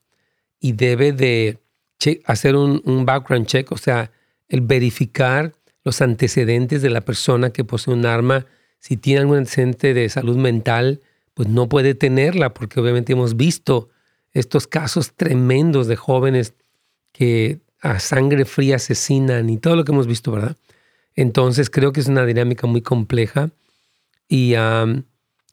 y 0.60 0.72
debe 0.72 1.12
de 1.12 1.58
hacer 2.24 2.56
un, 2.56 2.80
un 2.84 3.04
background 3.04 3.46
check, 3.46 3.70
o 3.72 3.76
sea, 3.76 4.10
el 4.48 4.62
verificar 4.62 5.52
los 5.84 6.00
antecedentes 6.00 6.80
de 6.82 6.90
la 6.90 7.02
persona 7.02 7.50
que 7.50 7.64
posee 7.64 7.92
un 7.92 8.06
arma, 8.06 8.46
si 8.78 8.96
tiene 8.96 9.20
algún 9.20 9.38
antecedente 9.38 9.92
de 9.92 10.08
salud 10.08 10.36
mental, 10.36 11.00
pues 11.34 11.48
no 11.48 11.68
puede 11.68 11.94
tenerla, 11.94 12.54
porque 12.54 12.80
obviamente 12.80 13.12
hemos 13.12 13.36
visto 13.36 13.88
estos 14.32 14.66
casos 14.66 15.14
tremendos 15.14 15.86
de 15.86 15.96
jóvenes 15.96 16.54
que 17.12 17.60
a 17.80 18.00
sangre 18.00 18.44
fría 18.44 18.76
asesinan 18.76 19.50
y 19.50 19.58
todo 19.58 19.76
lo 19.76 19.84
que 19.84 19.92
hemos 19.92 20.06
visto, 20.06 20.32
¿verdad? 20.32 20.56
Entonces 21.14 21.70
creo 21.70 21.92
que 21.92 22.00
es 22.00 22.08
una 22.08 22.24
dinámica 22.26 22.66
muy 22.66 22.82
compleja 22.82 23.50
y, 24.28 24.54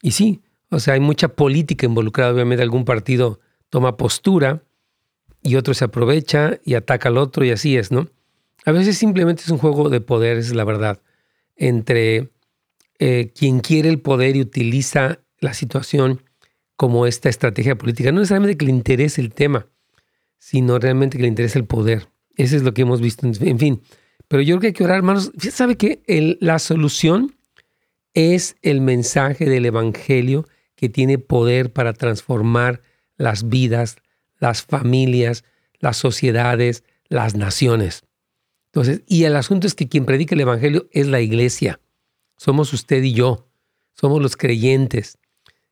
y 0.01 0.11
sí, 0.11 0.41
o 0.69 0.79
sea, 0.79 0.95
hay 0.95 0.99
mucha 0.99 1.29
política 1.29 1.85
involucrada, 1.85 2.33
obviamente 2.33 2.63
algún 2.63 2.85
partido 2.85 3.39
toma 3.69 3.97
postura 3.97 4.63
y 5.41 5.55
otro 5.55 5.73
se 5.73 5.85
aprovecha 5.85 6.59
y 6.65 6.73
ataca 6.73 7.09
al 7.09 7.17
otro 7.17 7.45
y 7.45 7.51
así 7.51 7.77
es, 7.77 7.91
¿no? 7.91 8.07
A 8.65 8.71
veces 8.71 8.97
simplemente 8.97 9.43
es 9.43 9.49
un 9.49 9.59
juego 9.59 9.89
de 9.89 10.01
poder, 10.01 10.37
es 10.37 10.53
la 10.53 10.63
verdad, 10.63 11.01
entre 11.55 12.29
eh, 12.99 13.31
quien 13.37 13.59
quiere 13.59 13.89
el 13.89 13.99
poder 13.99 14.35
y 14.35 14.41
utiliza 14.41 15.19
la 15.39 15.53
situación 15.53 16.21
como 16.75 17.05
esta 17.05 17.29
estrategia 17.29 17.77
política. 17.77 18.11
No 18.11 18.19
necesariamente 18.19 18.57
que 18.57 18.65
le 18.65 18.71
interese 18.71 19.21
el 19.21 19.33
tema, 19.33 19.67
sino 20.37 20.79
realmente 20.79 21.17
que 21.17 21.23
le 21.23 21.27
interese 21.29 21.59
el 21.59 21.65
poder. 21.65 22.07
Eso 22.35 22.55
es 22.55 22.63
lo 22.63 22.73
que 22.73 22.83
hemos 22.83 23.01
visto. 23.01 23.25
En 23.25 23.59
fin, 23.59 23.81
pero 24.27 24.41
yo 24.41 24.55
creo 24.55 24.61
que 24.61 24.67
hay 24.67 24.73
que 24.73 24.83
orar, 24.83 24.97
hermanos. 24.97 25.31
¿Sabe 25.37 25.77
que 25.77 26.37
la 26.39 26.59
solución 26.59 27.35
es 28.13 28.55
el 28.61 28.81
mensaje 28.81 29.45
del 29.45 29.65
Evangelio 29.65 30.47
que 30.75 30.89
tiene 30.89 31.17
poder 31.17 31.71
para 31.71 31.93
transformar 31.93 32.81
las 33.17 33.47
vidas, 33.47 33.97
las 34.39 34.63
familias, 34.63 35.43
las 35.79 35.97
sociedades, 35.97 36.83
las 37.07 37.35
naciones? 37.35 38.03
Entonces, 38.65 39.03
y 39.07 39.23
el 39.23 39.35
asunto 39.35 39.67
es 39.67 39.75
que 39.75 39.87
quien 39.87 40.05
predica 40.05 40.35
el 40.35 40.41
Evangelio 40.41 40.87
es 40.91 41.07
la 41.07 41.21
iglesia. 41.21 41.79
Somos 42.37 42.73
usted 42.73 43.01
y 43.03 43.13
yo. 43.13 43.47
Somos 43.93 44.21
los 44.21 44.35
creyentes 44.35 45.17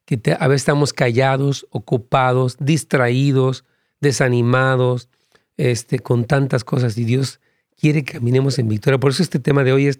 que 0.05 0.19
a 0.37 0.47
veces 0.47 0.61
estamos 0.61 0.93
callados, 0.93 1.67
ocupados, 1.69 2.57
distraídos, 2.59 3.65
desanimados, 4.03 5.09
este, 5.57 5.97
con 5.97 6.25
tantas 6.25 6.63
cosas. 6.63 6.95
Y 6.99 7.05
Dios 7.05 7.39
quiere 7.75 8.03
que 8.03 8.13
caminemos 8.13 8.59
en 8.59 8.67
victoria. 8.67 8.99
Por 8.99 9.11
eso 9.11 9.23
este 9.23 9.39
tema 9.39 9.63
de 9.63 9.73
hoy 9.73 9.87
es 9.87 9.99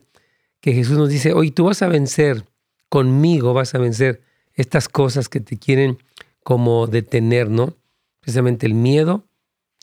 que 0.61 0.73
Jesús 0.73 0.97
nos 0.97 1.09
dice, 1.09 1.33
hoy 1.33 1.49
tú 1.49 1.65
vas 1.65 1.81
a 1.81 1.87
vencer, 1.87 2.45
conmigo 2.89 3.53
vas 3.53 3.73
a 3.73 3.79
vencer 3.79 4.21
estas 4.53 4.87
cosas 4.87 5.27
que 5.27 5.39
te 5.39 5.57
quieren 5.57 5.97
como 6.43 6.85
detener, 6.85 7.49
¿no? 7.49 7.75
Precisamente 8.19 8.67
el 8.67 8.75
miedo, 8.75 9.25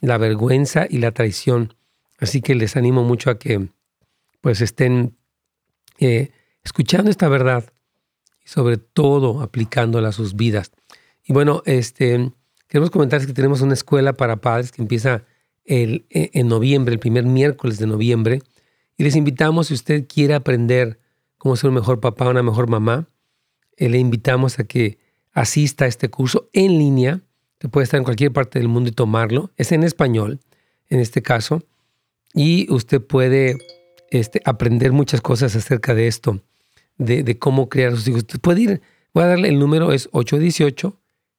la 0.01 0.17
vergüenza 0.17 0.87
y 0.89 0.99
la 0.99 1.11
traición. 1.11 1.75
Así 2.19 2.41
que 2.41 2.55
les 2.55 2.77
animo 2.77 3.03
mucho 3.03 3.31
a 3.31 3.39
que 3.39 3.69
pues 4.41 4.61
estén 4.61 5.17
eh, 5.99 6.31
escuchando 6.63 7.11
esta 7.11 7.29
verdad 7.29 7.73
y 8.45 8.49
sobre 8.49 8.79
todo 8.79 9.43
aplicándola 9.43 10.09
a 10.09 10.13
sus 10.13 10.35
vidas. 10.35 10.73
Y 11.25 11.33
bueno, 11.33 11.63
este, 11.67 12.33
queremos 12.71 12.91
comentarles 12.91 13.27
que 13.27 13.35
tenemos 13.35 13.61
una 13.61 13.75
escuela 13.75 14.15
para 14.15 14.41
padres 14.41 14.71
que 14.73 14.81
empieza 14.81 15.25
el, 15.65 16.07
e, 16.09 16.31
en 16.33 16.49
noviembre, 16.49 16.95
el 16.95 17.01
primer 17.01 17.25
miércoles 17.25 17.79
de 17.79 17.87
noviembre. 17.87 18.41
Y 18.97 19.03
les 19.03 19.17
invitamos, 19.17 19.67
si 19.67 19.75
usted 19.75 20.07
quiere 20.07 20.35
aprender 20.35 21.01
cómo 21.37 21.57
ser 21.57 21.69
un 21.69 21.75
mejor 21.75 22.01
papá, 22.01 22.29
una 22.29 22.43
mejor 22.43 22.71
mamá, 22.71 23.09
eh, 23.77 23.89
le 23.89 23.99
invitamos 23.99 24.59
a 24.61 24.65
que 24.65 24.99
asista 25.33 25.85
a 25.85 25.89
este 25.89 26.11
curso 26.11 26.49
en 26.53 26.79
línea, 26.79 27.21
que 27.59 27.69
puede 27.69 27.85
estar 27.85 27.99
en 27.99 28.05
cualquier 28.05 28.33
parte 28.33 28.61
del 28.61 28.69
mundo 28.69 28.89
y 28.89 28.93
tomarlo. 28.93 29.51
Es 29.57 29.73
en 29.73 29.83
español, 29.83 30.39
en 30.89 31.01
este 31.01 31.23
caso. 31.23 31.63
Y 32.35 32.73
usted 32.73 33.03
puede 33.03 33.59
este, 34.11 34.41
aprender 34.45 34.93
muchas 34.93 35.21
cosas 35.21 35.57
acerca 35.57 35.95
de 35.95 36.07
esto 36.07 36.41
de, 36.99 37.37
cómo 37.39 37.69
criar 37.69 37.93
a 37.93 37.97
sus 37.97 38.07
hijos. 38.07 38.25
Puede 38.41 38.61
ir, 38.61 38.81
voy 39.13 39.25
a 39.25 39.29
darle 39.29 39.49
el 39.49 39.59
número, 39.59 39.93
es 39.93 40.09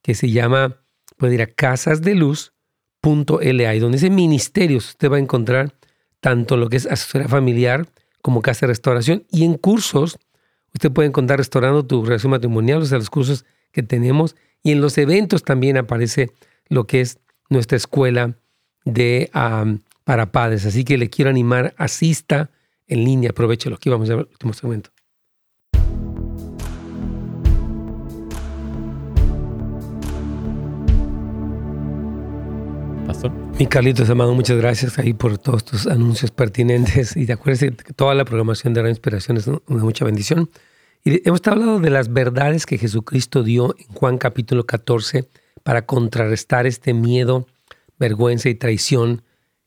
que 0.00 0.14
se 0.14 0.30
llama, 0.30 0.76
puede 1.16 1.34
ir 1.34 1.42
a 1.42 1.48
casasdeluz.la, 1.48 3.74
y 3.74 3.80
donde 3.80 3.96
dice 3.96 4.10
ministerios, 4.10 4.90
usted 4.90 5.10
va 5.10 5.16
a 5.16 5.18
encontrar 5.18 5.74
tanto 6.20 6.56
lo 6.56 6.68
que 6.68 6.76
es 6.76 6.86
asesoría 6.86 7.26
familiar 7.26 7.88
como 8.22 8.42
casa 8.42 8.66
de 8.66 8.68
restauración, 8.68 9.24
y 9.32 9.44
en 9.44 9.54
cursos, 9.54 10.20
usted 10.72 10.92
puede 10.92 11.08
encontrar 11.08 11.40
restaurando 11.40 11.84
tu 11.84 12.04
relación 12.04 12.30
matrimonial, 12.30 12.82
o 12.82 12.86
sea, 12.86 12.98
los 12.98 13.10
cursos 13.10 13.44
que 13.72 13.82
tenemos, 13.82 14.36
y 14.62 14.70
en 14.70 14.80
los 14.80 14.96
eventos 14.98 15.42
también 15.42 15.78
aparece 15.78 16.30
lo 16.68 16.86
que 16.86 17.00
es 17.00 17.18
nuestra 17.50 17.76
escuela 17.76 18.36
de, 18.84 19.32
para 20.04 20.30
padres. 20.30 20.64
Así 20.64 20.84
que 20.84 20.96
le 20.96 21.10
quiero 21.10 21.28
animar, 21.28 21.74
asista 21.76 22.52
en 22.86 23.04
línea, 23.04 23.30
aprovechelo. 23.30 23.76
Aquí 23.76 23.88
vamos 23.90 24.10
a 24.10 24.16
ver 24.16 24.26
el 24.26 24.32
último 24.32 24.52
segmento. 24.52 24.90
Pastor. 33.06 33.30
Mi 33.58 33.66
Carlitos, 33.66 34.10
amado, 34.10 34.34
muchas 34.34 34.56
gracias 34.58 34.98
ahí 34.98 35.12
por 35.12 35.38
todos 35.38 35.64
tus 35.64 35.86
anuncios 35.86 36.30
pertinentes. 36.30 37.16
Y 37.16 37.24
de 37.24 37.32
acuerdo 37.32 37.76
que 37.76 37.92
toda 37.92 38.14
la 38.14 38.24
programación 38.24 38.74
de 38.74 38.82
la 38.82 38.88
inspiración 38.88 39.36
es 39.36 39.46
una 39.46 39.60
mucha 39.68 40.04
bendición. 40.04 40.50
Y 41.04 41.26
hemos 41.26 41.40
hablado 41.46 41.78
de 41.78 41.90
las 41.90 42.12
verdades 42.12 42.66
que 42.66 42.78
Jesucristo 42.78 43.44
dio 43.44 43.76
en 43.78 43.86
Juan 43.94 44.18
capítulo 44.18 44.64
14 44.64 45.28
para 45.62 45.86
contrarrestar 45.86 46.66
este 46.66 46.94
miedo 46.94 47.46
vergüenza 47.98 48.48
y 48.48 48.54
traición 48.54 49.22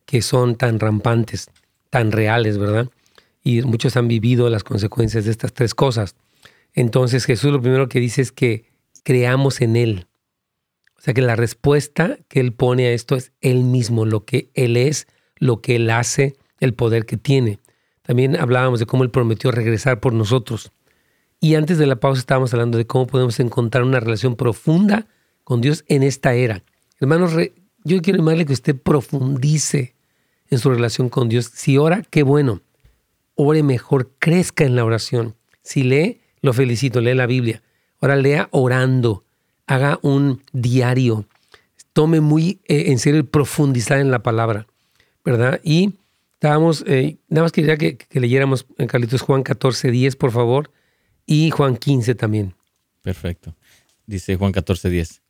que 0.06 0.22
son 0.22 0.56
tan 0.56 0.80
rampantes, 0.80 1.50
tan 1.90 2.12
reales, 2.12 2.58
¿verdad? 2.58 2.90
Y 3.44 3.62
muchos 3.62 3.96
han 3.98 4.08
vivido 4.08 4.50
las 4.50 4.64
consecuencias 4.64 5.26
de 5.26 5.32
estas 5.32 5.54
tres 5.54 5.74
cosas. 5.74 6.16
Entonces 6.74 7.26
Jesús 7.26 7.52
lo 7.52 7.62
primero 7.62 7.90
que 7.90 8.00
dice 8.00 8.22
es 8.22 8.32
que 8.32 8.66
creamos 9.04 9.62
en 9.62 9.76
Él. 9.76 10.08
O 10.98 11.02
sea 11.02 11.14
que 11.14 11.22
la 11.22 11.36
respuesta 11.36 12.18
que 12.28 12.40
Él 12.42 12.54
pone 12.54 12.88
a 12.88 12.92
esto 12.92 13.16
es 13.16 13.32
Él 13.42 13.64
mismo, 13.64 14.06
lo 14.06 14.26
que 14.26 14.52
Él 14.54 14.76
es, 14.76 15.08
lo 15.38 15.62
que 15.62 15.78
Él 15.78 15.90
hace, 15.90 16.36
el 16.60 16.74
poder 16.74 17.06
que 17.06 17.18
tiene. 17.18 17.60
También 18.02 18.36
hablábamos 18.36 18.80
de 18.80 18.86
cómo 18.86 19.04
Él 19.04 19.10
prometió 19.10 19.52
regresar 19.52 20.00
por 20.00 20.14
nosotros. 20.14 20.72
Y 21.40 21.56
antes 21.56 21.78
de 21.78 21.86
la 21.86 22.00
pausa 22.02 22.20
estábamos 22.20 22.54
hablando 22.54 22.78
de 22.78 22.86
cómo 22.86 23.08
podemos 23.08 23.40
encontrar 23.40 23.84
una 23.84 24.02
relación 24.02 24.36
profunda 24.36 25.08
con 25.46 25.62
Dios 25.62 25.86
en 25.88 26.04
esta 26.04 26.34
era. 26.34 26.64
Hermanos, 27.00 27.34
yo 27.86 28.02
quiero 28.02 28.18
animarle 28.18 28.46
que 28.46 28.54
usted 28.54 28.76
profundice 28.76 29.96
en 30.50 30.60
su 30.60 30.70
relación 30.70 31.08
con 31.10 31.30
Dios. 31.30 31.50
Si 31.54 31.78
ora, 31.78 32.04
qué 32.10 32.24
bueno. 32.24 32.62
Ore 33.42 33.64
mejor, 33.64 34.12
crezca 34.20 34.66
en 34.66 34.76
la 34.76 34.84
oración. 34.84 35.36
Si 35.62 35.84
lee, 35.84 36.20
lo 36.42 36.52
felicito, 36.54 37.00
lee 37.00 37.14
la 37.14 37.26
Biblia. 37.26 37.62
Ahora 38.02 38.16
lea 38.16 38.50
orando, 38.52 39.24
haga 39.68 40.00
un 40.02 40.42
diario, 40.52 41.26
tome 41.94 42.20
muy 42.22 42.60
eh, 42.66 42.86
en 42.88 43.00
serio 43.00 43.20
el 43.20 43.26
profundizar 43.26 44.00
en 44.00 44.12
la 44.12 44.24
palabra, 44.24 44.68
¿verdad? 45.24 45.60
Y 45.64 45.94
estábamos, 46.34 46.84
eh, 46.88 47.18
nada 47.28 47.44
más 47.44 47.52
quería 47.52 47.78
que, 47.78 47.98
que 47.98 48.20
leyéramos 48.20 48.66
en 48.78 48.88
Carlitos 48.88 49.22
Juan 49.22 49.44
14, 49.44 49.92
10, 49.92 50.16
por 50.16 50.32
favor, 50.32 50.72
y 51.26 51.50
Juan 51.52 51.78
15 51.78 52.16
también. 52.16 52.56
Perfecto. 53.02 53.56
Dice 54.06 54.36
Juan 54.36 54.52
14, 54.52 54.90
10. 54.90 55.22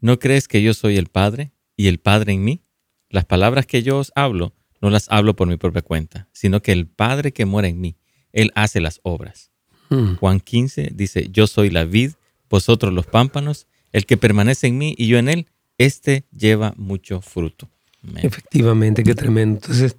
¿No 0.00 0.18
crees 0.18 0.48
que 0.48 0.62
yo 0.62 0.74
soy 0.74 0.96
el 0.96 1.06
Padre? 1.06 1.52
y 1.76 1.88
el 1.88 1.98
Padre 1.98 2.32
en 2.32 2.44
mí, 2.44 2.62
las 3.08 3.24
palabras 3.24 3.66
que 3.66 3.82
yo 3.82 3.98
os 3.98 4.12
hablo 4.14 4.54
no 4.84 4.90
las 4.90 5.06
hablo 5.10 5.34
por 5.34 5.48
mi 5.48 5.56
propia 5.56 5.80
cuenta, 5.80 6.28
sino 6.32 6.60
que 6.60 6.70
el 6.70 6.86
Padre 6.86 7.32
que 7.32 7.46
mora 7.46 7.68
en 7.68 7.80
mí, 7.80 7.96
Él 8.32 8.52
hace 8.54 8.82
las 8.82 9.00
obras. 9.02 9.50
Mm. 9.88 10.16
Juan 10.16 10.40
15 10.40 10.90
dice, 10.92 11.28
yo 11.30 11.46
soy 11.46 11.70
la 11.70 11.84
vid, 11.84 12.12
vosotros 12.50 12.92
los 12.92 13.06
pámpanos, 13.06 13.66
el 13.92 14.04
que 14.04 14.18
permanece 14.18 14.66
en 14.66 14.76
mí 14.76 14.94
y 14.98 15.06
yo 15.06 15.16
en 15.16 15.30
él, 15.30 15.46
este 15.78 16.26
lleva 16.36 16.74
mucho 16.76 17.22
fruto. 17.22 17.70
Amén. 18.02 18.26
Efectivamente, 18.26 19.02
qué 19.04 19.14
tremendo. 19.14 19.60
Entonces, 19.62 19.96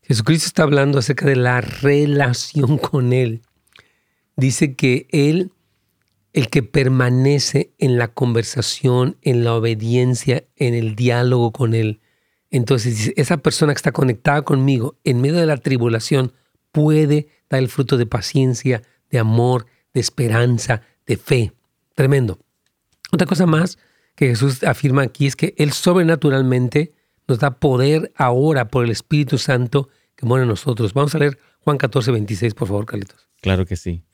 Jesucristo 0.00 0.46
está 0.46 0.62
hablando 0.62 0.98
acerca 0.98 1.26
de 1.26 1.36
la 1.36 1.60
relación 1.60 2.78
con 2.78 3.12
Él. 3.12 3.42
Dice 4.34 4.76
que 4.76 5.08
Él, 5.10 5.52
el 6.32 6.48
que 6.48 6.62
permanece 6.62 7.74
en 7.76 7.98
la 7.98 8.08
conversación, 8.08 9.18
en 9.20 9.44
la 9.44 9.54
obediencia, 9.54 10.44
en 10.56 10.72
el 10.72 10.96
diálogo 10.96 11.52
con 11.52 11.74
Él. 11.74 12.00
Entonces, 12.52 13.12
esa 13.16 13.38
persona 13.38 13.72
que 13.72 13.78
está 13.78 13.92
conectada 13.92 14.42
conmigo 14.42 14.96
en 15.04 15.22
medio 15.22 15.38
de 15.38 15.46
la 15.46 15.56
tribulación 15.56 16.32
puede 16.70 17.28
dar 17.48 17.60
el 17.60 17.68
fruto 17.68 17.96
de 17.96 18.04
paciencia, 18.04 18.82
de 19.10 19.18
amor, 19.18 19.66
de 19.94 20.00
esperanza, 20.00 20.82
de 21.06 21.16
fe. 21.16 21.52
Tremendo. 21.94 22.38
Otra 23.10 23.26
cosa 23.26 23.46
más 23.46 23.78
que 24.14 24.28
Jesús 24.28 24.62
afirma 24.64 25.02
aquí 25.02 25.26
es 25.26 25.34
que 25.34 25.54
Él 25.56 25.72
sobrenaturalmente 25.72 26.92
nos 27.26 27.38
da 27.38 27.58
poder 27.58 28.12
ahora 28.16 28.68
por 28.68 28.84
el 28.84 28.90
Espíritu 28.90 29.38
Santo 29.38 29.88
que 30.14 30.26
mora 30.26 30.42
en 30.42 30.50
nosotros. 30.50 30.92
Vamos 30.92 31.14
a 31.14 31.18
leer 31.18 31.38
Juan 31.60 31.78
14, 31.78 32.12
26, 32.12 32.52
por 32.52 32.68
favor, 32.68 32.84
Carlitos. 32.84 33.28
Claro 33.40 33.64
que 33.64 33.76
sí. 33.76 34.04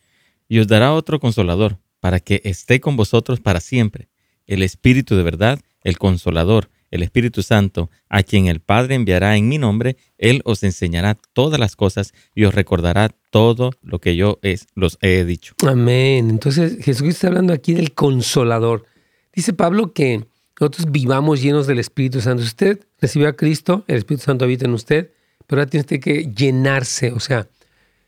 Y 0.47 0.61
os 0.61 0.69
dará 0.69 0.93
otro 0.93 1.19
consolador, 1.19 1.79
para 1.99 2.21
que 2.21 2.41
esté 2.45 2.81
con 2.81 2.97
vosotros 2.97 3.41
para 3.41 3.59
siempre. 3.59 4.09
El 4.47 4.63
Espíritu 4.63 5.17
de 5.17 5.25
verdad, 5.25 5.59
el 5.83 5.99
consolador, 5.99 6.71
el 6.91 7.03
Espíritu 7.03 7.43
Santo, 7.43 7.91
a 8.09 8.23
quien 8.23 8.47
el 8.47 8.61
Padre 8.61 8.95
enviará 8.95 9.37
en 9.37 9.49
mi 9.49 9.59
nombre, 9.59 9.97
Él 10.17 10.43
os 10.45 10.63
enseñará 10.63 11.17
todas 11.33 11.61
las 11.61 11.77
cosas 11.77 12.13
y 12.35 12.45
os 12.45 12.55
recordará 12.55 13.11
todo 13.31 13.71
lo 13.83 14.01
que 14.01 14.17
yo 14.17 14.39
es, 14.43 14.67
los 14.75 14.99
he 15.01 15.25
dicho. 15.25 15.55
Amén. 15.67 16.31
Entonces 16.31 16.83
Jesucristo 16.85 17.19
está 17.19 17.27
hablando 17.29 17.53
aquí 17.53 17.75
del 17.75 17.93
consolador. 17.93 18.85
Dice 19.33 19.53
Pablo 19.53 19.93
que 19.93 20.27
nosotros 20.61 20.91
vivamos 20.91 21.41
llenos 21.41 21.67
del 21.67 21.79
Espíritu 21.79 22.21
Santo. 22.21 22.43
Usted 22.43 22.81
recibió 23.01 23.29
a 23.29 23.35
Cristo, 23.35 23.85
el 23.87 23.99
Espíritu 23.99 24.25
Santo 24.25 24.45
habita 24.45 24.65
en 24.65 24.73
usted, 24.73 25.13
pero 25.47 25.61
ahora 25.61 25.71
tiene 25.71 26.01
que 26.01 26.33
llenarse, 26.35 27.13
o 27.13 27.21
sea, 27.21 27.49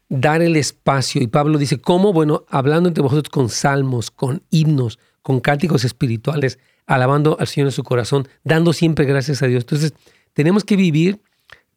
dar 0.09 0.43
el 0.43 0.57
espacio. 0.57 1.22
Y 1.22 1.28
Pablo 1.28 1.59
dice, 1.59 1.81
¿cómo? 1.81 2.12
Bueno, 2.12 2.45
hablando 2.49 2.89
entre 2.89 3.03
vosotros 3.03 3.31
con 3.31 3.49
salmos, 3.49 4.11
con 4.11 4.43
himnos, 4.51 4.99
con 5.22 5.41
cánticos 5.41 5.85
espirituales, 5.85 6.59
alabando 6.87 7.37
al 7.41 7.47
Señor 7.47 7.68
en 7.68 7.72
su 7.72 7.85
corazón, 7.85 8.28
dando 8.45 8.72
siempre 8.72 9.05
gracias 9.05 9.43
a 9.43 9.47
Dios. 9.47 9.62
Entonces, 9.64 9.95
tenemos 10.33 10.64
que 10.64 10.76
vivir. 10.76 11.20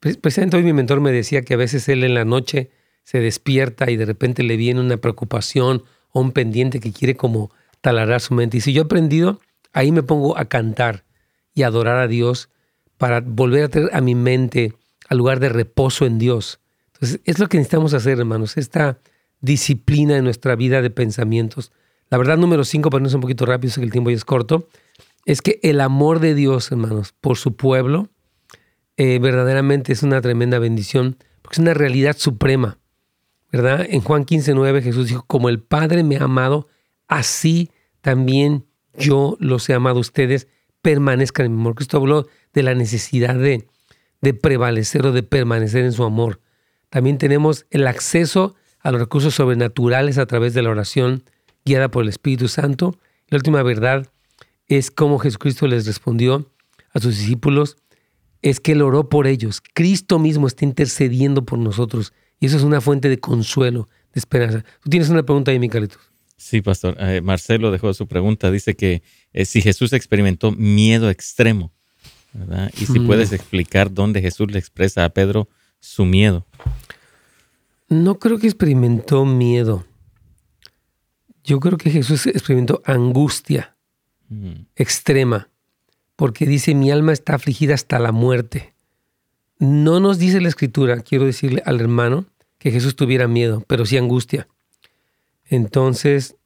Pre- 0.00 0.14
Precisamente 0.16 0.56
hoy 0.56 0.62
mi 0.62 0.72
mentor 0.72 1.00
me 1.00 1.12
decía 1.12 1.42
que 1.42 1.54
a 1.54 1.56
veces 1.56 1.88
él 1.88 2.04
en 2.04 2.14
la 2.14 2.24
noche 2.24 2.70
se 3.04 3.20
despierta 3.20 3.90
y 3.90 3.96
de 3.96 4.06
repente 4.06 4.42
le 4.42 4.56
viene 4.56 4.80
una 4.80 4.96
preocupación 4.96 5.84
o 6.10 6.20
un 6.20 6.32
pendiente 6.32 6.80
que 6.80 6.92
quiere 6.92 7.16
como 7.16 7.50
taladrar 7.80 8.20
su 8.20 8.34
mente. 8.34 8.56
Y 8.56 8.60
si 8.60 8.72
yo 8.72 8.82
he 8.82 8.84
aprendido, 8.84 9.40
ahí 9.72 9.92
me 9.92 10.02
pongo 10.02 10.38
a 10.38 10.46
cantar 10.46 11.04
y 11.54 11.62
a 11.62 11.66
adorar 11.66 11.98
a 11.98 12.08
Dios 12.08 12.48
para 12.96 13.20
volver 13.20 13.64
a 13.64 13.68
traer 13.68 13.90
a 13.92 14.00
mi 14.00 14.14
mente 14.14 14.72
al 15.08 15.18
lugar 15.18 15.38
de 15.40 15.50
reposo 15.50 16.06
en 16.06 16.18
Dios. 16.18 16.60
Entonces, 16.94 17.20
es 17.24 17.38
lo 17.38 17.48
que 17.48 17.58
necesitamos 17.58 17.92
hacer, 17.92 18.18
hermanos, 18.18 18.56
esta 18.56 18.98
disciplina 19.40 20.16
en 20.16 20.24
nuestra 20.24 20.56
vida 20.56 20.80
de 20.80 20.88
pensamientos. 20.90 21.72
La 22.14 22.18
verdad, 22.18 22.38
número 22.38 22.62
cinco, 22.62 22.90
para 22.90 23.00
irnos 23.00 23.14
un 23.14 23.22
poquito 23.22 23.44
rápido, 23.44 23.72
sé 23.72 23.80
que 23.80 23.86
el 23.86 23.90
tiempo 23.90 24.08
ya 24.08 24.14
es 24.14 24.24
corto, 24.24 24.68
es 25.24 25.42
que 25.42 25.58
el 25.64 25.80
amor 25.80 26.20
de 26.20 26.36
Dios, 26.36 26.70
hermanos, 26.70 27.12
por 27.20 27.36
su 27.36 27.56
pueblo, 27.56 28.08
eh, 28.96 29.18
verdaderamente 29.18 29.92
es 29.92 30.04
una 30.04 30.20
tremenda 30.20 30.60
bendición, 30.60 31.16
porque 31.42 31.56
es 31.56 31.58
una 31.58 31.74
realidad 31.74 32.16
suprema, 32.16 32.78
¿verdad? 33.50 33.84
En 33.90 34.00
Juan 34.00 34.26
15, 34.26 34.54
9, 34.54 34.82
Jesús 34.82 35.08
dijo, 35.08 35.24
como 35.26 35.48
el 35.48 35.58
Padre 35.58 36.04
me 36.04 36.16
ha 36.16 36.22
amado, 36.22 36.68
así 37.08 37.72
también 38.00 38.64
yo 38.96 39.36
los 39.40 39.68
he 39.68 39.74
amado 39.74 39.96
a 39.96 40.02
ustedes, 40.02 40.46
permanezcan 40.82 41.46
en 41.46 41.56
mi 41.56 41.62
amor. 41.62 41.74
Cristo 41.74 41.96
habló 41.96 42.28
de 42.52 42.62
la 42.62 42.76
necesidad 42.76 43.34
de, 43.34 43.66
de 44.20 44.34
prevalecer 44.34 45.04
o 45.04 45.10
de 45.10 45.24
permanecer 45.24 45.84
en 45.84 45.92
su 45.92 46.04
amor. 46.04 46.40
También 46.90 47.18
tenemos 47.18 47.66
el 47.70 47.88
acceso 47.88 48.54
a 48.78 48.92
los 48.92 49.00
recursos 49.00 49.34
sobrenaturales 49.34 50.18
a 50.18 50.26
través 50.26 50.54
de 50.54 50.62
la 50.62 50.70
oración 50.70 51.24
guiada 51.64 51.90
por 51.90 52.02
el 52.02 52.08
Espíritu 52.08 52.48
Santo. 52.48 52.98
La 53.28 53.36
última 53.36 53.62
verdad 53.62 54.06
es 54.68 54.90
cómo 54.90 55.18
Jesucristo 55.18 55.66
les 55.66 55.86
respondió 55.86 56.50
a 56.92 57.00
sus 57.00 57.18
discípulos, 57.18 57.76
es 58.42 58.60
que 58.60 58.72
Él 58.72 58.82
oró 58.82 59.08
por 59.08 59.26
ellos. 59.26 59.62
Cristo 59.72 60.18
mismo 60.18 60.46
está 60.46 60.64
intercediendo 60.64 61.44
por 61.44 61.58
nosotros 61.58 62.12
y 62.40 62.46
eso 62.46 62.56
es 62.56 62.62
una 62.62 62.80
fuente 62.80 63.08
de 63.08 63.18
consuelo, 63.18 63.88
de 64.12 64.18
esperanza. 64.18 64.64
Tú 64.82 64.90
tienes 64.90 65.08
una 65.08 65.22
pregunta 65.22 65.50
ahí, 65.50 65.58
Micalitos. 65.58 65.98
Sí, 66.36 66.60
pastor. 66.60 66.96
Eh, 67.00 67.20
Marcelo 67.22 67.70
dejó 67.70 67.94
su 67.94 68.06
pregunta. 68.06 68.50
Dice 68.50 68.74
que 68.76 69.02
eh, 69.32 69.44
si 69.46 69.62
Jesús 69.62 69.92
experimentó 69.94 70.52
miedo 70.52 71.08
extremo, 71.08 71.72
¿verdad? 72.34 72.70
Y 72.78 72.86
si 72.86 72.98
Mm. 72.98 73.06
puedes 73.06 73.32
explicar 73.32 73.92
dónde 73.92 74.20
Jesús 74.20 74.50
le 74.50 74.58
expresa 74.58 75.04
a 75.04 75.08
Pedro 75.10 75.48
su 75.80 76.04
miedo. 76.04 76.46
No 77.88 78.18
creo 78.18 78.38
que 78.38 78.46
experimentó 78.46 79.24
miedo. 79.24 79.84
Yo 81.44 81.60
creo 81.60 81.78
que 81.78 81.90
Jesús 81.90 82.26
experimentó 82.26 82.82
angustia 82.84 83.74
Mm, 84.28 84.66
extrema, 84.74 85.48
porque 86.16 86.46
dice, 86.46 86.74
mi 86.74 86.90
alma 86.90 87.12
está 87.12 87.34
afligida 87.34 87.74
hasta 87.74 87.98
la 87.98 88.10
muerte. 88.10 88.74
No 89.58 90.00
nos 90.00 90.18
dice 90.18 90.40
la 90.40 90.48
escritura, 90.48 91.00
quiero 91.02 91.26
decirle 91.26 91.62
al 91.66 91.80
hermano, 91.80 92.26
que 92.58 92.70
Jesús 92.70 92.96
tuviera 92.96 93.28
miedo, 93.28 93.62
pero 93.66 93.84
sí 93.84 93.98
angustia. 93.98 94.48
Entonces, 95.44 96.36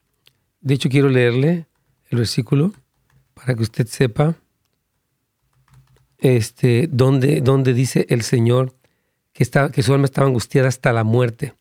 de 0.61 0.74
hecho 0.74 0.88
quiero 0.88 1.09
leerle 1.09 1.66
el 2.11 2.18
versículo 2.18 2.72
para 3.34 3.55
que 3.55 3.62
usted 3.62 3.86
sepa 3.86 4.34
este, 6.18 6.88
dónde, 6.90 7.40
dónde 7.40 7.72
dice 7.72 8.07
el 8.09 8.22
Señor 8.22 8.74
que, 9.32 9.44
está, 9.44 9.70
que 9.70 9.84
su 9.84 9.94
alma 9.94 10.07
estaba 10.07 10.26
angustiada 10.26 10.66
hasta 10.66 10.92
la 10.92 11.05
muerte. 11.05 11.55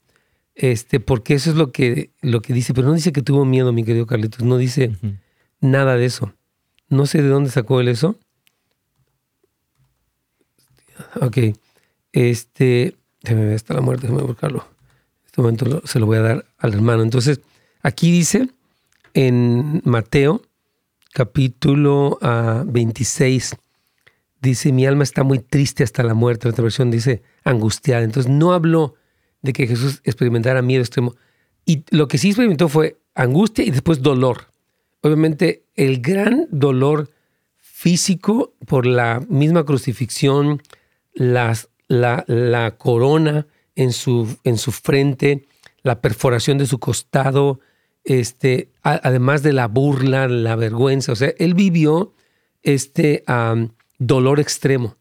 Este, 0.59 0.99
porque 0.99 1.35
eso 1.35 1.51
es 1.51 1.55
lo 1.55 1.71
que, 1.71 2.09
lo 2.21 2.41
que 2.41 2.51
dice, 2.51 2.73
pero 2.73 2.87
no 2.87 2.93
dice 2.95 3.11
que 3.11 3.21
tuvo 3.21 3.45
miedo, 3.45 3.71
mi 3.73 3.83
querido 3.83 4.07
Carlitos, 4.07 4.41
no 4.43 4.57
dice 4.57 4.91
nada 5.61 5.95
de 5.97 6.05
eso. 6.05 6.33
No 6.89 7.05
sé 7.05 7.21
de 7.21 7.27
dónde 7.29 7.51
sacó 7.51 7.79
él 7.79 7.89
eso. 7.89 8.17
Ok. 11.21 11.37
Este. 12.11 12.95
Hasta 13.53 13.73
la 13.73 13.81
muerte, 13.81 14.07
déjame 14.07 14.23
buscarlo. 14.23 14.59
En 14.59 15.25
este 15.25 15.41
momento 15.41 15.65
lo- 15.65 15.81
se 15.85 15.99
lo 15.99 16.05
voy 16.05 16.17
a 16.17 16.21
dar 16.21 16.45
al 16.57 16.73
hermano. 16.73 17.03
Entonces, 17.03 17.41
aquí 17.81 18.09
dice 18.11 18.49
en 19.13 19.81
Mateo, 19.83 20.41
capítulo 21.13 22.17
ah, 22.21 22.63
26, 22.65 23.55
dice: 24.41 24.71
Mi 24.71 24.85
alma 24.85 25.03
está 25.03 25.23
muy 25.23 25.39
triste 25.39 25.83
hasta 25.83 26.03
la 26.03 26.13
muerte. 26.13 26.47
En 26.47 26.53
otra 26.53 26.63
versión 26.63 26.89
dice 26.89 27.21
angustiada. 27.43 28.03
Entonces, 28.03 28.31
no 28.31 28.53
habló 28.53 28.95
de 29.41 29.53
que 29.53 29.67
Jesús 29.67 30.01
experimentara 30.03 30.61
miedo 30.61 30.81
extremo. 30.81 31.15
Y 31.65 31.83
lo 31.89 32.07
que 32.07 32.17
sí 32.17 32.29
experimentó 32.29 32.69
fue 32.69 32.97
angustia 33.13 33.63
y 33.65 33.71
después 33.71 34.01
dolor 34.01 34.47
obviamente 35.01 35.63
el 35.75 36.01
gran 36.01 36.47
dolor 36.51 37.09
físico 37.57 38.53
por 38.65 38.85
la 38.85 39.21
misma 39.29 39.65
crucifixión, 39.65 40.61
la, 41.13 41.55
la 41.87 42.75
corona 42.77 43.47
en 43.75 43.91
su, 43.91 44.37
en 44.43 44.57
su 44.57 44.71
frente, 44.71 45.47
la 45.83 46.01
perforación 46.01 46.57
de 46.57 46.65
su 46.65 46.79
costado, 46.79 47.59
este, 48.03 48.71
además 48.81 49.43
de 49.43 49.53
la 49.53 49.67
burla, 49.67 50.27
la 50.27 50.55
vergüenza. 50.55 51.11
O 51.11 51.15
sea, 51.15 51.33
él 51.37 51.53
vivió 51.53 52.13
este 52.63 53.23
dolor 53.99 54.39
extremo, 54.39 54.95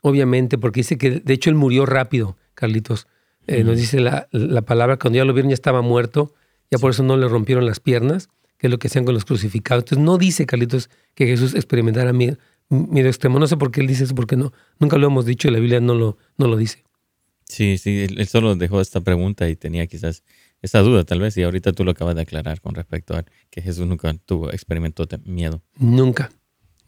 obviamente, 0.00 0.58
porque 0.58 0.80
dice 0.80 0.98
que 0.98 1.20
de 1.20 1.34
hecho 1.34 1.50
él 1.50 1.56
murió 1.56 1.86
rápido, 1.86 2.36
Carlitos. 2.54 3.06
Eh, 3.46 3.64
Nos 3.64 3.76
dice 3.76 4.00
la, 4.00 4.28
la 4.32 4.62
palabra, 4.62 4.98
cuando 4.98 5.18
ya 5.18 5.24
lo 5.24 5.32
vieron 5.32 5.50
ya 5.50 5.54
estaba 5.54 5.82
muerto, 5.82 6.34
ya 6.70 6.78
por 6.78 6.90
eso 6.90 7.02
no 7.02 7.16
le 7.16 7.28
rompieron 7.28 7.66
las 7.66 7.80
piernas, 7.80 8.28
que 8.58 8.66
es 8.66 8.70
lo 8.70 8.78
que 8.78 8.88
hacían 8.88 9.04
con 9.04 9.14
los 9.14 9.24
crucificados. 9.24 9.82
Entonces 9.82 10.04
no 10.04 10.18
dice, 10.18 10.46
Carlitos, 10.46 10.90
que 11.14 11.26
Jesús 11.26 11.54
experimentara 11.54 12.12
miedo, 12.12 12.38
miedo 12.68 13.08
extremo. 13.08 13.38
No 13.38 13.46
sé 13.46 13.56
por 13.56 13.70
qué 13.70 13.80
él 13.80 13.86
dice 13.86 14.04
eso, 14.04 14.14
porque 14.14 14.36
no, 14.36 14.52
nunca 14.78 14.96
lo 14.98 15.06
hemos 15.06 15.26
dicho 15.26 15.48
y 15.48 15.50
la 15.52 15.58
Biblia 15.58 15.80
no 15.80 15.94
lo, 15.94 16.18
no 16.36 16.48
lo 16.48 16.56
dice. 16.56 16.84
Sí, 17.48 17.78
sí, 17.78 18.06
él, 18.16 18.26
solo 18.26 18.56
dejó 18.56 18.80
esta 18.80 19.00
pregunta 19.00 19.48
y 19.48 19.54
tenía 19.54 19.86
quizás 19.86 20.24
esa 20.62 20.80
duda 20.80 21.04
tal 21.04 21.20
vez 21.20 21.36
y 21.36 21.44
ahorita 21.44 21.72
tú 21.72 21.84
lo 21.84 21.92
acabas 21.92 22.16
de 22.16 22.22
aclarar 22.22 22.60
con 22.60 22.74
respecto 22.74 23.14
a 23.14 23.24
que 23.50 23.62
Jesús 23.62 23.86
nunca 23.86 24.12
tuvo, 24.14 24.50
experimentó 24.50 25.06
miedo. 25.24 25.62
Nunca, 25.78 26.30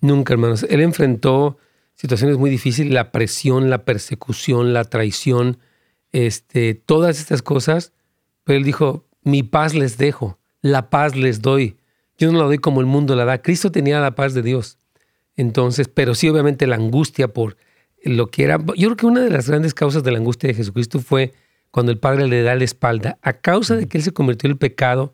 nunca, 0.01 0.33
hermanos. 0.33 0.67
Él 0.69 0.81
enfrentó 0.81 1.59
situaciones 1.95 2.39
muy 2.39 2.51
difíciles, 2.51 2.93
la 2.93 3.13
presión, 3.13 3.71
la 3.71 3.85
persecución, 3.85 4.73
la 4.73 4.85
traición, 4.85 5.59
este, 6.27 6.75
todas 6.75 7.21
estas 7.21 7.43
cosas, 7.43 7.93
pero 8.45 8.59
él 8.59 8.65
dijo, 8.65 9.07
mi 9.23 9.43
paz 9.43 9.75
les 9.75 9.99
dejo, 9.99 10.39
la 10.63 10.91
paz 10.91 11.17
les 11.17 11.43
doy. 11.43 11.77
Yo 12.17 12.33
no 12.33 12.39
la 12.39 12.45
doy 12.45 12.59
como 12.59 12.81
el 12.81 12.87
mundo 12.87 13.15
la 13.15 13.25
da. 13.25 13.43
Cristo 13.43 13.71
tenía 13.71 14.01
la 14.01 14.15
paz 14.15 14.35
de 14.35 14.43
Dios. 14.43 14.79
Entonces, 15.37 15.87
pero 15.89 16.15
sí 16.15 16.29
obviamente 16.29 16.67
la 16.67 16.77
angustia 16.77 17.29
por 17.29 17.57
lo 18.03 18.29
que 18.29 18.45
era. 18.45 18.59
Yo 18.59 18.89
creo 18.89 18.97
que 18.97 19.07
una 19.07 19.21
de 19.21 19.31
las 19.31 19.49
grandes 19.49 19.75
causas 19.75 20.03
de 20.03 20.11
la 20.11 20.19
angustia 20.19 20.49
de 20.49 20.55
Jesucristo 20.55 20.99
fue 20.99 21.33
cuando 21.71 21.93
el 21.93 21.99
Padre 21.99 22.27
le 22.27 22.43
da 22.43 22.55
la 22.55 22.65
espalda, 22.65 23.19
a 23.23 23.35
causa 23.35 23.77
de 23.77 23.87
que 23.87 23.99
Él 23.99 24.05
se 24.05 24.13
convirtió 24.13 24.49
en 24.49 24.53
el 24.53 24.59
pecado, 24.59 25.13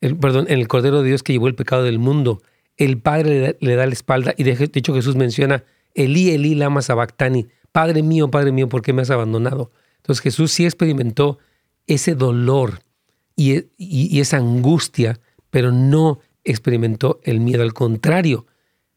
el, 0.00 0.16
perdón, 0.16 0.46
en 0.48 0.60
el 0.60 0.68
Cordero 0.68 1.02
de 1.02 1.08
Dios 1.08 1.22
que 1.22 1.32
llevó 1.32 1.48
el 1.48 1.54
pecado 1.54 1.82
del 1.82 1.98
mundo, 1.98 2.42
el 2.76 2.98
Padre 2.98 3.56
le 3.58 3.74
da, 3.74 3.86
la 3.86 3.92
espalda 3.92 4.34
y 4.36 4.44
de 4.44 4.52
hecho 4.52 4.94
Jesús 4.94 5.16
menciona, 5.16 5.64
Elí, 5.94 6.30
Elí, 6.30 6.54
lama 6.54 6.82
sabactani, 6.82 7.46
Padre 7.72 8.02
mío, 8.02 8.30
Padre 8.30 8.52
mío, 8.52 8.68
¿por 8.68 8.82
qué 8.82 8.92
me 8.92 9.02
has 9.02 9.10
abandonado? 9.10 9.72
Entonces 10.04 10.22
Jesús 10.22 10.52
sí 10.52 10.64
experimentó 10.64 11.38
ese 11.86 12.14
dolor 12.14 12.80
y, 13.36 13.64
y 13.78 14.20
esa 14.20 14.36
angustia, 14.36 15.18
pero 15.50 15.72
no 15.72 16.20
experimentó 16.44 17.20
el 17.24 17.40
miedo, 17.40 17.62
al 17.62 17.72
contrario, 17.72 18.46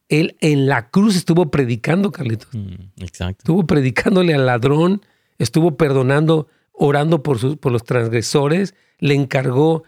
él 0.09 0.37
en 0.39 0.67
la 0.67 0.89
cruz 0.89 1.15
estuvo 1.15 1.49
predicando, 1.51 2.11
Carlitos. 2.11 2.49
Mm, 2.53 3.01
exacto. 3.01 3.39
Estuvo 3.39 3.65
predicándole 3.65 4.33
al 4.33 4.45
ladrón, 4.45 5.01
estuvo 5.37 5.75
perdonando, 5.75 6.47
orando 6.71 7.23
por, 7.23 7.57
por 7.57 7.71
los 7.71 7.83
transgresores, 7.83 8.75
le 8.99 9.15
encargó 9.15 9.83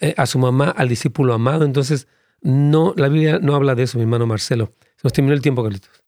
eh, 0.00 0.14
a, 0.16 0.26
su 0.26 0.38
mamá, 0.38 0.70
al 0.70 0.88
discípulo 0.88 1.34
amado. 1.34 1.64
Entonces, 1.64 2.06
no, 2.40 2.94
la 2.96 3.08
Biblia 3.08 3.38
no 3.40 3.54
habla 3.54 3.74
de 3.74 3.84
eso, 3.84 3.98
mi 3.98 4.02
hermano 4.02 4.26
Marcelo. 4.26 4.72
Se 4.96 5.02
nos 5.04 5.12
terminó 5.12 5.34
el 5.34 5.40
tiempo, 5.40 5.62
Carlitos. 5.62 6.03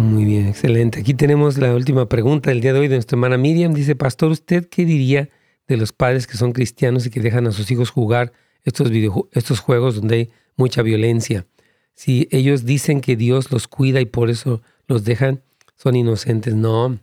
Muy 0.00 0.24
bien, 0.24 0.48
excelente. 0.48 0.98
Aquí 1.00 1.12
tenemos 1.12 1.58
la 1.58 1.74
última 1.74 2.08
pregunta 2.08 2.48
del 2.48 2.62
día 2.62 2.72
de 2.72 2.78
hoy 2.78 2.88
de 2.88 2.96
nuestra 2.96 3.16
hermana 3.16 3.36
Miriam. 3.36 3.74
Dice, 3.74 3.94
Pastor, 3.94 4.30
¿usted 4.30 4.66
qué 4.66 4.86
diría 4.86 5.28
de 5.68 5.76
los 5.76 5.92
padres 5.92 6.26
que 6.26 6.38
son 6.38 6.52
cristianos 6.52 7.04
y 7.04 7.10
que 7.10 7.20
dejan 7.20 7.46
a 7.46 7.52
sus 7.52 7.70
hijos 7.70 7.90
jugar 7.90 8.32
estos, 8.64 8.90
estos 9.32 9.60
juegos 9.60 9.96
donde 9.96 10.14
hay 10.16 10.30
mucha 10.56 10.80
violencia? 10.80 11.46
Si 11.92 12.28
ellos 12.30 12.64
dicen 12.64 13.02
que 13.02 13.14
Dios 13.14 13.52
los 13.52 13.68
cuida 13.68 14.00
y 14.00 14.06
por 14.06 14.30
eso 14.30 14.62
los 14.86 15.04
dejan, 15.04 15.42
son 15.76 15.96
inocentes. 15.96 16.54
No. 16.54 16.98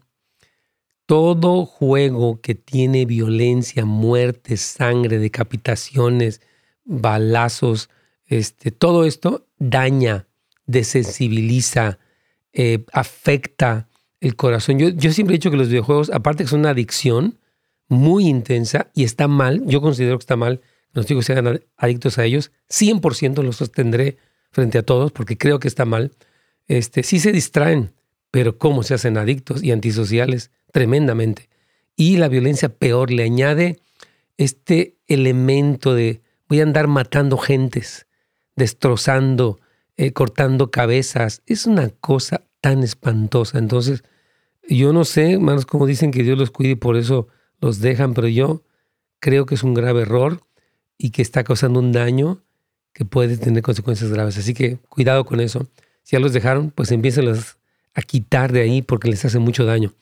Todo 1.05 1.67
juego 1.67 2.41
que 2.41 2.55
tiene 2.55 3.05
violencia, 3.05 3.85
muerte, 3.85 4.57
sangre, 4.57 5.19
decapitaciones, 5.19 6.41
balazos, 6.83 7.91
este, 8.25 8.71
todo 8.71 9.05
esto 9.05 9.45
daña, 9.59 10.25
desensibiliza, 10.65 11.99
eh, 12.53 12.85
afecta 12.91 13.87
el 14.19 14.35
corazón. 14.35 14.79
Yo, 14.79 15.11
siempre 15.11 15.35
he 15.35 15.37
dicho 15.37 15.51
que 15.51 15.57
los 15.57 15.69
videojuegos, 15.69 16.09
aparte 16.09 16.43
que 16.43 16.49
son 16.49 16.61
una 16.61 16.71
adicción 16.71 17.39
muy 17.87 18.27
intensa 18.27 18.91
y 18.93 19.03
está 19.03 19.27
mal, 19.27 19.63
yo 19.65 19.81
considero 19.81 20.17
que 20.17 20.23
está 20.23 20.35
mal 20.35 20.59
que 20.59 20.65
los 20.93 21.09
hijos 21.11 21.25
sean 21.25 21.61
adictos 21.77 22.17
a 22.17 22.25
ellos, 22.25 22.51
100% 22.69 23.43
los 23.43 23.57
sostendré 23.57 24.17
frente 24.51 24.77
a 24.77 24.83
todos 24.83 25.11
porque 25.11 25.37
creo 25.37 25.59
que 25.59 25.67
está 25.67 25.85
mal. 25.85 26.11
Este, 26.67 27.03
sí 27.03 27.19
se 27.19 27.31
distraen, 27.31 27.93
pero 28.31 28.57
cómo 28.57 28.83
se 28.83 28.93
hacen 28.93 29.17
adictos 29.17 29.63
y 29.63 29.71
antisociales, 29.71 30.51
tremendamente. 30.71 31.49
Y 31.95 32.17
la 32.17 32.27
violencia 32.27 32.69
peor 32.69 33.11
le 33.11 33.23
añade 33.23 33.79
este 34.37 34.97
elemento 35.07 35.93
de 35.93 36.21
voy 36.47 36.59
a 36.59 36.63
andar 36.63 36.87
matando 36.87 37.37
gentes, 37.37 38.07
destrozando, 38.55 39.59
eh, 39.97 40.13
cortando 40.13 40.71
cabezas. 40.71 41.41
Es 41.45 41.65
una 41.65 41.89
cosa 41.89 42.43
tan 42.61 42.83
espantosa. 42.83 43.57
Entonces, 43.57 44.03
yo 44.67 44.93
no 44.93 45.05
sé, 45.05 45.33
hermanos, 45.33 45.65
como 45.65 45.85
dicen 45.85 46.11
que 46.11 46.23
Dios 46.23 46.37
los 46.37 46.51
cuide 46.51 46.71
y 46.71 46.75
por 46.75 46.97
eso 46.97 47.27
los 47.59 47.79
dejan, 47.79 48.13
pero 48.13 48.27
yo 48.27 48.63
creo 49.19 49.45
que 49.45 49.55
es 49.55 49.63
un 49.63 49.73
grave 49.73 50.03
error 50.03 50.41
y 50.97 51.11
que 51.11 51.21
está 51.21 51.43
causando 51.43 51.79
un 51.79 51.91
daño 51.91 52.43
que 52.93 53.05
puede 53.05 53.37
tener 53.37 53.63
consecuencias 53.63 54.11
graves. 54.11 54.37
Así 54.37 54.53
que 54.53 54.77
cuidado 54.89 55.25
con 55.25 55.39
eso. 55.39 55.67
Si 56.03 56.15
ya 56.15 56.19
los 56.19 56.33
dejaron, 56.33 56.71
pues 56.71 56.91
empiecen 56.91 57.27
a 57.27 58.01
quitar 58.01 58.51
de 58.51 58.61
ahí 58.61 58.81
porque 58.81 59.09
les 59.09 59.23
hace 59.25 59.39
mucho 59.39 59.65
daño. 59.65 59.93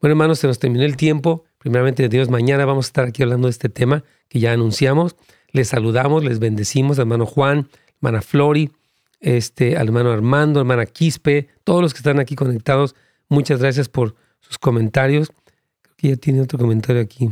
Bueno, 0.00 0.12
hermanos, 0.12 0.38
se 0.38 0.46
nos 0.46 0.58
terminó 0.58 0.84
el 0.84 0.96
tiempo. 0.96 1.44
Primeramente, 1.58 2.08
Dios, 2.08 2.30
mañana 2.30 2.64
vamos 2.64 2.86
a 2.86 2.88
estar 2.88 3.04
aquí 3.06 3.22
hablando 3.22 3.48
de 3.48 3.52
este 3.52 3.68
tema 3.68 4.02
que 4.28 4.40
ya 4.40 4.52
anunciamos. 4.52 5.16
Les 5.52 5.68
saludamos, 5.68 6.24
les 6.24 6.38
bendecimos, 6.38 6.98
hermano 6.98 7.26
Juan, 7.26 7.68
hermana 7.96 8.22
Flori, 8.22 8.70
este, 9.20 9.76
al 9.76 9.88
hermano 9.88 10.10
Armando, 10.10 10.60
hermana 10.60 10.86
Quispe, 10.86 11.48
todos 11.64 11.82
los 11.82 11.92
que 11.92 11.98
están 11.98 12.18
aquí 12.18 12.34
conectados, 12.34 12.96
muchas 13.28 13.60
gracias 13.60 13.88
por 13.88 14.16
sus 14.40 14.58
comentarios. 14.58 15.30
Creo 15.82 15.94
que 15.96 16.08
ya 16.08 16.16
tiene 16.16 16.40
otro 16.40 16.58
comentario 16.58 17.00
aquí. 17.00 17.30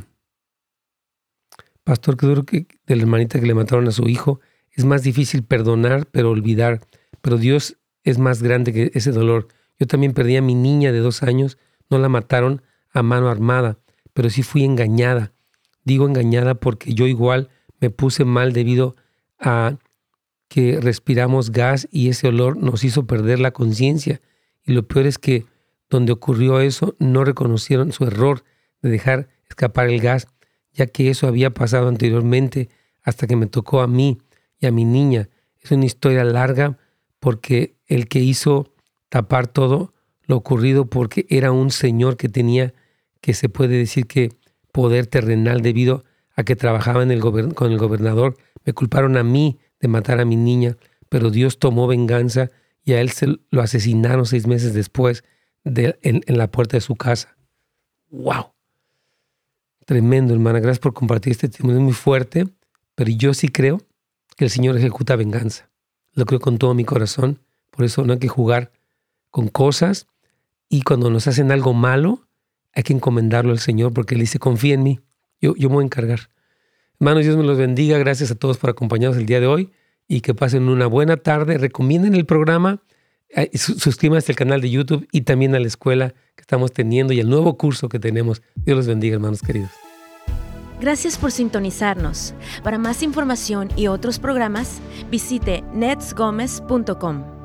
Pastor, 1.84 2.16
qué 2.16 2.26
duro 2.26 2.44
que 2.44 2.66
de 2.86 2.96
la 2.96 3.02
hermanita 3.02 3.40
que 3.40 3.46
le 3.46 3.54
mataron 3.54 3.88
a 3.88 3.92
su 3.92 4.08
hijo. 4.08 4.40
Es 4.70 4.84
más 4.84 5.02
difícil 5.02 5.42
perdonar, 5.42 6.06
pero 6.10 6.30
olvidar. 6.30 6.80
Pero 7.22 7.38
Dios 7.38 7.78
es 8.04 8.18
más 8.18 8.42
grande 8.42 8.72
que 8.72 8.90
ese 8.94 9.10
dolor. 9.10 9.48
Yo 9.78 9.86
también 9.86 10.12
perdí 10.12 10.36
a 10.36 10.42
mi 10.42 10.54
niña 10.54 10.92
de 10.92 10.98
dos 10.98 11.22
años. 11.22 11.56
No 11.88 11.98
la 11.98 12.10
mataron 12.10 12.62
a 12.92 13.02
mano 13.02 13.30
armada, 13.30 13.78
pero 14.12 14.28
sí 14.28 14.42
fui 14.42 14.64
engañada. 14.64 15.32
Digo 15.84 16.06
engañada 16.06 16.54
porque 16.54 16.92
yo 16.92 17.06
igual 17.06 17.48
me 17.80 17.88
puse 17.90 18.24
mal 18.24 18.52
debido 18.52 18.96
a 19.38 19.78
que 20.48 20.80
respiramos 20.80 21.52
gas 21.52 21.88
y 21.90 22.08
ese 22.08 22.28
olor 22.28 22.56
nos 22.56 22.84
hizo 22.84 23.06
perder 23.06 23.38
la 23.38 23.52
conciencia. 23.52 24.20
Y 24.64 24.72
lo 24.72 24.86
peor 24.86 25.06
es 25.06 25.18
que 25.18 25.46
donde 25.90 26.12
ocurrió 26.12 26.60
eso 26.60 26.96
no 26.98 27.24
reconocieron 27.24 27.92
su 27.92 28.04
error 28.04 28.44
de 28.82 28.90
dejar 28.90 29.28
escapar 29.48 29.88
el 29.88 30.00
gas, 30.00 30.26
ya 30.72 30.86
que 30.86 31.10
eso 31.10 31.26
había 31.26 31.50
pasado 31.50 31.88
anteriormente 31.88 32.68
hasta 33.02 33.26
que 33.26 33.36
me 33.36 33.46
tocó 33.46 33.80
a 33.80 33.86
mí 33.86 34.18
y 34.58 34.66
a 34.66 34.72
mi 34.72 34.84
niña. 34.84 35.28
Es 35.60 35.70
una 35.70 35.86
historia 35.86 36.24
larga 36.24 36.78
porque 37.20 37.76
el 37.86 38.08
que 38.08 38.20
hizo 38.20 38.72
tapar 39.08 39.46
todo 39.46 39.92
lo 40.22 40.36
ocurrido 40.36 40.86
porque 40.86 41.26
era 41.30 41.52
un 41.52 41.70
señor 41.70 42.16
que 42.16 42.28
tenía, 42.28 42.74
que 43.20 43.34
se 43.34 43.48
puede 43.48 43.78
decir 43.78 44.06
que 44.06 44.30
poder 44.72 45.06
terrenal 45.06 45.62
debido 45.62 46.04
a 46.36 46.44
que 46.44 46.54
trabajaba 46.54 47.02
en 47.02 47.10
el 47.10 47.20
con 47.20 47.72
el 47.72 47.78
gobernador. 47.78 48.36
Me 48.64 48.74
culparon 48.74 49.16
a 49.16 49.24
mí 49.24 49.58
de 49.80 49.88
matar 49.88 50.20
a 50.20 50.24
mi 50.24 50.36
niña, 50.36 50.76
pero 51.08 51.30
Dios 51.30 51.58
tomó 51.58 51.86
venganza 51.86 52.50
y 52.84 52.92
a 52.92 53.00
él 53.00 53.10
se 53.10 53.38
lo 53.50 53.62
asesinaron 53.62 54.26
seis 54.26 54.46
meses 54.46 54.74
después 54.74 55.24
de, 55.64 55.98
en, 56.02 56.22
la 56.26 56.50
puerta 56.50 56.76
de 56.76 56.80
su 56.80 56.96
casa. 56.96 57.36
¡Wow! 58.10 58.52
Tremendo, 59.84 60.34
hermana. 60.34 60.60
Gracias 60.60 60.80
por 60.80 60.94
compartir 60.94 61.32
este 61.32 61.48
testimonio 61.48 61.80
muy 61.80 61.92
fuerte, 61.92 62.48
pero 62.94 63.10
yo 63.10 63.34
sí 63.34 63.48
creo 63.48 63.80
que 64.36 64.44
el 64.44 64.50
Señor 64.50 64.76
ejecuta 64.76 65.16
venganza. 65.16 65.70
Lo 66.12 66.24
creo 66.24 66.40
con 66.40 66.58
todo 66.58 66.74
mi 66.74 66.84
corazón. 66.84 67.40
Por 67.70 67.84
eso 67.84 68.04
no 68.04 68.14
hay 68.14 68.18
que 68.18 68.28
jugar 68.28 68.72
con 69.30 69.48
cosas 69.48 70.06
y 70.68 70.82
cuando 70.82 71.10
nos 71.10 71.26
hacen 71.26 71.52
algo 71.52 71.72
malo, 71.74 72.28
hay 72.74 72.82
que 72.82 72.92
encomendarlo 72.92 73.52
al 73.52 73.58
Señor 73.58 73.92
porque 73.92 74.14
Él 74.14 74.20
dice, 74.20 74.38
confía 74.38 74.74
en 74.74 74.82
mí, 74.82 75.00
yo, 75.40 75.54
yo 75.56 75.68
me 75.68 75.76
voy 75.76 75.84
a 75.84 75.86
encargar. 75.86 76.30
Hermanos, 77.00 77.24
Dios 77.24 77.36
me 77.36 77.44
los 77.44 77.58
bendiga. 77.58 77.98
Gracias 77.98 78.30
a 78.30 78.34
todos 78.34 78.58
por 78.58 78.70
acompañarnos 78.70 79.18
el 79.18 79.26
día 79.26 79.40
de 79.40 79.46
hoy 79.46 79.70
y 80.08 80.20
que 80.20 80.34
pasen 80.34 80.68
una 80.68 80.86
buena 80.86 81.16
tarde. 81.16 81.58
Recomienden 81.58 82.14
el 82.14 82.26
programa, 82.26 82.82
eh, 83.28 83.50
suscríbanse 83.56 84.32
al 84.32 84.36
canal 84.36 84.60
de 84.60 84.70
YouTube 84.70 85.06
y 85.12 85.20
también 85.20 85.54
a 85.54 85.60
la 85.60 85.66
escuela 85.66 86.14
que 86.34 86.40
estamos 86.40 86.72
teniendo 86.72 87.12
y 87.12 87.20
el 87.20 87.28
nuevo 87.28 87.56
curso 87.56 87.88
que 87.88 88.00
tenemos. 88.00 88.42
Dios 88.56 88.76
los 88.76 88.86
bendiga, 88.86 89.14
hermanos 89.14 89.42
queridos. 89.42 89.70
Gracias 90.80 91.18
por 91.18 91.32
sintonizarnos. 91.32 92.34
Para 92.62 92.78
más 92.78 93.02
información 93.02 93.68
y 93.76 93.88
otros 93.88 94.18
programas, 94.18 94.80
visite 95.10 95.62
netsgomez.com. 95.74 97.37